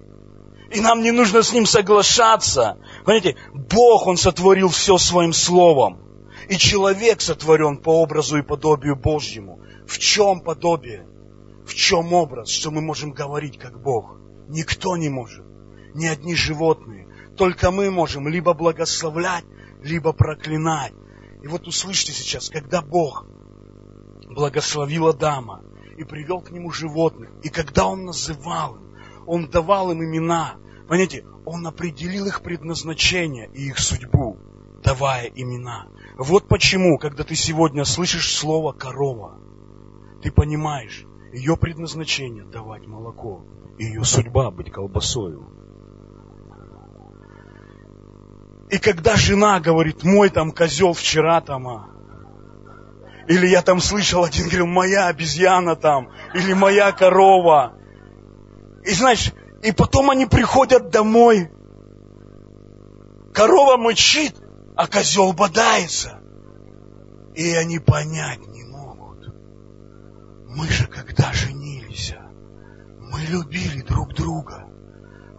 И 0.70 0.80
нам 0.80 1.02
не 1.02 1.10
нужно 1.10 1.42
с 1.42 1.52
ним 1.52 1.66
соглашаться. 1.66 2.78
Понимаете, 3.04 3.36
Бог, 3.52 4.06
Он 4.06 4.16
сотворил 4.16 4.68
все 4.68 4.96
своим 4.98 5.32
словом. 5.32 5.98
И 6.48 6.56
человек 6.56 7.20
сотворен 7.20 7.76
по 7.76 8.02
образу 8.02 8.38
и 8.38 8.42
подобию 8.42 8.96
Божьему. 8.96 9.57
В 9.89 9.99
чем 9.99 10.43
подобие? 10.43 11.09
В 11.66 11.74
чем 11.74 12.12
образ, 12.12 12.51
что 12.51 12.70
мы 12.70 12.82
можем 12.82 13.12
говорить 13.12 13.59
как 13.59 13.80
Бог? 13.80 14.18
Никто 14.47 14.99
не 14.99 15.09
может. 15.09 15.47
Ни 15.95 16.07
одни 16.07 16.34
животные. 16.34 17.09
Только 17.39 17.70
мы 17.70 17.91
можем 17.91 18.28
либо 18.28 18.53
благословлять, 18.53 19.47
либо 19.82 20.12
проклинать. 20.12 20.93
И 21.43 21.49
вот 21.49 21.66
услышьте 21.66 22.12
сейчас, 22.12 22.51
когда 22.51 22.82
Бог 22.82 23.24
благословил 24.26 25.09
Адама 25.09 25.62
и 25.97 26.05
привел 26.05 26.43
к 26.43 26.51
нему 26.51 26.70
животных, 26.70 27.30
и 27.43 27.49
когда 27.49 27.86
Он 27.86 28.05
называл 28.05 28.76
им, 28.76 28.95
Он 29.26 29.49
давал 29.49 29.91
им 29.91 30.05
имена, 30.05 30.57
понимаете, 30.86 31.24
Он 31.47 31.66
определил 31.66 32.26
их 32.26 32.43
предназначение 32.43 33.49
и 33.55 33.68
их 33.68 33.78
судьбу, 33.78 34.36
давая 34.84 35.32
имена. 35.34 35.86
Вот 36.18 36.47
почему, 36.47 36.99
когда 36.99 37.24
ты 37.24 37.34
сегодня 37.34 37.86
слышишь 37.86 38.36
слово 38.36 38.72
корова, 38.72 39.39
ты 40.22 40.30
понимаешь, 40.32 41.04
ее 41.32 41.56
предназначение 41.56 42.44
давать 42.44 42.86
молоко, 42.86 43.44
ее 43.78 44.04
судьба 44.04 44.50
быть 44.50 44.70
колбасою. 44.70 45.46
И 48.70 48.78
когда 48.78 49.16
жена 49.16 49.60
говорит, 49.60 50.04
мой 50.04 50.28
там 50.28 50.52
козел 50.52 50.92
вчера 50.92 51.40
там, 51.40 51.68
а, 51.68 51.88
или 53.26 53.46
я 53.46 53.62
там 53.62 53.80
слышал, 53.80 54.24
один 54.24 54.46
говорил, 54.46 54.66
моя 54.66 55.06
обезьяна 55.06 55.76
там, 55.76 56.10
или 56.34 56.52
моя 56.52 56.92
корова. 56.92 57.74
И 58.84 58.90
знаешь, 58.92 59.32
и 59.62 59.72
потом 59.72 60.10
они 60.10 60.26
приходят 60.26 60.90
домой, 60.90 61.50
корова 63.32 63.76
мычит, 63.76 64.34
а 64.76 64.86
козел 64.86 65.32
бодается. 65.32 66.20
И 67.34 67.54
они 67.54 67.78
понять. 67.78 68.40
Мы 70.59 70.66
же 70.66 70.88
когда 70.88 71.32
женились, 71.32 72.14
мы 72.98 73.20
любили 73.20 73.80
друг 73.80 74.12
друга. 74.12 74.66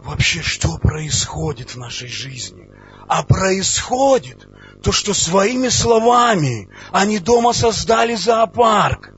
Вообще, 0.02 0.40
что 0.40 0.78
происходит 0.78 1.74
в 1.74 1.76
нашей 1.76 2.08
жизни? 2.08 2.70
А 3.06 3.22
происходит 3.22 4.48
то, 4.82 4.92
что 4.92 5.12
своими 5.12 5.68
словами 5.68 6.70
они 6.90 7.18
дома 7.18 7.52
создали 7.52 8.14
зоопарк. 8.14 9.10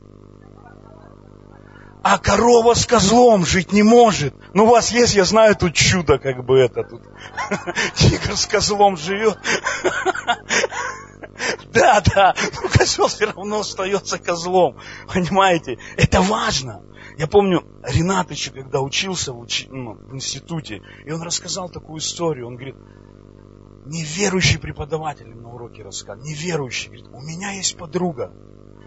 А 2.02 2.18
корова 2.18 2.74
с 2.74 2.84
козлом 2.84 3.46
жить 3.46 3.70
не 3.70 3.84
может. 3.84 4.34
Ну, 4.54 4.64
у 4.64 4.70
вас 4.70 4.90
есть, 4.90 5.14
я 5.14 5.24
знаю, 5.24 5.54
тут 5.54 5.74
чудо, 5.74 6.18
как 6.18 6.44
бы 6.44 6.58
это 6.58 6.82
тут. 6.82 7.02
Тигр 7.94 8.36
с 8.36 8.46
козлом 8.46 8.96
живет. 8.96 9.38
Да, 11.72 12.02
да, 12.14 12.34
но 12.62 12.68
козел 12.68 13.08
все 13.08 13.26
равно 13.26 13.60
остается 13.60 14.18
козлом. 14.18 14.76
Понимаете? 15.12 15.78
Это 15.96 16.20
важно. 16.20 16.82
Я 17.18 17.26
помню, 17.26 17.64
Ренат 17.82 18.30
еще, 18.30 18.50
когда 18.50 18.80
учился 18.80 19.32
в, 19.32 19.38
учи, 19.38 19.68
ну, 19.70 19.94
в 19.94 20.14
институте, 20.14 20.82
и 21.04 21.12
он 21.12 21.22
рассказал 21.22 21.68
такую 21.68 22.00
историю. 22.00 22.46
Он 22.46 22.56
говорит, 22.56 22.76
неверующий 23.86 24.58
преподаватель 24.58 25.28
на 25.28 25.52
уроке 25.52 25.82
рассказывал, 25.82 26.26
неверующий, 26.26 26.88
говорит, 26.88 27.08
у 27.12 27.20
меня 27.20 27.52
есть 27.52 27.76
подруга, 27.76 28.32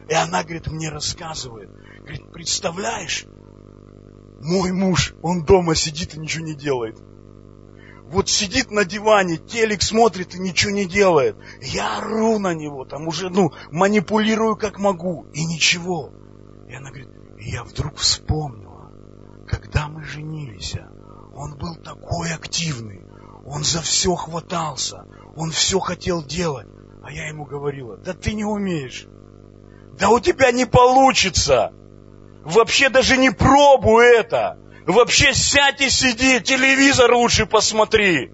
и 0.10 0.14
она, 0.14 0.44
говорит, 0.44 0.68
мне 0.68 0.90
рассказывает, 0.90 1.70
говорит, 2.00 2.32
представляешь, 2.32 3.26
мой 4.42 4.72
муж, 4.72 5.14
он 5.22 5.44
дома 5.44 5.76
сидит 5.76 6.16
и 6.16 6.20
ничего 6.20 6.46
не 6.46 6.56
делает. 6.56 6.98
Вот 8.10 8.30
сидит 8.30 8.72
на 8.72 8.86
диване, 8.86 9.38
телек 9.38 9.82
смотрит 9.82 10.36
и 10.36 10.40
ничего 10.40 10.72
не 10.72 10.86
делает. 10.86 11.36
Я 11.62 11.98
ору 11.98 12.40
на 12.40 12.54
него, 12.54 12.86
там 12.86 13.08
уже, 13.08 13.30
ну, 13.30 13.52
манипулирую 13.72 14.56
как 14.56 14.80
могу, 14.80 15.26
и 15.34 15.44
ничего. 15.44 16.12
И 16.70 16.74
она 16.74 16.90
говорит, 16.90 17.10
я 17.40 17.64
вдруг 17.64 17.98
вспомнила, 17.98 18.92
когда 19.48 19.88
мы 19.88 20.04
женились, 20.04 20.76
он 21.36 21.58
был 21.58 21.76
такой 21.76 22.32
активный, 22.32 23.02
он 23.46 23.64
за 23.64 23.82
все 23.82 24.16
хватался, 24.16 25.06
он 25.36 25.52
все 25.52 25.80
хотел 25.80 26.24
делать. 26.24 26.68
А 27.04 27.12
я 27.12 27.28
ему 27.28 27.46
говорила, 27.46 27.98
да 27.98 28.14
ты 28.14 28.34
не 28.34 28.46
умеешь, 28.46 29.08
да 29.98 30.10
у 30.10 30.20
тебя 30.20 30.52
не 30.52 30.66
получится. 30.66 31.74
Вообще 32.44 32.90
даже 32.90 33.18
не 33.18 33.32
пробуй 33.32 34.06
это. 34.06 34.60
Вообще 34.86 35.34
сядь 35.34 35.82
и 35.82 35.90
сиди, 35.90 36.40
телевизор 36.42 37.14
лучше 37.14 37.46
посмотри. 37.46 38.30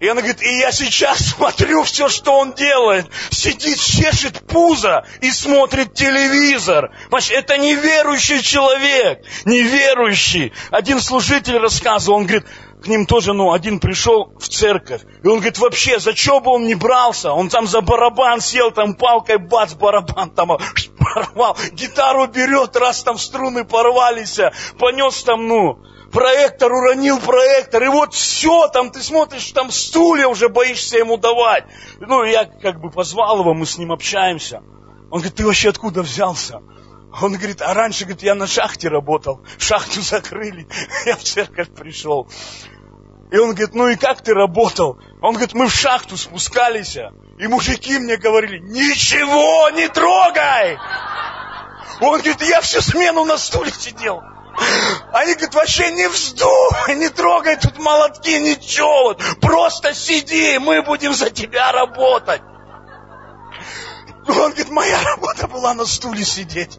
И 0.00 0.08
она 0.08 0.22
говорит, 0.22 0.42
и 0.42 0.58
я 0.58 0.72
сейчас 0.72 1.18
смотрю 1.36 1.82
все, 1.82 2.08
что 2.08 2.38
он 2.38 2.54
делает. 2.54 3.06
Сидит, 3.30 3.78
чешет 3.78 4.46
пузо 4.46 5.04
и 5.20 5.30
смотрит 5.30 5.94
телевизор. 5.94 6.90
Понимаешь, 7.10 7.30
это 7.30 7.58
неверующий 7.58 8.42
человек. 8.42 9.22
Неверующий. 9.44 10.52
Один 10.70 11.00
служитель 11.00 11.58
рассказывал, 11.58 12.18
он 12.18 12.26
говорит, 12.26 12.46
к 12.82 12.86
ним 12.86 13.04
тоже, 13.04 13.34
ну, 13.34 13.52
один 13.52 13.78
пришел 13.78 14.32
в 14.38 14.48
церковь, 14.48 15.02
и 15.22 15.26
он 15.26 15.36
говорит, 15.36 15.58
вообще, 15.58 16.00
за 16.00 16.16
что 16.16 16.40
бы 16.40 16.50
он 16.50 16.66
не 16.66 16.74
брался? 16.74 17.32
Он 17.32 17.50
там 17.50 17.66
за 17.66 17.82
барабан 17.82 18.40
сел, 18.40 18.70
там 18.70 18.94
палкой, 18.94 19.36
бац, 19.36 19.74
барабан 19.74 20.30
там 20.30 20.52
порвал, 21.12 21.56
гитару 21.72 22.26
берет, 22.26 22.76
раз 22.76 23.02
там 23.02 23.18
струны 23.18 23.64
порвались, 23.64 24.38
понес 24.78 25.22
там, 25.24 25.46
ну, 25.46 25.78
проектор, 26.10 26.72
уронил 26.72 27.18
проектор, 27.18 27.82
и 27.82 27.88
вот 27.88 28.14
все, 28.14 28.68
там 28.68 28.90
ты 28.90 29.00
смотришь, 29.02 29.50
там 29.52 29.70
стулья 29.70 30.26
уже 30.26 30.48
боишься 30.48 30.98
ему 30.98 31.16
давать. 31.16 31.64
Ну, 32.00 32.24
я 32.24 32.44
как 32.44 32.80
бы 32.80 32.90
позвал 32.90 33.40
его, 33.40 33.54
мы 33.54 33.66
с 33.66 33.78
ним 33.78 33.92
общаемся. 33.92 34.62
Он 35.10 35.18
говорит, 35.18 35.34
ты 35.34 35.46
вообще 35.46 35.70
откуда 35.70 36.02
взялся? 36.02 36.62
Он 37.20 37.32
говорит, 37.32 37.60
а 37.60 37.74
раньше, 37.74 38.04
говорит, 38.04 38.22
я 38.22 38.34
на 38.34 38.46
шахте 38.46 38.88
работал, 38.88 39.40
шахту 39.58 40.00
закрыли, 40.00 40.68
я 41.06 41.16
в 41.16 41.22
церковь 41.22 41.74
пришел. 41.74 42.28
И 43.30 43.38
он 43.38 43.50
говорит, 43.50 43.74
ну 43.74 43.88
и 43.88 43.96
как 43.96 44.22
ты 44.22 44.34
работал? 44.34 44.98
Он 45.22 45.34
говорит, 45.34 45.54
мы 45.54 45.68
в 45.68 45.72
шахту 45.72 46.16
спускались, 46.16 46.96
и 47.38 47.46
мужики 47.46 47.98
мне 47.98 48.16
говорили, 48.16 48.58
ничего 48.58 49.70
не 49.70 49.88
трогай! 49.88 50.76
Он 52.00 52.18
говорит, 52.18 52.42
я 52.42 52.60
всю 52.60 52.80
смену 52.80 53.24
на 53.24 53.38
стуле 53.38 53.70
сидел. 53.70 54.20
Они 55.12 55.34
говорят, 55.34 55.54
вообще 55.54 55.92
не 55.92 56.08
вздумай, 56.08 56.96
не 56.96 57.08
трогай 57.08 57.56
тут 57.56 57.78
молотки, 57.78 58.38
ничего. 58.38 59.04
Вот, 59.04 59.22
просто 59.40 59.94
сиди, 59.94 60.58
мы 60.58 60.82
будем 60.82 61.14
за 61.14 61.30
тебя 61.30 61.70
работать. 61.72 62.42
Он 64.26 64.50
говорит, 64.50 64.70
моя 64.70 65.00
работа 65.02 65.46
была 65.46 65.74
на 65.74 65.84
стуле 65.84 66.24
сидеть 66.24 66.78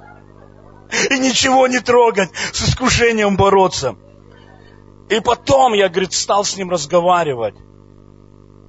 и 1.10 1.20
ничего 1.20 1.68
не 1.68 1.80
трогать, 1.80 2.30
с 2.52 2.68
искушением 2.68 3.38
бороться. 3.38 3.95
И 5.12 5.20
потом 5.20 5.74
я, 5.74 5.89
говорит, 5.89 6.14
стал 6.14 6.45
с 6.45 6.55
ним 6.55 6.70
разговаривать. 6.70 7.55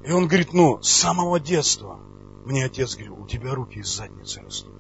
И 0.05 0.11
он 0.11 0.26
говорит, 0.26 0.53
ну, 0.53 0.82
с 0.82 0.90
самого 0.90 1.38
детства 1.38 2.01
мне 2.45 2.64
отец 2.64 2.97
говорил, 2.97 3.22
у 3.22 3.28
тебя 3.28 3.55
руки 3.55 3.78
из 3.78 3.97
задницы 3.97 4.43
растут. 4.43 4.72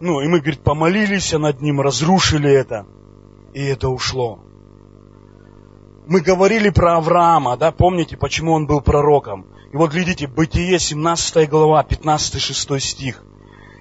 Ну, 0.00 0.20
и 0.20 0.28
мы, 0.28 0.38
говорит, 0.38 0.62
помолились 0.62 1.32
над 1.32 1.60
ним, 1.60 1.80
разрушили 1.80 2.48
это, 2.48 2.86
и 3.52 3.64
это 3.64 3.88
ушло. 3.88 4.38
Мы 6.06 6.20
говорили 6.20 6.70
про 6.70 6.98
Авраама, 6.98 7.56
да, 7.56 7.72
помните, 7.72 8.16
почему 8.16 8.52
он 8.52 8.68
был 8.68 8.80
пророком? 8.80 9.44
И 9.72 9.76
вот 9.76 9.90
глядите, 9.90 10.28
Бытие, 10.28 10.78
17 10.78 11.50
глава, 11.50 11.82
15-6 11.82 12.78
стих. 12.78 13.24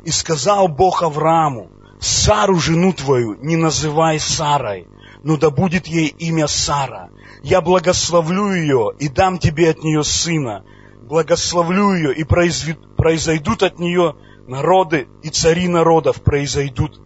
И 0.05 0.09
сказал 0.09 0.67
Бог 0.67 1.03
Аврааму, 1.03 1.69
Сару, 1.99 2.59
жену 2.59 2.93
твою, 2.93 3.35
не 3.41 3.55
называй 3.55 4.19
Сарой, 4.19 4.87
но 5.23 5.37
да 5.37 5.49
будет 5.49 5.87
ей 5.87 6.07
имя 6.07 6.47
Сара. 6.47 7.09
Я 7.43 7.61
благословлю 7.61 8.53
ее 8.53 8.91
и 8.99 9.07
дам 9.09 9.39
тебе 9.39 9.69
от 9.69 9.83
нее 9.83 10.03
сына. 10.03 10.63
благословлю 11.01 11.93
ее, 11.93 12.13
и 12.13 12.23
произойдут 12.23 13.63
от 13.63 13.79
нее 13.79 14.15
народы, 14.47 15.07
и 15.23 15.29
цари 15.29 15.67
народов 15.67 16.21
произойдут 16.21 16.99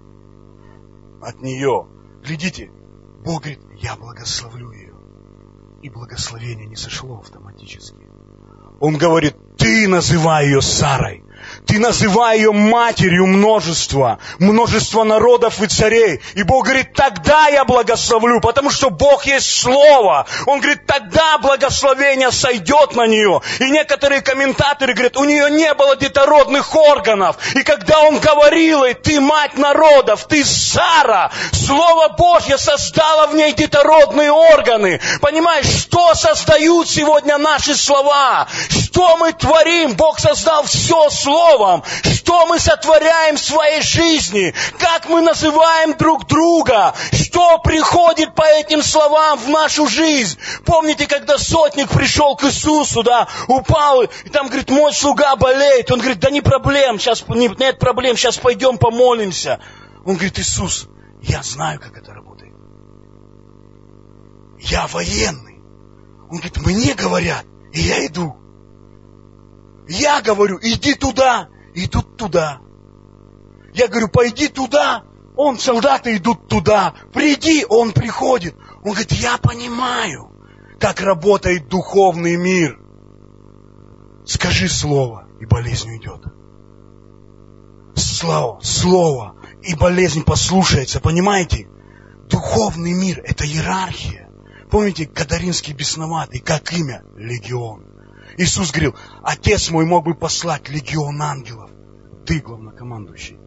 от 1.21 1.41
нее. 1.41 1.87
Глядите, 2.23 2.71
Бог 3.23 3.43
говорит, 3.43 3.59
я 3.79 3.95
благословлю 3.95 4.71
ее. 4.71 4.93
И 5.83 5.89
благословение 5.89 6.67
не 6.67 6.75
сошло 6.75 7.19
автоматически. 7.19 7.97
Он 8.79 8.97
говорит, 8.97 9.35
ты 9.57 9.87
называй 9.87 10.45
ее 10.47 10.61
Сарой. 10.61 11.23
Ты 11.67 11.79
называй 11.79 12.37
ее 12.37 12.51
матерью 12.51 13.27
множества, 13.27 14.19
множество 14.39 15.03
народов 15.03 15.61
и 15.61 15.67
царей. 15.67 16.19
И 16.33 16.43
Бог 16.43 16.65
говорит, 16.65 16.93
тогда 16.93 17.47
я 17.47 17.65
благословлю, 17.65 18.41
потому 18.41 18.69
что 18.69 18.89
Бог 18.89 19.25
есть 19.25 19.61
Слово. 19.61 20.25
Он 20.47 20.59
говорит, 20.59 20.85
тогда 20.85 21.37
благословение 21.37 22.31
сойдет 22.31 22.95
на 22.95 23.05
нее. 23.07 23.41
И 23.59 23.69
некоторые 23.69 24.21
комментаторы 24.21 24.93
говорят, 24.93 25.17
у 25.17 25.23
нее 25.23 25.49
не 25.51 25.73
было 25.73 25.95
детородных 25.95 26.75
органов. 26.75 27.37
И 27.55 27.63
когда 27.63 27.99
он 28.01 28.19
говорил 28.19 28.83
ей, 28.83 28.93
ты 28.93 29.19
мать 29.19 29.57
народов, 29.57 30.25
ты 30.27 30.43
Сара, 30.43 31.31
Слово 31.51 32.09
Божье 32.09 32.57
создало 32.57 33.27
в 33.27 33.35
ней 33.35 33.53
детородные 33.53 34.31
органы. 34.31 34.99
Понимаешь, 35.21 35.65
что 35.65 36.13
создают 36.15 36.89
сегодня 36.89 37.37
наши 37.37 37.75
слова? 37.75 38.47
Что 38.69 39.17
мы 39.17 39.33
творим? 39.33 39.93
Бог 39.93 40.19
создал 40.19 40.63
все 40.63 41.09
Словом. 41.51 41.83
Что 42.03 42.45
мы 42.45 42.59
сотворяем 42.59 43.35
в 43.35 43.39
своей 43.39 43.81
жизни? 43.81 44.53
Как 44.79 45.09
мы 45.09 45.21
называем 45.21 45.97
друг 45.97 46.25
друга? 46.27 46.93
Что 47.11 47.57
приходит 47.59 48.35
по 48.35 48.43
этим 48.43 48.81
словам 48.81 49.37
в 49.37 49.49
нашу 49.49 49.87
жизнь? 49.87 50.37
Помните, 50.65 51.07
когда 51.07 51.37
сотник 51.37 51.89
пришел 51.89 52.35
к 52.35 52.45
Иисусу, 52.45 53.03
да, 53.03 53.27
упал, 53.47 54.03
и 54.03 54.29
там 54.31 54.47
говорит, 54.47 54.69
мой 54.69 54.93
слуга 54.93 55.35
болеет. 55.35 55.91
Он 55.91 55.99
говорит, 55.99 56.19
да 56.19 56.29
не 56.29 56.41
проблем, 56.41 56.99
сейчас, 56.99 57.25
нет 57.27 57.79
проблем, 57.79 58.15
сейчас 58.15 58.37
пойдем 58.37 58.77
помолимся. 58.77 59.59
Он 60.05 60.15
говорит, 60.15 60.39
Иисус, 60.39 60.87
я 61.21 61.43
знаю, 61.43 61.79
как 61.79 61.97
это 61.97 62.13
работает. 62.13 62.53
Я 64.59 64.87
военный. 64.87 65.59
Он 66.29 66.37
говорит, 66.37 66.57
мне 66.65 66.93
говорят, 66.93 67.45
и 67.73 67.81
я 67.81 68.05
иду. 68.05 68.40
Я 69.87 70.21
говорю, 70.21 70.59
иди 70.61 70.93
туда, 70.95 71.49
идут 71.73 72.17
туда. 72.17 72.61
Я 73.73 73.87
говорю, 73.87 74.09
пойди 74.09 74.47
туда, 74.47 75.03
он, 75.35 75.57
солдаты 75.57 76.17
идут 76.17 76.47
туда. 76.47 76.93
Приди, 77.13 77.65
он 77.67 77.93
приходит. 77.93 78.55
Он 78.83 78.91
говорит, 78.91 79.11
я 79.13 79.37
понимаю, 79.37 80.31
как 80.79 81.01
работает 81.01 81.69
духовный 81.69 82.35
мир. 82.35 82.79
Скажи 84.25 84.67
слово, 84.67 85.27
и 85.39 85.45
болезнь 85.45 85.89
уйдет. 85.89 86.21
Слово, 87.95 88.59
слово, 88.61 89.35
и 89.63 89.75
болезнь 89.75 90.23
послушается, 90.23 90.99
понимаете? 90.99 91.67
Духовный 92.29 92.93
мир– 92.93 93.21
это 93.25 93.45
иерархия. 93.45 94.29
Помните, 94.69 95.05
Кадаринский 95.05 95.73
бесноватый, 95.73 96.39
как 96.39 96.71
имя? 96.71 97.03
Легион. 97.15 97.90
Иисус 98.41 98.71
говорил, 98.71 98.95
Отец 99.23 99.69
мой 99.69 99.85
мог 99.85 100.03
бы 100.05 100.15
послать 100.15 100.67
легион 100.69 101.21
ангелов. 101.21 101.69
Ты 102.25 102.39
главнокомандующий. 102.39 103.37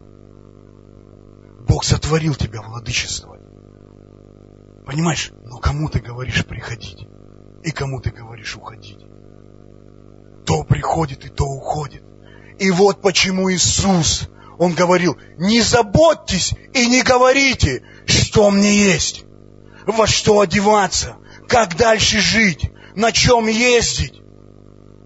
Бог 1.67 1.83
сотворил 1.83 2.33
тебя 2.33 2.61
владычествовать. 2.61 3.41
Понимаешь? 4.85 5.31
Но 5.43 5.57
кому 5.57 5.89
ты 5.89 5.99
говоришь 5.99 6.45
приходить? 6.45 7.05
И 7.63 7.71
кому 7.71 7.99
ты 7.99 8.11
говоришь 8.11 8.55
уходить? 8.55 8.99
То 10.45 10.63
приходит 10.63 11.25
и 11.25 11.29
то 11.29 11.43
уходит. 11.43 12.03
И 12.59 12.71
вот 12.71 13.01
почему 13.01 13.51
Иисус, 13.51 14.29
Он 14.57 14.73
говорил, 14.75 15.17
не 15.37 15.59
заботьтесь 15.59 16.53
и 16.73 16.87
не 16.87 17.01
говорите, 17.01 17.83
что 18.05 18.49
мне 18.49 18.73
есть, 18.73 19.25
во 19.85 20.07
что 20.07 20.39
одеваться, 20.39 21.17
как 21.49 21.75
дальше 21.75 22.19
жить, 22.19 22.71
на 22.95 23.11
чем 23.11 23.47
ездить. 23.47 24.21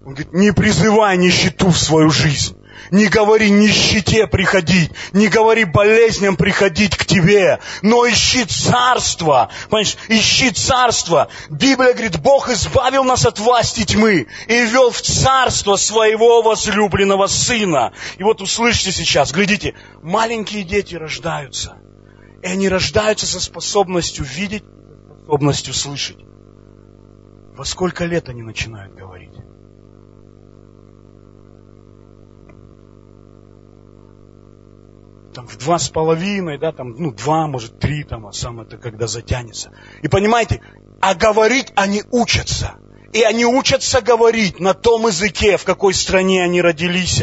Он 0.04 0.14
говорит, 0.14 0.32
не 0.32 0.52
призывай 0.52 1.16
нищету 1.16 1.68
в 1.68 1.78
свою 1.78 2.10
жизнь. 2.10 2.56
Не 2.90 3.06
говори 3.06 3.50
нищете 3.50 4.26
приходить, 4.26 4.90
не 5.12 5.28
говори 5.28 5.64
болезням 5.64 6.36
приходить 6.36 6.96
к 6.96 7.04
тебе, 7.04 7.60
но 7.82 8.08
ищи 8.08 8.44
царство. 8.46 9.50
Понимаешь, 9.68 9.96
ищи 10.08 10.50
царство. 10.50 11.28
Библия 11.50 11.92
говорит, 11.92 12.18
Бог 12.18 12.48
избавил 12.48 13.04
нас 13.04 13.26
от 13.26 13.38
власти 13.38 13.84
тьмы 13.84 14.26
и 14.48 14.64
ввел 14.64 14.90
в 14.90 15.00
царство 15.02 15.76
своего 15.76 16.42
возлюбленного 16.42 17.26
сына. 17.26 17.92
И 18.16 18.22
вот 18.22 18.40
услышьте 18.40 18.92
сейчас, 18.92 19.30
глядите, 19.30 19.74
маленькие 20.02 20.64
дети 20.64 20.94
рождаются. 20.94 21.76
И 22.42 22.46
они 22.46 22.68
рождаются 22.68 23.26
со 23.26 23.38
способностью 23.38 24.24
видеть, 24.24 24.64
способностью 25.30 25.74
слышать. 25.74 26.18
Во 27.56 27.64
сколько 27.64 28.04
лет 28.04 28.28
они 28.28 28.42
начинают 28.42 28.94
говорить? 28.96 29.30
Там 35.32 35.46
в 35.46 35.56
два 35.58 35.78
с 35.78 35.88
половиной, 35.88 36.58
да, 36.58 36.72
там, 36.72 36.94
ну, 36.96 37.12
два, 37.12 37.46
может, 37.46 37.78
три, 37.78 38.04
там, 38.04 38.26
а 38.26 38.32
сам 38.32 38.60
это 38.60 38.76
когда 38.76 39.06
затянется. 39.06 39.72
И 40.02 40.08
понимаете, 40.08 40.60
а 41.00 41.14
говорить 41.14 41.72
они 41.76 42.02
учатся. 42.10 42.74
И 43.12 43.22
они 43.22 43.44
учатся 43.44 44.00
говорить 44.00 44.60
на 44.60 44.74
том 44.74 45.06
языке, 45.06 45.56
в 45.56 45.64
какой 45.64 45.94
стране 45.94 46.44
они 46.44 46.62
родились. 46.62 47.22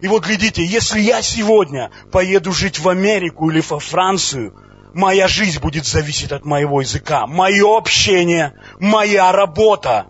И 0.00 0.08
вот 0.08 0.24
глядите, 0.24 0.64
если 0.64 1.00
я 1.00 1.22
сегодня 1.22 1.90
поеду 2.12 2.52
жить 2.52 2.78
в 2.78 2.88
Америку 2.88 3.50
или 3.50 3.60
во 3.60 3.80
Францию, 3.80 4.54
моя 4.92 5.26
жизнь 5.26 5.60
будет 5.60 5.86
зависеть 5.86 6.30
от 6.30 6.44
моего 6.44 6.80
языка, 6.80 7.26
мое 7.26 7.76
общение, 7.76 8.54
моя 8.78 9.32
работа. 9.32 10.06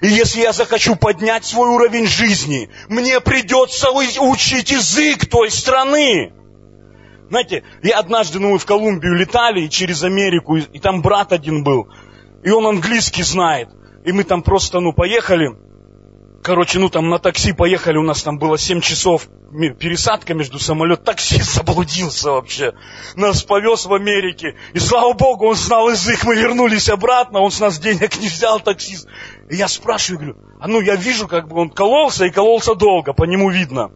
И 0.00 0.08
если 0.08 0.40
я 0.40 0.52
захочу 0.52 0.96
поднять 0.96 1.44
свой 1.44 1.68
уровень 1.68 2.06
жизни, 2.06 2.70
мне 2.88 3.20
придется 3.20 3.90
учить 3.90 4.70
язык 4.70 5.28
той 5.28 5.50
страны. 5.50 6.32
Знаете, 7.28 7.64
я 7.82 7.98
однажды, 7.98 8.38
ну, 8.38 8.52
мы 8.52 8.58
в 8.58 8.66
Колумбию 8.66 9.14
летали 9.14 9.62
и 9.62 9.70
через 9.70 10.02
Америку, 10.04 10.56
и, 10.56 10.62
и 10.72 10.78
там 10.78 11.02
брат 11.02 11.32
один 11.32 11.64
был, 11.64 11.88
и 12.44 12.50
он 12.50 12.66
английский 12.66 13.22
знает. 13.22 13.68
И 14.04 14.12
мы 14.12 14.22
там 14.22 14.42
просто, 14.42 14.78
ну, 14.78 14.92
поехали, 14.92 15.50
короче, 16.44 16.78
ну, 16.78 16.88
там 16.88 17.08
на 17.08 17.18
такси 17.18 17.52
поехали, 17.52 17.96
у 17.96 18.04
нас 18.04 18.22
там 18.22 18.38
было 18.38 18.56
7 18.56 18.80
часов 18.80 19.28
пересадка 19.80 20.34
между 20.34 20.60
самолет, 20.60 21.02
таксист 21.02 21.54
заблудился 21.56 22.30
вообще. 22.30 22.74
Нас 23.16 23.42
повез 23.42 23.86
в 23.86 23.92
Америке. 23.92 24.54
И 24.72 24.78
слава 24.78 25.12
богу, 25.14 25.48
он 25.48 25.56
знал 25.56 25.90
язык, 25.90 26.24
мы 26.24 26.36
вернулись 26.36 26.88
обратно, 26.88 27.40
он 27.40 27.50
с 27.50 27.58
нас 27.58 27.78
денег 27.80 28.16
не 28.20 28.28
взял, 28.28 28.60
таксист. 28.60 29.08
И 29.50 29.56
я 29.56 29.66
спрашиваю, 29.66 30.18
говорю, 30.18 30.36
а 30.60 30.68
ну 30.68 30.80
я 30.80 30.94
вижу, 30.94 31.26
как 31.26 31.48
бы 31.48 31.60
он 31.60 31.70
кололся 31.70 32.26
и 32.26 32.30
кололся 32.30 32.76
долго, 32.76 33.12
по 33.12 33.24
нему 33.24 33.50
видно. 33.50 33.90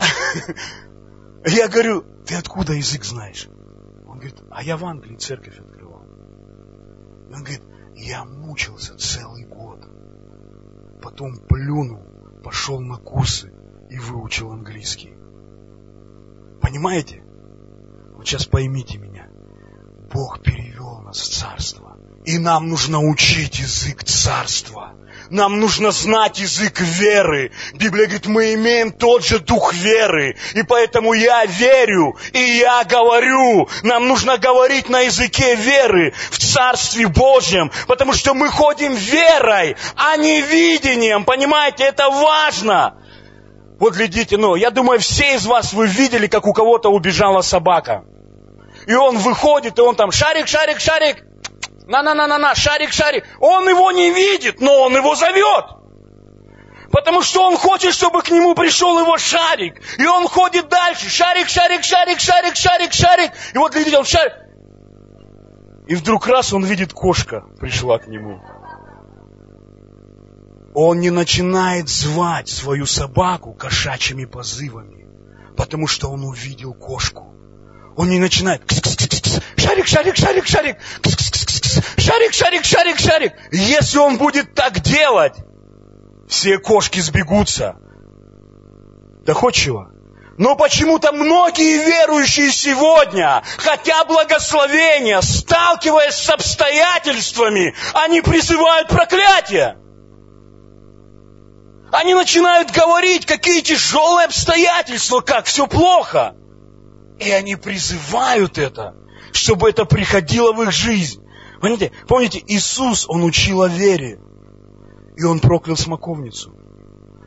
Я 1.46 1.68
говорю, 1.68 2.02
ты 2.24 2.36
откуда 2.36 2.72
язык 2.72 3.04
знаешь? 3.04 3.48
Он 4.06 4.18
говорит, 4.18 4.42
а 4.50 4.62
я 4.62 4.76
в 4.78 4.84
Англии 4.84 5.16
церковь 5.16 5.58
открывал. 5.58 6.02
Он 6.02 7.42
говорит, 7.42 7.62
я 7.96 8.24
мучился 8.24 8.96
целый 8.96 9.44
год. 9.44 9.80
Потом 11.02 11.36
плюнул, 11.36 12.02
пошел 12.42 12.80
на 12.80 12.96
курсы 12.96 13.52
и 13.90 13.98
выучил 13.98 14.52
английский. 14.52 15.12
Понимаете? 16.62 17.22
Вот 18.14 18.26
сейчас 18.26 18.46
поймите 18.46 18.96
меня. 18.96 19.28
Бог 20.12 20.42
перевел 20.42 21.00
нас 21.00 21.18
в 21.20 21.30
царство. 21.30 21.93
И 22.24 22.38
нам 22.38 22.68
нужно 22.68 23.00
учить 23.00 23.58
язык 23.58 24.02
царства. 24.04 24.94
Нам 25.30 25.58
нужно 25.60 25.90
знать 25.90 26.38
язык 26.38 26.80
веры. 26.80 27.50
Библия 27.74 28.06
говорит, 28.06 28.26
мы 28.26 28.54
имеем 28.54 28.92
тот 28.92 29.24
же 29.24 29.38
дух 29.38 29.74
веры. 29.74 30.36
И 30.54 30.62
поэтому 30.62 31.12
я 31.12 31.44
верю, 31.44 32.16
и 32.32 32.38
я 32.38 32.84
говорю. 32.84 33.68
Нам 33.82 34.08
нужно 34.08 34.38
говорить 34.38 34.88
на 34.88 35.00
языке 35.00 35.54
веры 35.54 36.12
в 36.30 36.38
Царстве 36.38 37.08
Божьем, 37.08 37.70
потому 37.86 38.12
что 38.12 38.34
мы 38.34 38.48
ходим 38.48 38.94
верой, 38.94 39.76
а 39.96 40.16
не 40.16 40.40
видением. 40.40 41.24
Понимаете, 41.24 41.84
это 41.84 42.08
важно. 42.08 42.96
Вот 43.78 43.94
глядите, 43.94 44.36
ну, 44.36 44.54
я 44.54 44.70
думаю, 44.70 45.00
все 45.00 45.34
из 45.34 45.46
вас 45.46 45.72
вы 45.72 45.86
видели, 45.86 46.26
как 46.26 46.46
у 46.46 46.52
кого-то 46.52 46.90
убежала 46.90 47.40
собака. 47.40 48.04
И 48.86 48.94
он 48.94 49.18
выходит, 49.18 49.78
и 49.78 49.82
он 49.82 49.96
там 49.96 50.12
шарик, 50.12 50.46
шарик, 50.48 50.80
шарик, 50.80 51.24
на-на-на-на-на, 51.86 52.54
шарик, 52.54 52.92
шарик. 52.92 53.24
Он 53.40 53.68
его 53.68 53.92
не 53.92 54.10
видит, 54.10 54.60
но 54.60 54.82
он 54.82 54.96
его 54.96 55.14
зовет. 55.14 55.64
Потому 56.90 57.22
что 57.22 57.42
он 57.42 57.56
хочет, 57.56 57.92
чтобы 57.92 58.22
к 58.22 58.30
нему 58.30 58.54
пришел 58.54 58.98
его 58.98 59.18
шарик. 59.18 59.80
И 59.98 60.06
он 60.06 60.28
ходит 60.28 60.68
дальше. 60.68 61.08
Шарик, 61.10 61.48
шарик, 61.48 61.82
шарик, 61.82 62.20
шарик, 62.20 62.56
шарик, 62.56 62.92
шарик. 62.92 63.32
И 63.52 63.58
вот 63.58 63.74
видите, 63.74 63.98
он 63.98 64.04
шарик. 64.04 64.32
И 65.86 65.94
вдруг 65.96 66.26
раз 66.26 66.52
он 66.52 66.64
видит, 66.64 66.92
кошка 66.92 67.44
пришла 67.58 67.98
к 67.98 68.06
нему. 68.06 68.40
Он 70.74 70.98
не 71.00 71.10
начинает 71.10 71.88
звать 71.88 72.48
свою 72.48 72.86
собаку 72.86 73.52
кошачьими 73.52 74.24
позывами, 74.24 75.06
потому 75.56 75.86
что 75.86 76.10
он 76.10 76.24
увидел 76.24 76.74
кошку. 76.74 77.34
Он 77.96 78.10
не 78.10 78.18
начинает 78.18 78.62
шарик, 79.56 79.86
шарик, 79.86 80.16
шарик, 80.16 80.46
шарик, 80.46 80.76
шарик, 81.98 82.32
шарик, 82.34 82.64
шарик, 82.64 82.98
шарик. 82.98 83.32
Если 83.52 83.98
он 83.98 84.18
будет 84.18 84.54
так 84.54 84.80
делать, 84.80 85.34
все 86.28 86.58
кошки 86.58 87.00
сбегутся. 87.00 87.76
Доходчиво. 89.24 89.90
Но 90.36 90.56
почему-то 90.56 91.12
многие 91.12 91.84
верующие 91.84 92.50
сегодня, 92.50 93.44
хотя 93.56 94.04
благословения, 94.04 95.20
сталкиваясь 95.20 96.16
с 96.16 96.28
обстоятельствами, 96.28 97.74
они 97.92 98.20
призывают 98.20 98.88
проклятие. 98.88 99.76
Они 101.92 102.14
начинают 102.14 102.72
говорить, 102.72 103.24
какие 103.24 103.60
тяжелые 103.60 104.24
обстоятельства, 104.24 105.20
как 105.20 105.46
все 105.46 105.68
плохо. 105.68 106.34
И 107.18 107.30
они 107.30 107.56
призывают 107.56 108.58
это, 108.58 108.94
чтобы 109.32 109.70
это 109.70 109.84
приходило 109.84 110.52
в 110.52 110.62
их 110.62 110.72
жизнь. 110.72 111.22
Понимаете, 111.60 111.92
помните, 112.06 112.42
Иисус, 112.46 113.06
Он 113.08 113.24
учил 113.24 113.62
о 113.62 113.68
вере. 113.68 114.20
И 115.16 115.24
Он 115.24 115.38
проклял 115.40 115.76
смоковницу. 115.76 116.52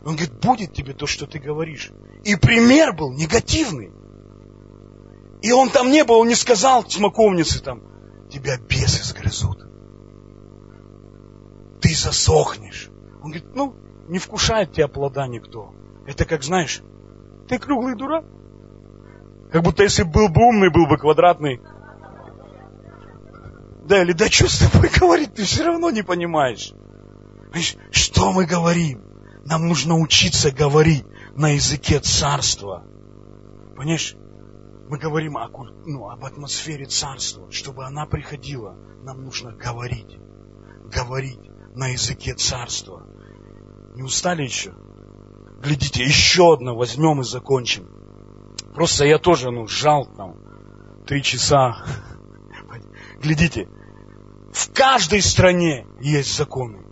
Он 0.08 0.16
говорит, 0.16 0.40
будет 0.40 0.74
тебе 0.74 0.94
то, 0.94 1.06
что 1.06 1.26
ты 1.26 1.38
говоришь. 1.38 1.92
И 2.24 2.36
пример 2.38 2.94
был 2.94 3.12
негативный. 3.12 3.92
И 5.42 5.52
он 5.52 5.70
там 5.70 5.92
не 5.92 6.04
был, 6.06 6.20
он 6.20 6.30
не 6.30 6.36
сказал 6.36 6.90
смоковнице 6.90 7.62
там, 7.62 7.82
тебя 8.30 8.58
бесы 8.58 9.04
сгрызут. 9.04 9.66
Ты 11.82 11.94
засохнешь. 11.94 12.90
Он 13.22 13.32
говорит, 13.32 13.54
ну, 13.54 13.76
не 14.08 14.20
вкушает 14.20 14.72
тебя 14.72 14.88
плода 14.88 15.28
никто. 15.28 15.74
Это 16.06 16.24
как, 16.24 16.44
знаешь, 16.44 16.82
ты 17.50 17.60
круглый 17.60 17.96
дурак. 17.96 18.24
Как 19.52 19.64
будто 19.64 19.84
если 19.84 20.04
был 20.04 20.28
бы 20.30 20.42
умный, 20.44 20.70
был 20.70 20.88
бы 20.88 20.98
квадратный. 20.98 21.62
Да, 23.86 24.02
или 24.02 24.12
да 24.12 24.28
что 24.28 24.50
с 24.50 24.60
тобой 24.60 24.90
говорить, 24.90 25.34
ты 25.34 25.44
все 25.44 25.64
равно 25.64 25.90
не 25.90 26.02
понимаешь. 26.02 26.74
Понимаешь, 27.52 27.78
что 27.92 28.34
мы 28.34 28.46
говорим? 28.46 29.02
Нам 29.46 29.70
нужно 29.70 29.98
учиться 29.98 30.52
говорить 30.52 31.06
на 31.36 31.52
языке 31.52 32.00
царства. 32.00 32.84
Понимаешь? 33.78 34.16
Мы 34.90 34.98
говорим 34.98 35.38
о, 35.38 35.50
ну, 35.86 36.10
об 36.10 36.26
атмосфере 36.26 36.86
царства. 36.86 37.50
Чтобы 37.50 37.86
она 37.86 38.06
приходила, 38.06 38.76
нам 39.04 39.24
нужно 39.24 39.54
говорить. 39.54 40.18
Говорить 40.94 41.40
на 41.74 41.88
языке 41.88 42.34
царства. 42.34 43.08
Не 43.96 44.04
устали 44.04 44.44
еще? 44.44 44.74
Глядите, 45.62 46.04
еще 46.04 46.54
одно 46.54 46.76
возьмем 46.76 47.22
и 47.22 47.24
закончим. 47.24 47.97
Просто 48.78 49.06
я 49.06 49.18
тоже, 49.18 49.50
ну, 49.50 49.68
жал 49.68 50.06
там 50.06 50.36
три 51.08 51.24
часа. 51.24 51.84
Глядите, 53.20 53.68
в 54.54 54.72
каждой 54.72 55.24
стране 55.24 55.88
есть 56.00 56.38
законы. 56.38 56.84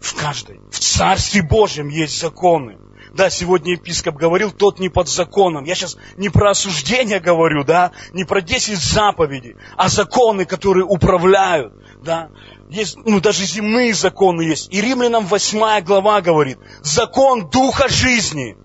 В 0.00 0.14
каждой. 0.14 0.58
В 0.70 0.78
Царстве 0.78 1.42
Божьем 1.42 1.88
есть 1.88 2.18
законы. 2.18 2.78
Да, 3.12 3.28
сегодня 3.28 3.72
епископ 3.72 4.14
говорил, 4.14 4.52
тот 4.52 4.78
не 4.78 4.88
под 4.88 5.06
законом. 5.06 5.64
Я 5.64 5.74
сейчас 5.74 5.98
не 6.16 6.30
про 6.30 6.52
осуждение 6.52 7.20
говорю, 7.20 7.62
да, 7.62 7.92
не 8.14 8.24
про 8.24 8.40
10 8.40 8.78
заповедей, 8.78 9.56
а 9.76 9.90
законы, 9.90 10.46
которые 10.46 10.86
управляют, 10.86 11.74
да. 12.02 12.30
Есть, 12.70 12.96
ну, 13.04 13.20
даже 13.20 13.44
земные 13.44 13.92
законы 13.92 14.40
есть. 14.40 14.72
И 14.72 14.80
Римлянам 14.80 15.26
8 15.26 15.84
глава 15.84 16.22
говорит, 16.22 16.58
закон 16.80 17.50
Духа 17.50 17.86
жизни 17.90 18.56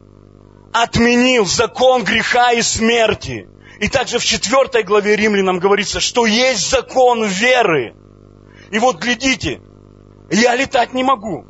отменил 0.73 1.45
закон 1.45 2.03
греха 2.03 2.51
и 2.51 2.61
смерти. 2.61 3.47
И 3.79 3.87
также 3.87 4.19
в 4.19 4.25
4 4.25 4.83
главе 4.83 5.15
Римлянам 5.15 5.59
говорится, 5.59 5.99
что 5.99 6.25
есть 6.25 6.69
закон 6.69 7.25
веры. 7.25 7.95
И 8.71 8.79
вот 8.79 8.99
глядите, 8.99 9.61
я 10.31 10.55
летать 10.55 10.93
не 10.93 11.03
могу. 11.03 11.45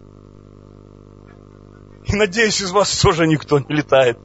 И 2.06 2.16
надеюсь, 2.16 2.62
из 2.62 2.72
вас 2.72 3.00
тоже 3.00 3.28
никто 3.28 3.60
не 3.60 3.76
летает. 3.76 4.18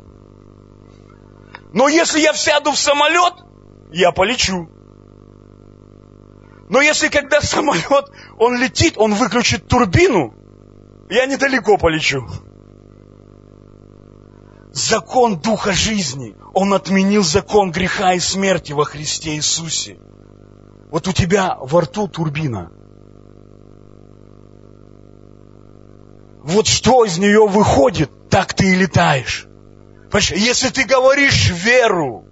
Но 1.73 1.89
если 1.89 2.21
я 2.21 2.35
сяду 2.35 2.73
в 2.73 2.79
самолет, 2.79 3.35
я 3.93 4.11
полечу. 4.11 4.69
Но 6.69 6.81
если 6.81 7.09
когда 7.09 7.41
самолет, 7.41 8.11
он 8.37 8.61
летит, 8.61 8.95
он 8.97 9.15
выключит 9.15 9.69
турбину, 9.69 10.35
я 11.09 11.27
недалеко 11.27 11.77
полечу. 11.77 12.27
Закон 14.73 15.39
Духа 15.41 15.73
жизни, 15.73 16.37
он 16.55 16.75
отменил 16.75 17.23
закон 17.23 17.71
греха 17.71 18.15
и 18.15 18.21
смерти 18.21 18.73
во 18.73 18.85
Христе 18.85 19.37
Иисусе. 19.37 19.99
Вот 20.91 21.09
у 21.09 21.13
тебя 21.13 21.57
во 21.61 21.83
рту 21.83 22.09
турбина. 22.09 22.71
Вот 26.43 26.67
что 26.67 27.05
из 27.05 27.19
нее 27.19 27.47
выходит, 27.47 28.11
так 28.31 28.55
ты 28.55 28.73
и 28.73 28.75
летаешь. 28.75 29.47
Понимаешь, 30.11 30.33
если 30.33 30.71
ты 30.71 30.85
говоришь 30.85 31.51
веру, 31.51 32.25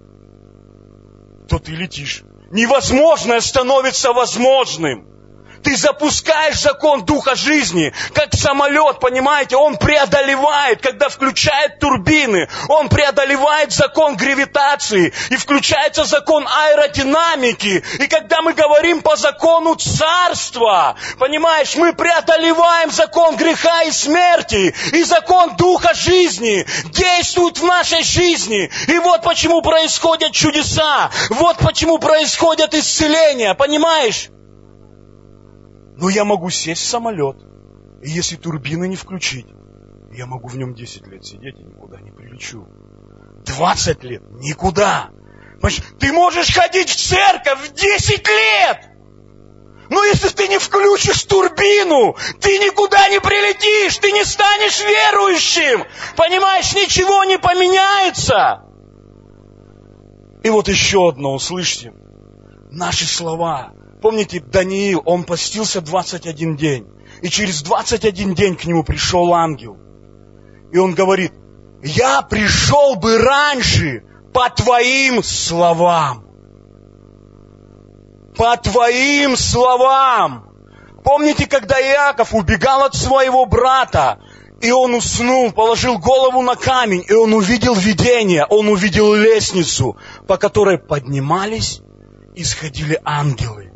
то 1.49 1.59
ты 1.59 1.73
летишь 1.73 2.23
невозможное 2.51 3.41
становится 3.41 4.13
возможным. 4.13 5.07
Ты 5.63 5.77
запускаешь 5.77 6.61
закон 6.61 7.05
Духа 7.05 7.35
жизни, 7.35 7.93
как 8.15 8.35
самолет, 8.35 9.01
понимаете, 9.01 9.57
он 9.57 9.77
преодолевает, 9.77 10.81
когда 10.81 11.09
включает 11.09 11.79
турбины, 11.79 12.49
он 12.69 12.89
преодолевает 12.89 13.73
закон 13.73 14.17
гравитации, 14.17 15.13
и 15.31 15.37
включается 15.37 16.05
закон 16.05 16.47
аэродинамики. 16.47 17.85
И 18.01 18.07
когда 18.07 18.43
мы 18.43 18.53
говорим 18.53 19.03
по 19.03 19.17
закону 19.17 19.75
царства, 19.75 20.97
понимаешь, 21.19 21.75
мы 21.77 21.93
преодолеваем 21.93 22.91
закон 22.91 23.37
греха 23.37 23.83
и 23.83 23.91
смерти, 23.91 24.75
и 24.93 25.03
закон 25.05 25.57
Духа 25.57 25.95
жизни 25.95 26.67
действует 26.87 27.59
в 27.59 27.65
нашей 27.65 28.03
жизни. 28.03 28.71
И 28.89 28.99
вот 28.99 29.23
почему 29.23 29.63
происходят 29.63 30.33
чудеса, 30.33 31.11
вот 31.31 31.59
почему 31.59 31.99
происходят 31.99 32.75
исцеления, 32.75 33.55
понимаешь? 33.55 34.31
Но 35.97 36.09
я 36.11 36.25
могу 36.25 36.51
сесть 36.51 36.83
в 36.83 36.87
самолет, 36.87 37.37
и 38.03 38.11
если 38.11 38.37
турбины 38.37 38.87
не 38.87 38.97
включить, 38.97 39.47
я 40.13 40.27
могу 40.27 40.49
в 40.49 40.57
нем 40.57 40.75
10 40.75 41.07
лет 41.07 41.25
сидеть 41.25 41.59
и 41.59 41.65
никуда 41.65 42.01
не 42.01 42.11
прилечу. 42.11 42.67
20 43.45 44.05
лет 44.05 44.23
никуда. 44.41 45.11
Ты 45.99 46.13
можешь 46.13 46.55
ходить 46.55 46.91
в 46.91 46.97
церковь 46.97 47.73
10 47.73 48.29
лет, 48.29 48.91
но 49.89 50.05
если 50.05 50.29
ты 50.29 50.49
не 50.49 50.59
включишь 50.59 51.23
турбину, 51.25 52.17
ты 52.41 52.59
никуда 52.59 53.09
не 53.09 53.21
прилетишь, 53.21 53.97
ты 53.99 54.13
не 54.13 54.25
станешь 54.25 54.81
верующим. 54.81 55.85
Понимаешь, 56.17 56.75
ничего 56.75 57.25
не 57.25 57.39
поменяется. 57.39 58.65
И 60.43 60.51
вот 60.51 60.69
еще 60.69 61.09
одно, 61.09 61.35
услышьте. 61.35 61.93
Наши 62.71 63.07
слова 63.07 63.73
Помните, 64.01 64.41
Даниил, 64.41 65.03
он 65.05 65.25
постился 65.25 65.81
21 65.81 66.57
день. 66.57 66.87
И 67.23 67.29
через 67.29 67.63
21 67.63 68.35
день 68.35 68.57
к 68.57 68.65
нему 68.65 68.85
пришел 68.85 69.33
ангел. 69.33 69.79
И 70.73 70.79
он 70.79 70.95
говорит, 70.95 71.33
я 71.83 72.23
пришел 72.23 72.97
бы 72.97 73.19
раньше 73.19 74.05
по 74.35 74.51
твоим 74.51 75.23
словам. 75.23 76.25
По 78.37 78.57
твоим 78.59 79.37
словам. 79.37 80.45
Помните, 81.03 81.47
когда 81.47 81.81
Иаков 81.81 82.35
убегал 82.35 82.83
от 82.83 82.95
своего 82.95 83.47
брата, 83.47 84.19
и 84.61 84.71
он 84.73 84.95
уснул, 84.95 85.53
положил 85.53 85.99
голову 85.99 86.43
на 86.43 86.57
камень, 86.57 87.05
и 87.09 87.15
он 87.15 87.33
увидел 87.33 87.75
видение, 87.75 88.45
он 88.45 88.69
увидел 88.69 89.15
лестницу, 89.15 89.97
по 90.27 90.37
которой 90.37 90.79
поднимались 90.79 91.81
и 92.35 92.45
сходили 92.45 93.01
ангелы 93.05 93.67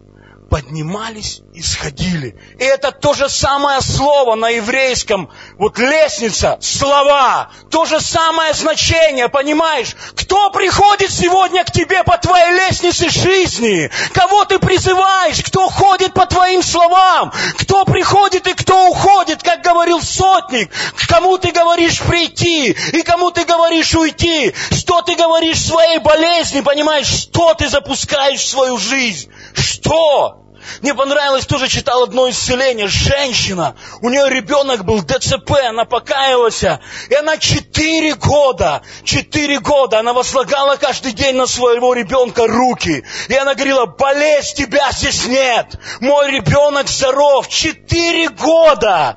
поднимались 0.51 1.43
и 1.55 1.63
сходили. 1.63 2.37
И 2.59 2.65
это 2.65 2.91
то 2.91 3.15
же 3.15 3.29
самое 3.29 3.81
слово 3.81 4.35
на 4.35 4.49
еврейском, 4.49 5.31
вот 5.57 5.79
лестница, 5.79 6.59
слова, 6.61 7.51
то 7.71 7.85
же 7.85 8.01
самое 8.01 8.53
значение, 8.53 9.29
понимаешь? 9.29 9.95
Кто 10.17 10.51
приходит 10.51 11.13
сегодня 11.13 11.65
к 11.65 11.71
тебе 11.71 12.03
по 12.03 12.19
твоей 12.19 12.53
лестнице 12.57 13.09
жизни? 13.09 13.91
Кого 14.13 14.45
ты 14.45 14.59
призываешь? 14.59 15.43
Кто 15.45 15.69
ходит 15.69 16.13
по 16.15 16.27
твоим 16.27 16.65
словам? 16.65 17.33
Кто 17.59 17.85
приходит 17.85 18.49
и 18.49 18.55
кто 18.55 18.89
уходит, 18.89 19.45
как 19.45 19.63
говорил 19.63 20.03
сотник? 20.03 20.71
Кому 21.09 21.39
ты 21.39 21.53
говоришь 21.53 22.01
прийти 22.01 22.73
и 22.93 23.03
кому 23.03 23.31
ты 23.31 23.45
говоришь 23.45 23.95
уйти? 23.95 24.53
Что 24.73 25.01
ты 25.03 25.15
говоришь 25.15 25.65
своей 25.65 25.99
болезни, 25.99 26.61
понимаешь? 26.61 27.07
Что 27.07 27.55
ты 27.55 27.69
запускаешь 27.69 28.41
в 28.41 28.49
свою 28.49 28.79
жизнь? 28.79 29.31
Что? 29.55 30.40
Мне 30.83 30.95
понравилось, 30.95 31.47
тоже 31.47 31.69
читал 31.69 32.05
одно 32.05 32.29
исцеление. 32.29 32.87
Женщина, 32.87 33.77
у 34.03 34.11
нее 34.11 34.29
ребенок 34.29 34.85
был 34.85 35.03
ДЦП, 35.03 35.53
она 35.69 35.85
покаялась. 35.85 36.63
И 36.63 37.15
она 37.15 37.37
четыре 37.39 38.15
года, 38.15 38.83
четыре 39.05 39.59
года, 39.61 40.01
она 40.01 40.13
возлагала 40.13 40.77
каждый 40.77 41.13
день 41.13 41.37
на 41.37 41.47
своего 41.47 41.95
ребенка 41.95 42.47
руки. 42.47 43.05
И 43.29 43.35
она 43.35 43.55
говорила, 43.55 43.87
болезнь 43.87 44.57
тебя 44.57 44.91
здесь 44.93 45.27
нет. 45.27 45.79
Мой 46.01 46.31
ребенок 46.31 46.89
здоров. 46.89 47.49
Четыре 47.49 48.29
года. 48.29 49.17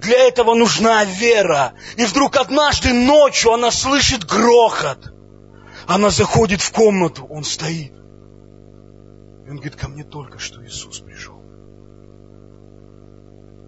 Для 0.00 0.18
этого 0.18 0.54
нужна 0.54 1.04
вера. 1.04 1.74
И 1.96 2.04
вдруг 2.04 2.36
однажды 2.36 2.94
ночью 2.94 3.52
она 3.52 3.70
слышит 3.70 4.24
грохот. 4.24 5.12
Она 5.86 6.10
заходит 6.10 6.62
в 6.62 6.72
комнату, 6.72 7.26
он 7.28 7.44
стоит. 7.44 7.99
Он 9.50 9.56
говорит, 9.56 9.74
ко 9.74 9.88
мне 9.88 10.04
только 10.04 10.38
что 10.38 10.64
Иисус 10.64 11.00
пришел. 11.00 11.42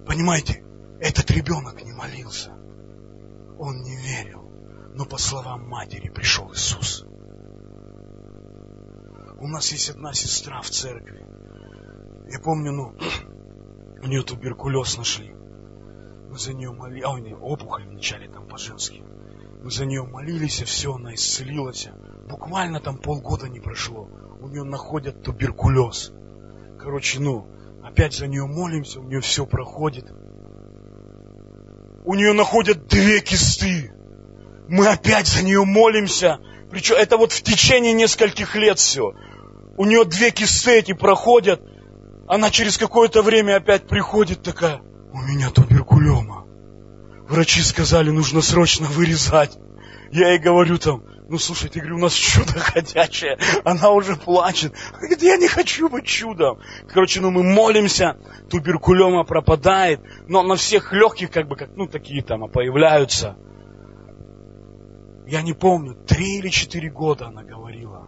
Понимаете, 0.06 0.62
этот 1.00 1.28
ребенок 1.32 1.84
не 1.84 1.92
молился. 1.92 2.52
Он 3.58 3.82
не 3.82 3.96
верил. 3.96 4.42
Но 4.94 5.04
по 5.06 5.18
словам 5.18 5.68
матери 5.68 6.08
пришел 6.08 6.52
Иисус. 6.52 7.04
У 9.40 9.48
нас 9.48 9.72
есть 9.72 9.90
одна 9.90 10.12
сестра 10.12 10.60
в 10.60 10.70
церкви. 10.70 11.26
Я 12.30 12.38
помню, 12.38 12.70
ну, 12.70 12.94
у 14.02 14.06
нее 14.06 14.22
туберкулез 14.22 14.96
нашли. 14.96 15.34
Мы 15.34 16.38
за 16.38 16.52
нее 16.52 16.70
молились. 16.70 17.04
А, 17.04 17.10
у 17.10 17.18
нее 17.18 17.36
опухоль 17.36 17.88
вначале 17.88 18.28
там 18.28 18.46
по-женски. 18.46 19.02
Мы 19.64 19.68
за 19.68 19.84
нее 19.84 20.04
молились, 20.04 20.60
и 20.60 20.64
все, 20.64 20.94
она 20.94 21.12
исцелилась. 21.14 21.88
Буквально 22.30 22.78
там 22.78 22.98
полгода 22.98 23.48
не 23.48 23.58
прошло. 23.58 24.08
У 24.42 24.48
нее 24.48 24.64
находят 24.64 25.22
туберкулез. 25.22 26.10
Короче, 26.80 27.20
ну, 27.20 27.46
опять 27.84 28.12
за 28.12 28.26
нее 28.26 28.44
молимся, 28.44 28.98
у 28.98 29.04
нее 29.04 29.20
все 29.20 29.46
проходит. 29.46 30.12
У 32.04 32.14
нее 32.14 32.32
находят 32.32 32.88
две 32.88 33.20
кисты. 33.20 33.92
Мы 34.68 34.88
опять 34.88 35.28
за 35.28 35.44
нее 35.44 35.64
молимся. 35.64 36.40
Причем 36.72 36.96
это 36.96 37.18
вот 37.18 37.30
в 37.30 37.42
течение 37.42 37.92
нескольких 37.92 38.56
лет 38.56 38.80
все. 38.80 39.14
У 39.76 39.84
нее 39.84 40.04
две 40.04 40.32
кисты 40.32 40.72
эти 40.72 40.92
проходят. 40.92 41.62
Она 42.26 42.50
через 42.50 42.78
какое-то 42.78 43.22
время 43.22 43.58
опять 43.58 43.86
приходит 43.86 44.42
такая, 44.42 44.80
у 45.12 45.18
меня 45.18 45.50
туберкулема. 45.50 46.46
Врачи 47.28 47.62
сказали, 47.62 48.10
нужно 48.10 48.40
срочно 48.40 48.86
вырезать. 48.86 49.56
Я 50.10 50.30
ей 50.30 50.38
говорю 50.38 50.78
там, 50.78 51.04
ну 51.32 51.38
слушай, 51.38 51.70
ты 51.70 51.80
говорю, 51.80 51.96
у 51.96 52.00
нас 52.00 52.12
чудо 52.12 52.60
ходячее. 52.60 53.38
Она 53.64 53.90
уже 53.90 54.16
плачет. 54.16 54.74
Она 54.90 54.98
говорит, 54.98 55.22
я 55.22 55.38
не 55.38 55.48
хочу 55.48 55.88
быть 55.88 56.04
чудом. 56.04 56.58
Короче, 56.88 57.22
ну 57.22 57.30
мы 57.30 57.42
молимся, 57.42 58.18
туберкулема 58.50 59.24
пропадает, 59.24 60.02
но 60.28 60.42
на 60.42 60.56
всех 60.56 60.92
легких 60.92 61.30
как 61.30 61.48
бы, 61.48 61.56
как, 61.56 61.74
ну 61.74 61.86
такие 61.86 62.22
там 62.22 62.50
появляются. 62.50 63.38
Я 65.26 65.40
не 65.40 65.54
помню, 65.54 65.94
три 65.94 66.36
или 66.36 66.50
четыре 66.50 66.90
года 66.90 67.28
она 67.28 67.42
говорила, 67.42 68.06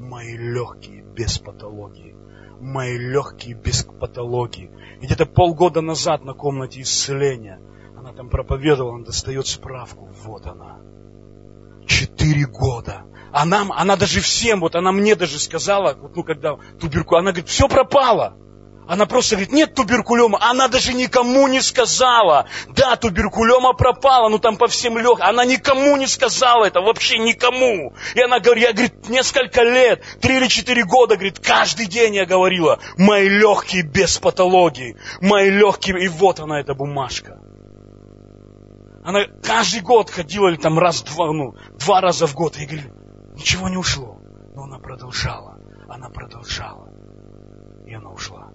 мои 0.00 0.34
легкие 0.34 1.02
без 1.02 1.38
патологии, 1.38 2.16
мои 2.60 2.96
легкие 2.96 3.56
без 3.56 3.82
патологии. 3.82 4.70
И 5.02 5.04
где-то 5.04 5.26
полгода 5.26 5.82
назад 5.82 6.24
на 6.24 6.32
комнате 6.32 6.80
исцеления 6.80 7.60
она 7.94 8.14
там 8.14 8.30
проповедовала, 8.30 8.94
она 8.94 9.04
достает 9.04 9.46
справку, 9.46 10.08
вот 10.24 10.46
она. 10.46 10.78
Четыре 11.88 12.46
года. 12.46 13.04
А 13.32 13.44
нам, 13.44 13.72
она 13.72 13.96
даже 13.96 14.20
всем, 14.20 14.60
вот 14.60 14.76
она 14.76 14.92
мне 14.92 15.14
даже 15.14 15.38
сказала, 15.38 15.94
вот, 15.94 16.16
ну 16.16 16.22
когда 16.22 16.56
туберкулез, 16.80 17.20
она 17.20 17.30
говорит, 17.32 17.48
все 17.48 17.68
пропало. 17.68 18.36
Она 18.88 19.04
просто 19.04 19.36
говорит, 19.36 19.52
нет 19.52 19.74
туберкулема. 19.74 20.38
Она 20.40 20.66
даже 20.68 20.94
никому 20.94 21.46
не 21.46 21.60
сказала. 21.60 22.48
Да, 22.70 22.96
туберкулема 22.96 23.74
пропала, 23.74 24.30
ну 24.30 24.38
там 24.38 24.56
по 24.56 24.66
всем 24.66 24.96
легким. 24.96 25.26
Она 25.26 25.44
никому 25.44 25.94
не 25.98 26.06
сказала 26.06 26.64
это, 26.64 26.80
вообще 26.80 27.18
никому. 27.18 27.92
И 28.14 28.20
она 28.22 28.40
говорит, 28.40 28.64
я, 28.64 28.72
говорит, 28.72 29.08
несколько 29.10 29.62
лет, 29.62 30.02
три 30.22 30.38
или 30.38 30.46
четыре 30.46 30.84
года, 30.84 31.16
говорит, 31.16 31.38
каждый 31.38 31.84
день 31.84 32.14
я 32.14 32.24
говорила, 32.24 32.78
мои 32.96 33.28
легкие 33.28 33.82
без 33.82 34.16
патологии, 34.16 34.96
мои 35.20 35.50
легкие, 35.50 36.04
и 36.04 36.08
вот 36.08 36.40
она, 36.40 36.58
эта 36.58 36.72
бумажка. 36.72 37.38
Она 39.08 39.24
каждый 39.42 39.80
год 39.80 40.10
ходила 40.10 40.48
или 40.48 40.58
там 40.58 40.78
раз-два, 40.78 41.32
ну, 41.32 41.54
два 41.78 42.02
раза 42.02 42.26
в 42.26 42.34
год. 42.34 42.58
И 42.58 42.66
говорю, 42.66 42.92
ничего 43.36 43.70
не 43.70 43.78
ушло. 43.78 44.20
Но 44.54 44.64
она 44.64 44.78
продолжала, 44.78 45.58
она 45.88 46.10
продолжала. 46.10 46.92
И 47.86 47.94
она 47.94 48.10
ушла. 48.10 48.50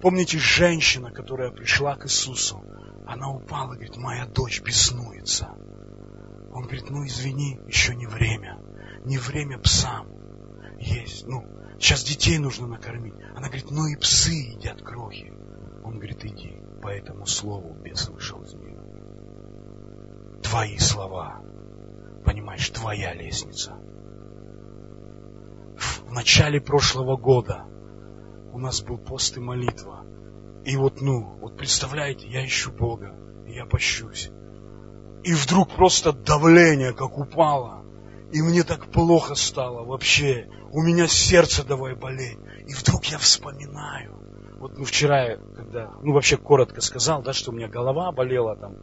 Помните, 0.00 0.38
женщина, 0.38 1.10
которая 1.10 1.50
пришла 1.50 1.96
к 1.96 2.06
Иисусу, 2.06 2.62
она 3.04 3.28
упала, 3.32 3.72
говорит, 3.72 3.96
моя 3.96 4.24
дочь 4.24 4.62
беснуется. 4.62 5.46
Он 6.52 6.62
говорит, 6.62 6.88
ну 6.90 7.04
извини, 7.04 7.58
еще 7.66 7.96
не 7.96 8.06
время. 8.06 8.60
Не 9.04 9.18
время 9.18 9.58
псам 9.58 10.06
есть. 10.78 11.26
Ну, 11.26 11.44
сейчас 11.80 12.04
детей 12.04 12.38
нужно 12.38 12.68
накормить. 12.68 13.14
Она 13.34 13.48
говорит, 13.48 13.72
ну 13.72 13.88
и 13.88 13.96
псы 13.96 14.30
едят 14.30 14.80
крохи. 14.80 15.32
Он 15.82 15.96
говорит, 15.96 16.24
иди, 16.24 16.56
по 16.84 16.88
этому 16.88 17.24
слову 17.24 17.74
бес 17.82 18.10
вышел 18.10 18.42
из 18.42 18.52
нее. 18.52 18.78
Твои 20.42 20.76
слова, 20.76 21.40
понимаешь, 22.26 22.68
твоя 22.68 23.14
лестница. 23.14 23.72
В 25.78 26.12
начале 26.12 26.60
прошлого 26.60 27.16
года 27.16 27.64
у 28.52 28.58
нас 28.58 28.82
был 28.82 28.98
пост 28.98 29.38
и 29.38 29.40
молитва. 29.40 30.04
И 30.66 30.76
вот, 30.76 31.00
ну, 31.00 31.38
вот 31.40 31.56
представляете, 31.56 32.28
я 32.28 32.44
ищу 32.44 32.70
Бога, 32.70 33.14
я 33.46 33.64
пощусь. 33.64 34.30
И 35.24 35.32
вдруг 35.32 35.74
просто 35.74 36.12
давление 36.12 36.92
как 36.92 37.16
упало. 37.16 37.82
И 38.30 38.42
мне 38.42 38.62
так 38.62 38.90
плохо 38.90 39.34
стало 39.34 39.86
вообще. 39.86 40.50
У 40.70 40.82
меня 40.82 41.08
сердце 41.08 41.64
давай 41.64 41.94
болеть. 41.94 42.38
И 42.68 42.74
вдруг 42.74 43.06
я 43.06 43.16
вспоминаю. 43.16 44.33
Вот 44.64 44.78
ну, 44.78 44.86
вчера, 44.86 45.36
когда, 45.54 45.90
ну 46.02 46.14
вообще 46.14 46.38
коротко 46.38 46.80
сказал, 46.80 47.20
да, 47.20 47.34
что 47.34 47.50
у 47.50 47.54
меня 47.54 47.68
голова 47.68 48.10
болела 48.12 48.56
там, 48.56 48.76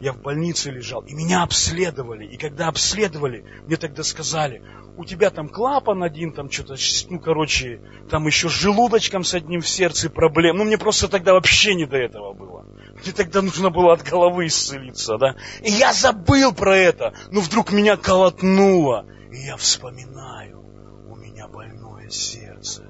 я 0.00 0.12
в 0.12 0.22
больнице 0.22 0.70
лежал, 0.70 1.00
и 1.00 1.14
меня 1.14 1.42
обследовали. 1.42 2.26
И 2.26 2.36
когда 2.36 2.68
обследовали, 2.68 3.44
мне 3.66 3.76
тогда 3.76 4.04
сказали, 4.04 4.62
у 4.96 5.04
тебя 5.04 5.30
там 5.30 5.48
клапан 5.48 6.04
один, 6.04 6.30
там 6.30 6.48
что-то, 6.48 6.76
ну, 7.10 7.18
короче, 7.18 7.80
там 8.08 8.24
еще 8.28 8.48
с 8.48 8.52
желудочком 8.52 9.24
с 9.24 9.34
одним 9.34 9.62
в 9.62 9.68
сердце 9.68 10.10
проблем. 10.10 10.58
Ну, 10.58 10.64
мне 10.64 10.78
просто 10.78 11.08
тогда 11.08 11.32
вообще 11.32 11.74
не 11.74 11.86
до 11.86 11.96
этого 11.96 12.32
было. 12.32 12.64
Мне 13.02 13.12
тогда 13.12 13.42
нужно 13.42 13.70
было 13.70 13.94
от 13.94 14.04
головы 14.04 14.46
исцелиться, 14.46 15.18
да. 15.18 15.34
И 15.60 15.72
я 15.72 15.92
забыл 15.92 16.54
про 16.54 16.76
это, 16.76 17.14
но 17.32 17.40
вдруг 17.40 17.72
меня 17.72 17.96
колотнуло. 17.96 19.04
И 19.32 19.38
я 19.38 19.56
вспоминаю, 19.56 20.60
у 21.08 21.16
меня 21.16 21.48
больное 21.48 22.10
сердце. 22.10 22.84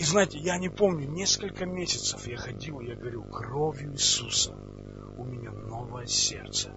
И 0.00 0.02
знаете, 0.02 0.38
я 0.38 0.56
не 0.56 0.70
помню, 0.70 1.06
несколько 1.06 1.66
месяцев 1.66 2.26
я 2.26 2.38
ходил, 2.38 2.80
я 2.80 2.96
говорю, 2.96 3.22
кровью 3.22 3.92
Иисуса 3.92 4.56
у 5.18 5.24
меня 5.24 5.50
новое 5.50 6.06
сердце 6.06 6.72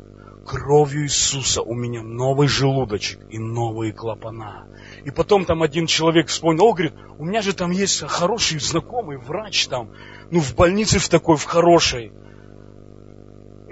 кровью 0.46 1.04
Иисуса 1.04 1.62
у 1.62 1.74
меня 1.74 2.02
новый 2.02 2.48
желудочек 2.48 3.20
и 3.30 3.40
новые 3.40 3.94
клапана. 3.94 4.68
И 5.06 5.12
потом 5.12 5.46
там 5.46 5.64
один 5.64 5.88
человек 5.88 6.28
вспомнил, 6.28 6.66
о, 6.66 6.74
говорит, 6.74 6.94
у 7.18 7.26
меня 7.26 7.42
же 7.42 7.54
там 7.54 7.72
есть 7.72 8.02
хороший 8.02 8.60
знакомый 8.60 9.18
врач 9.18 9.68
там, 9.68 9.92
ну, 10.32 10.40
в 10.40 10.56
больнице 10.56 11.00
в 11.00 11.10
такой, 11.10 11.38
в 11.38 11.46
хорошей. 11.46 12.12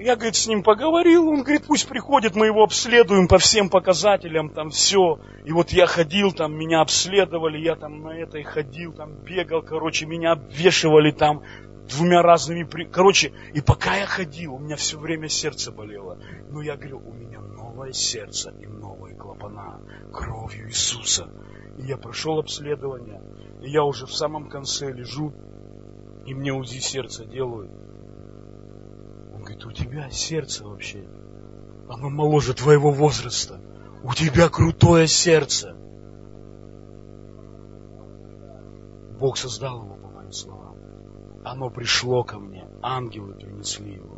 Я, 0.01 0.15
говорит, 0.15 0.35
с 0.35 0.47
ним 0.47 0.63
поговорил, 0.63 1.29
он 1.29 1.43
говорит, 1.43 1.65
пусть 1.67 1.87
приходит, 1.87 2.35
мы 2.35 2.47
его 2.47 2.63
обследуем 2.63 3.27
по 3.27 3.37
всем 3.37 3.69
показателям, 3.69 4.49
там 4.49 4.71
все. 4.71 5.19
И 5.45 5.51
вот 5.51 5.69
я 5.69 5.85
ходил, 5.85 6.31
там 6.31 6.57
меня 6.57 6.81
обследовали, 6.81 7.59
я 7.59 7.75
там 7.75 8.01
на 8.01 8.17
этой 8.17 8.41
ходил, 8.41 8.93
там 8.93 9.13
бегал, 9.23 9.61
короче, 9.61 10.07
меня 10.07 10.31
обвешивали 10.31 11.11
там, 11.11 11.43
двумя 11.87 12.23
разными... 12.23 12.63
Короче, 12.85 13.31
и 13.53 13.61
пока 13.61 13.95
я 13.95 14.07
ходил, 14.07 14.55
у 14.55 14.59
меня 14.59 14.75
все 14.75 14.97
время 14.97 15.29
сердце 15.29 15.71
болело. 15.71 16.17
Но 16.49 16.63
я 16.63 16.77
говорю, 16.77 16.99
у 17.05 17.13
меня 17.13 17.39
новое 17.39 17.91
сердце 17.91 18.51
и 18.59 18.65
новые 18.65 19.15
клапана 19.15 19.81
кровью 20.11 20.69
Иисуса. 20.69 21.29
И 21.77 21.83
я 21.83 21.97
прошел 21.97 22.39
обследование, 22.39 23.21
и 23.61 23.69
я 23.69 23.83
уже 23.83 24.07
в 24.07 24.13
самом 24.15 24.49
конце 24.49 24.91
лежу, 24.91 25.31
и 26.25 26.33
мне 26.33 26.53
УЗИ 26.53 26.79
сердца 26.79 27.23
делают. 27.23 27.69
Говорит, 29.61 29.65
у 29.65 29.71
тебя 29.71 30.09
сердце 30.09 30.65
вообще, 30.65 31.05
оно 31.89 32.09
моложе 32.09 32.53
твоего 32.53 32.91
возраста. 32.91 33.59
У 34.03 34.13
тебя 34.13 34.49
крутое 34.49 35.07
сердце. 35.07 35.75
Бог 39.19 39.37
создал 39.37 39.83
его, 39.83 39.95
по 39.95 40.07
моим 40.07 40.31
словам. 40.31 40.75
Оно 41.43 41.69
пришло 41.69 42.23
ко 42.23 42.39
мне, 42.39 42.67
ангелы 42.81 43.33
принесли 43.33 43.95
его. 43.95 44.17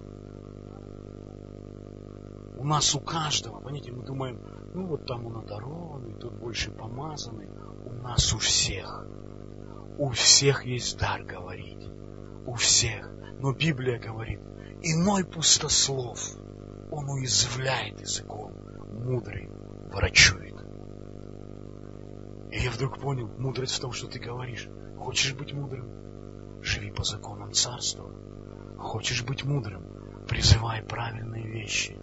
У 2.58 2.66
нас 2.66 2.96
у 2.96 3.02
каждого, 3.02 3.60
понимаете, 3.60 3.92
мы 3.92 4.06
думаем, 4.06 4.40
ну 4.74 4.86
вот 4.86 5.06
там 5.06 5.26
он 5.26 5.38
одарованный, 5.38 6.14
тут 6.14 6.34
больше 6.36 6.72
помазанный. 6.72 7.50
У 7.86 7.92
нас 8.02 8.34
у 8.34 8.38
всех. 8.38 9.06
У 9.98 10.10
всех 10.10 10.66
есть 10.66 10.98
дар 10.98 11.24
говорить. 11.24 11.86
У 12.46 12.54
всех. 12.54 13.10
Но 13.40 13.52
Библия 13.52 14.00
говорит, 14.00 14.40
иной 14.84 15.24
пустослов, 15.24 16.20
он 16.92 17.10
уязвляет 17.10 18.02
языком, 18.02 18.52
мудрый 18.92 19.50
врачует. 19.92 20.56
И 22.52 22.60
я 22.60 22.70
вдруг 22.70 23.00
понял, 23.00 23.28
мудрость 23.40 23.76
в 23.76 23.80
том, 23.80 23.94
что 23.94 24.08
ты 24.08 24.20
говоришь. 24.20 24.68
Хочешь 25.00 25.34
быть 25.34 25.54
мудрым? 25.54 26.62
Живи 26.62 26.92
по 26.92 27.04
законам 27.04 27.52
царства. 27.52 28.10
Хочешь 28.78 29.24
быть 29.24 29.44
мудрым? 29.44 30.26
Призывай 30.28 30.84
правильные 30.84 31.48
вещи. 31.48 31.98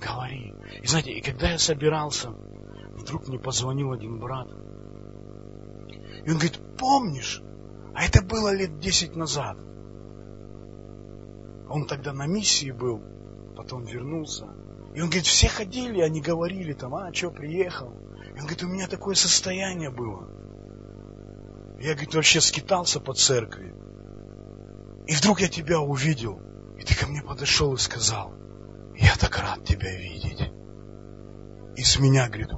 Говори. 0.00 0.54
И 0.82 0.86
знаете, 0.86 1.12
и 1.12 1.20
когда 1.20 1.50
я 1.50 1.58
собирался, 1.58 2.30
вдруг 2.30 3.28
мне 3.28 3.38
позвонил 3.38 3.92
один 3.92 4.18
брат. 4.18 4.48
И 6.24 6.30
он 6.30 6.36
говорит, 6.36 6.58
помнишь, 6.78 7.42
а 7.94 8.04
это 8.04 8.22
было 8.22 8.54
лет 8.54 8.78
десять 8.78 9.14
назад. 9.14 9.58
Он 11.72 11.86
тогда 11.86 12.12
на 12.12 12.26
миссии 12.26 12.70
был, 12.70 13.00
потом 13.56 13.84
вернулся. 13.84 14.44
И 14.94 15.00
он 15.00 15.06
говорит, 15.06 15.24
все 15.24 15.48
ходили, 15.48 16.02
они 16.02 16.20
говорили 16.20 16.74
там, 16.74 16.94
а, 16.94 17.14
что, 17.14 17.30
приехал. 17.30 17.94
И 18.26 18.32
он 18.32 18.40
говорит, 18.40 18.62
у 18.62 18.68
меня 18.68 18.86
такое 18.88 19.14
состояние 19.14 19.88
было. 19.88 20.28
Я, 21.80 21.94
говорит, 21.94 22.14
вообще 22.14 22.42
скитался 22.42 23.00
по 23.00 23.14
церкви. 23.14 23.74
И 25.06 25.14
вдруг 25.14 25.40
я 25.40 25.48
тебя 25.48 25.80
увидел. 25.80 26.42
И 26.78 26.82
ты 26.82 26.94
ко 26.94 27.06
мне 27.06 27.22
подошел 27.22 27.72
и 27.72 27.78
сказал, 27.78 28.34
я 28.98 29.16
так 29.16 29.38
рад 29.38 29.64
тебя 29.64 29.96
видеть. 29.96 30.50
И 31.74 31.82
с 31.82 31.98
меня, 31.98 32.28
говорит, 32.28 32.50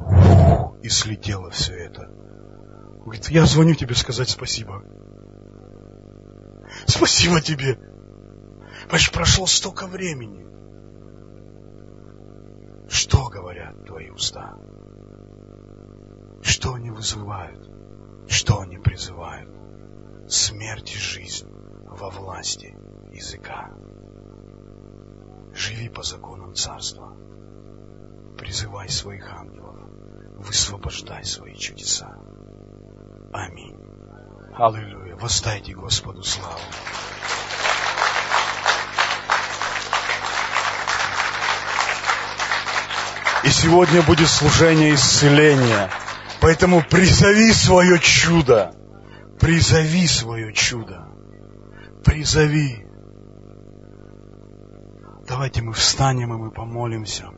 и 0.83 0.89
слетело 0.89 1.51
все 1.51 1.75
это. 1.75 2.09
Говорит, 3.05 3.31
я 3.31 3.47
звоню 3.47 3.77
тебе 3.77 3.95
сказать 3.95 4.29
спасибо. 4.29 4.83
Спасибо 6.87 7.41
тебе. 7.41 7.79
Понимаешь, 8.85 9.13
прошло 9.13 9.47
столько 9.47 9.87
времени. 9.87 10.45
Что 12.89 13.29
говорят 13.29 13.85
твои 13.87 14.11
уста? 14.11 14.59
Что 16.43 16.75
они 16.75 16.91
вызывают? 16.91 17.69
Что 18.29 18.61
они 18.61 18.79
призывают? 18.79 19.51
Смерть 20.29 20.95
и 20.95 20.99
жизнь 20.99 21.49
во 21.87 22.11
власти 22.11 22.77
языка. 23.13 23.73
Живи 25.55 25.89
по 25.89 26.03
законам 26.03 26.55
царства. 26.55 27.17
Призывай 28.39 28.89
своих 28.89 29.33
ангелов. 29.33 29.77
Высвобождай 30.39 31.25
свои 31.25 31.55
чудеса. 31.55 32.19
Аминь. 33.33 33.77
Аллилуйя. 34.57 35.17
Воздайте 35.17 35.75
Господу 35.75 36.23
славу. 36.23 36.61
И 43.45 43.51
сегодня 43.51 44.03
будет 44.03 44.29
служение 44.29 44.95
исцеления. 44.95 45.91
Поэтому 46.41 46.83
призови 46.83 47.53
свое 47.53 47.99
чудо. 47.99 48.75
Призови 49.39 50.07
свое 50.07 50.53
чудо. 50.55 51.09
Призови. 52.05 52.87
Давайте 55.29 55.61
мы 55.61 55.75
встанем 55.75 56.33
и 56.33 56.37
мы 56.37 56.51
помолимся. 56.51 57.29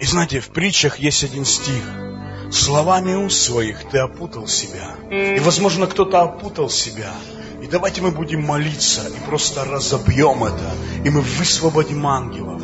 И 0.00 0.04
знаете, 0.04 0.40
в 0.40 0.48
притчах 0.48 0.98
есть 0.98 1.22
один 1.22 1.44
стих. 1.44 2.11
Словами 2.52 3.14
уст 3.14 3.42
своих 3.42 3.88
ты 3.90 3.98
опутал 3.98 4.46
себя. 4.46 4.96
И, 5.10 5.40
возможно, 5.40 5.86
кто-то 5.86 6.20
опутал 6.20 6.68
себя. 6.68 7.12
И 7.62 7.66
давайте 7.66 8.02
мы 8.02 8.10
будем 8.10 8.42
молиться 8.42 9.02
и 9.08 9.26
просто 9.26 9.64
разобьем 9.64 10.44
это. 10.44 10.70
И 11.04 11.10
мы 11.10 11.22
высвободим 11.22 12.06
ангелов. 12.06 12.60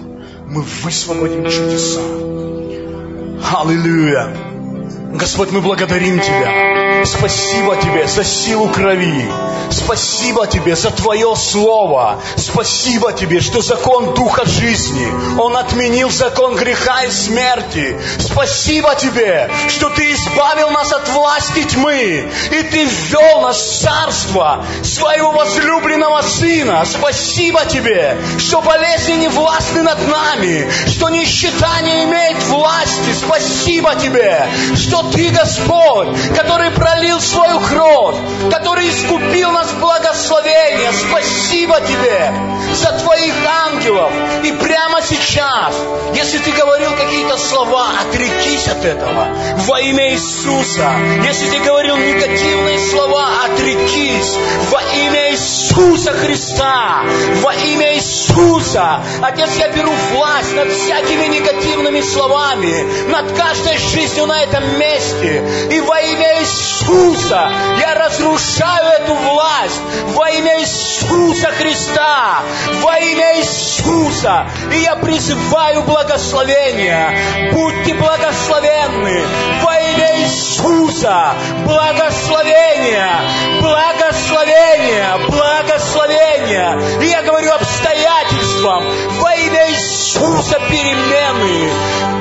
Мы 0.47 0.63
высвободим 0.83 1.45
чудеса. 1.45 2.01
Аллилуйя. 3.57 4.37
Господь, 5.15 5.53
мы 5.53 5.61
благодарим 5.63 6.21
Тебя. 6.21 6.78
Спасибо 7.05 7.77
Тебе 7.77 8.07
за 8.07 8.25
силу 8.25 8.69
крови. 8.69 9.29
Спасибо 9.71 10.47
Тебе 10.47 10.77
за 10.77 10.91
Твое 10.91 11.35
Слово. 11.37 12.21
Спасибо 12.37 13.13
Тебе, 13.13 13.41
что 13.41 13.61
закон 13.61 14.15
Духа 14.15 14.47
жизни, 14.47 15.07
Он 15.39 15.57
отменил 15.57 16.11
закон 16.11 16.57
греха 16.57 17.05
и 17.05 17.11
смерти. 17.11 17.99
Спасибо 18.19 18.95
Тебе, 18.95 19.51
что 19.69 19.91
Ты 19.91 20.13
избавил 20.13 20.71
нас 20.71 20.93
от 20.93 21.09
власти 21.09 21.65
тьмы, 21.65 22.31
и 22.51 22.63
Ты 22.63 22.85
ввел 22.85 23.43
нас 23.43 23.59
в 23.59 23.83
царство 23.83 24.65
Своего 24.83 25.33
возлюбленного 25.33 26.23
Сына. 26.23 26.85
Спасибо 26.85 27.65
Тебе, 27.67 28.17
что 28.39 28.61
болезни 28.63 29.15
не 29.15 29.29
властны 29.29 29.83
над 29.83 30.07
нами, 30.09 30.71
что 30.87 31.09
нищета 31.09 31.81
не 31.83 32.05
имеет 32.05 32.43
власти. 32.45 33.13
Спасибо 33.13 33.95
Тебе, 33.97 34.47
что 34.77 35.03
Ты 35.13 35.29
Господь, 35.31 36.09
который 36.35 36.71
пролил 36.89 37.21
свою 37.21 37.61
кровь, 37.61 38.17
который 38.51 38.89
искупил 38.89 39.51
нас 39.53 39.73
благословение. 39.73 40.91
Спасибо 40.93 41.81
Тебе 41.81 42.33
за 42.75 42.93
Твоих 42.93 43.35
ангелов. 43.47 44.11
И 44.43 44.53
прямо 44.53 45.03
сейчас, 45.03 45.75
если 46.15 46.39
Ты 46.39 46.53
говорил 46.53 46.91
какие-то 46.97 47.37
слова, 47.37 47.89
отрекись 48.01 48.67
от 48.69 48.85
этого 48.85 49.27
во 49.67 49.81
имя 49.81 50.13
Иисуса. 50.13 50.97
Если 51.25 51.49
Ты 51.51 51.59
говорил 51.61 51.97
негативные 51.97 52.79
слова, 52.79 53.45
отрекись 53.45 54.35
во 54.71 54.83
имя 54.83 55.33
Иисуса 55.33 56.13
Христа. 56.13 57.03
Во 57.43 57.55
имя 57.55 57.97
Иисуса. 57.97 59.01
Отец, 59.23 59.51
я 59.59 59.69
беру 59.69 59.93
власть 60.13 60.55
над 60.55 60.71
всякими 60.73 61.27
негативными 61.27 62.01
словами, 62.01 63.11
над 63.11 63.33
каждой 63.37 63.77
жизнью 63.79 64.27
на 64.27 64.43
этом 64.43 64.79
месте. 64.79 65.69
И 65.71 65.81
во 65.81 66.01
имя 66.01 66.41
Иисуса 66.41 66.78
я 66.87 67.95
разрушаю 67.95 68.87
эту 69.01 69.15
власть 69.15 69.81
во 70.15 70.31
имя 70.31 70.61
Иисуса 70.61 71.49
Христа, 71.49 72.43
во 72.83 72.99
имя 72.99 73.39
Иисуса. 73.41 74.47
И 74.73 74.81
я 74.81 74.97
призываю 74.97 75.83
благословения. 75.83 77.53
Будьте 77.53 77.95
благословенны 77.95 79.23
во 79.63 79.79
имя 79.79 80.23
Иисуса. 80.23 81.35
Благословения, 81.65 83.11
благословения, 83.61 85.19
благословения. 85.29 87.03
И 87.03 87.07
я 87.07 87.23
говорю 87.23 87.53
обстоятельствам 87.53 88.85
во 89.21 89.35
имя 89.35 89.71
Иисуса 89.71 90.59
перемены, 90.71 91.73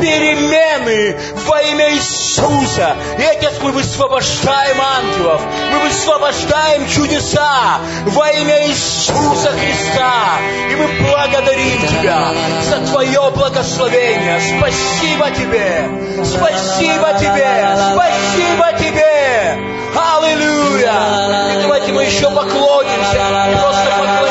перемены 0.01 1.19
во 1.45 1.61
имя 1.61 1.93
Иисуса. 1.93 2.95
И, 3.17 3.23
Отец, 3.23 3.53
мы 3.61 3.71
высвобождаем 3.71 4.46
ангелов, 4.51 5.41
мы 5.71 5.79
высвобождаем 5.79 6.87
чудеса 6.87 7.79
во 8.05 8.29
имя 8.29 8.67
Иисуса 8.67 9.51
Христа. 9.51 10.37
И 10.71 10.75
мы 10.75 10.87
благодарим 11.09 11.87
Тебя 11.87 12.33
за 12.63 12.91
Твое 12.91 13.31
благословение. 13.31 14.39
Спасибо 14.57 15.29
Тебе, 15.31 15.89
спасибо 16.23 17.13
Тебе, 17.19 17.77
спасибо 17.93 18.77
Тебе. 18.79 19.57
Аллилуйя. 19.95 21.53
И 21.53 21.61
давайте 21.61 21.91
мы 21.91 22.03
еще 22.03 22.29
поклонимся, 22.29 23.21
просто 23.59 23.89
поклонимся. 23.97 24.26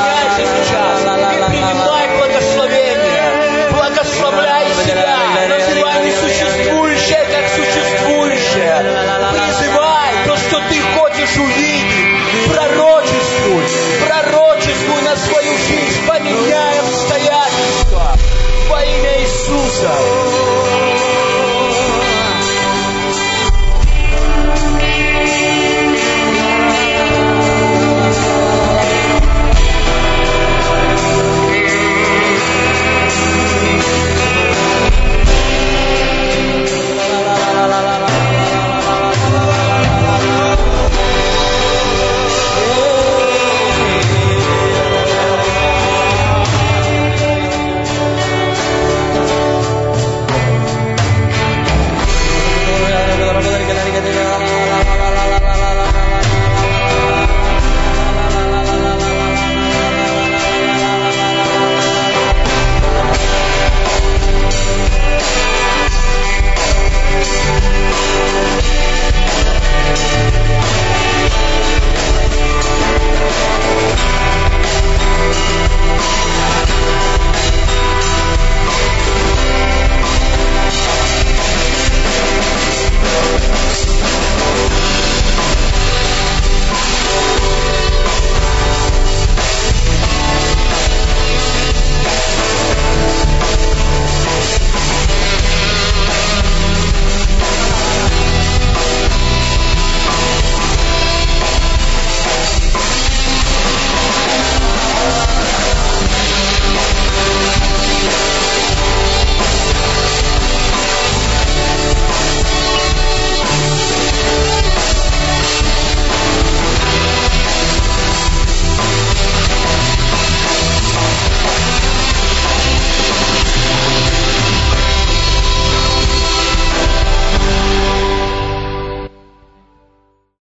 что 10.56 10.68
ты 10.68 10.80
хочешь 10.80 11.36
увидеть. 11.36 12.52
Пророчествуй, 12.52 13.64
пророчествуй 14.06 15.02
на 15.02 15.16
свою 15.16 15.52
жизнь, 15.58 16.06
поменяй 16.06 16.78
обстоятельства 16.78 18.12
во 18.68 18.84
имя 18.84 19.20
Иисуса. 19.20 20.15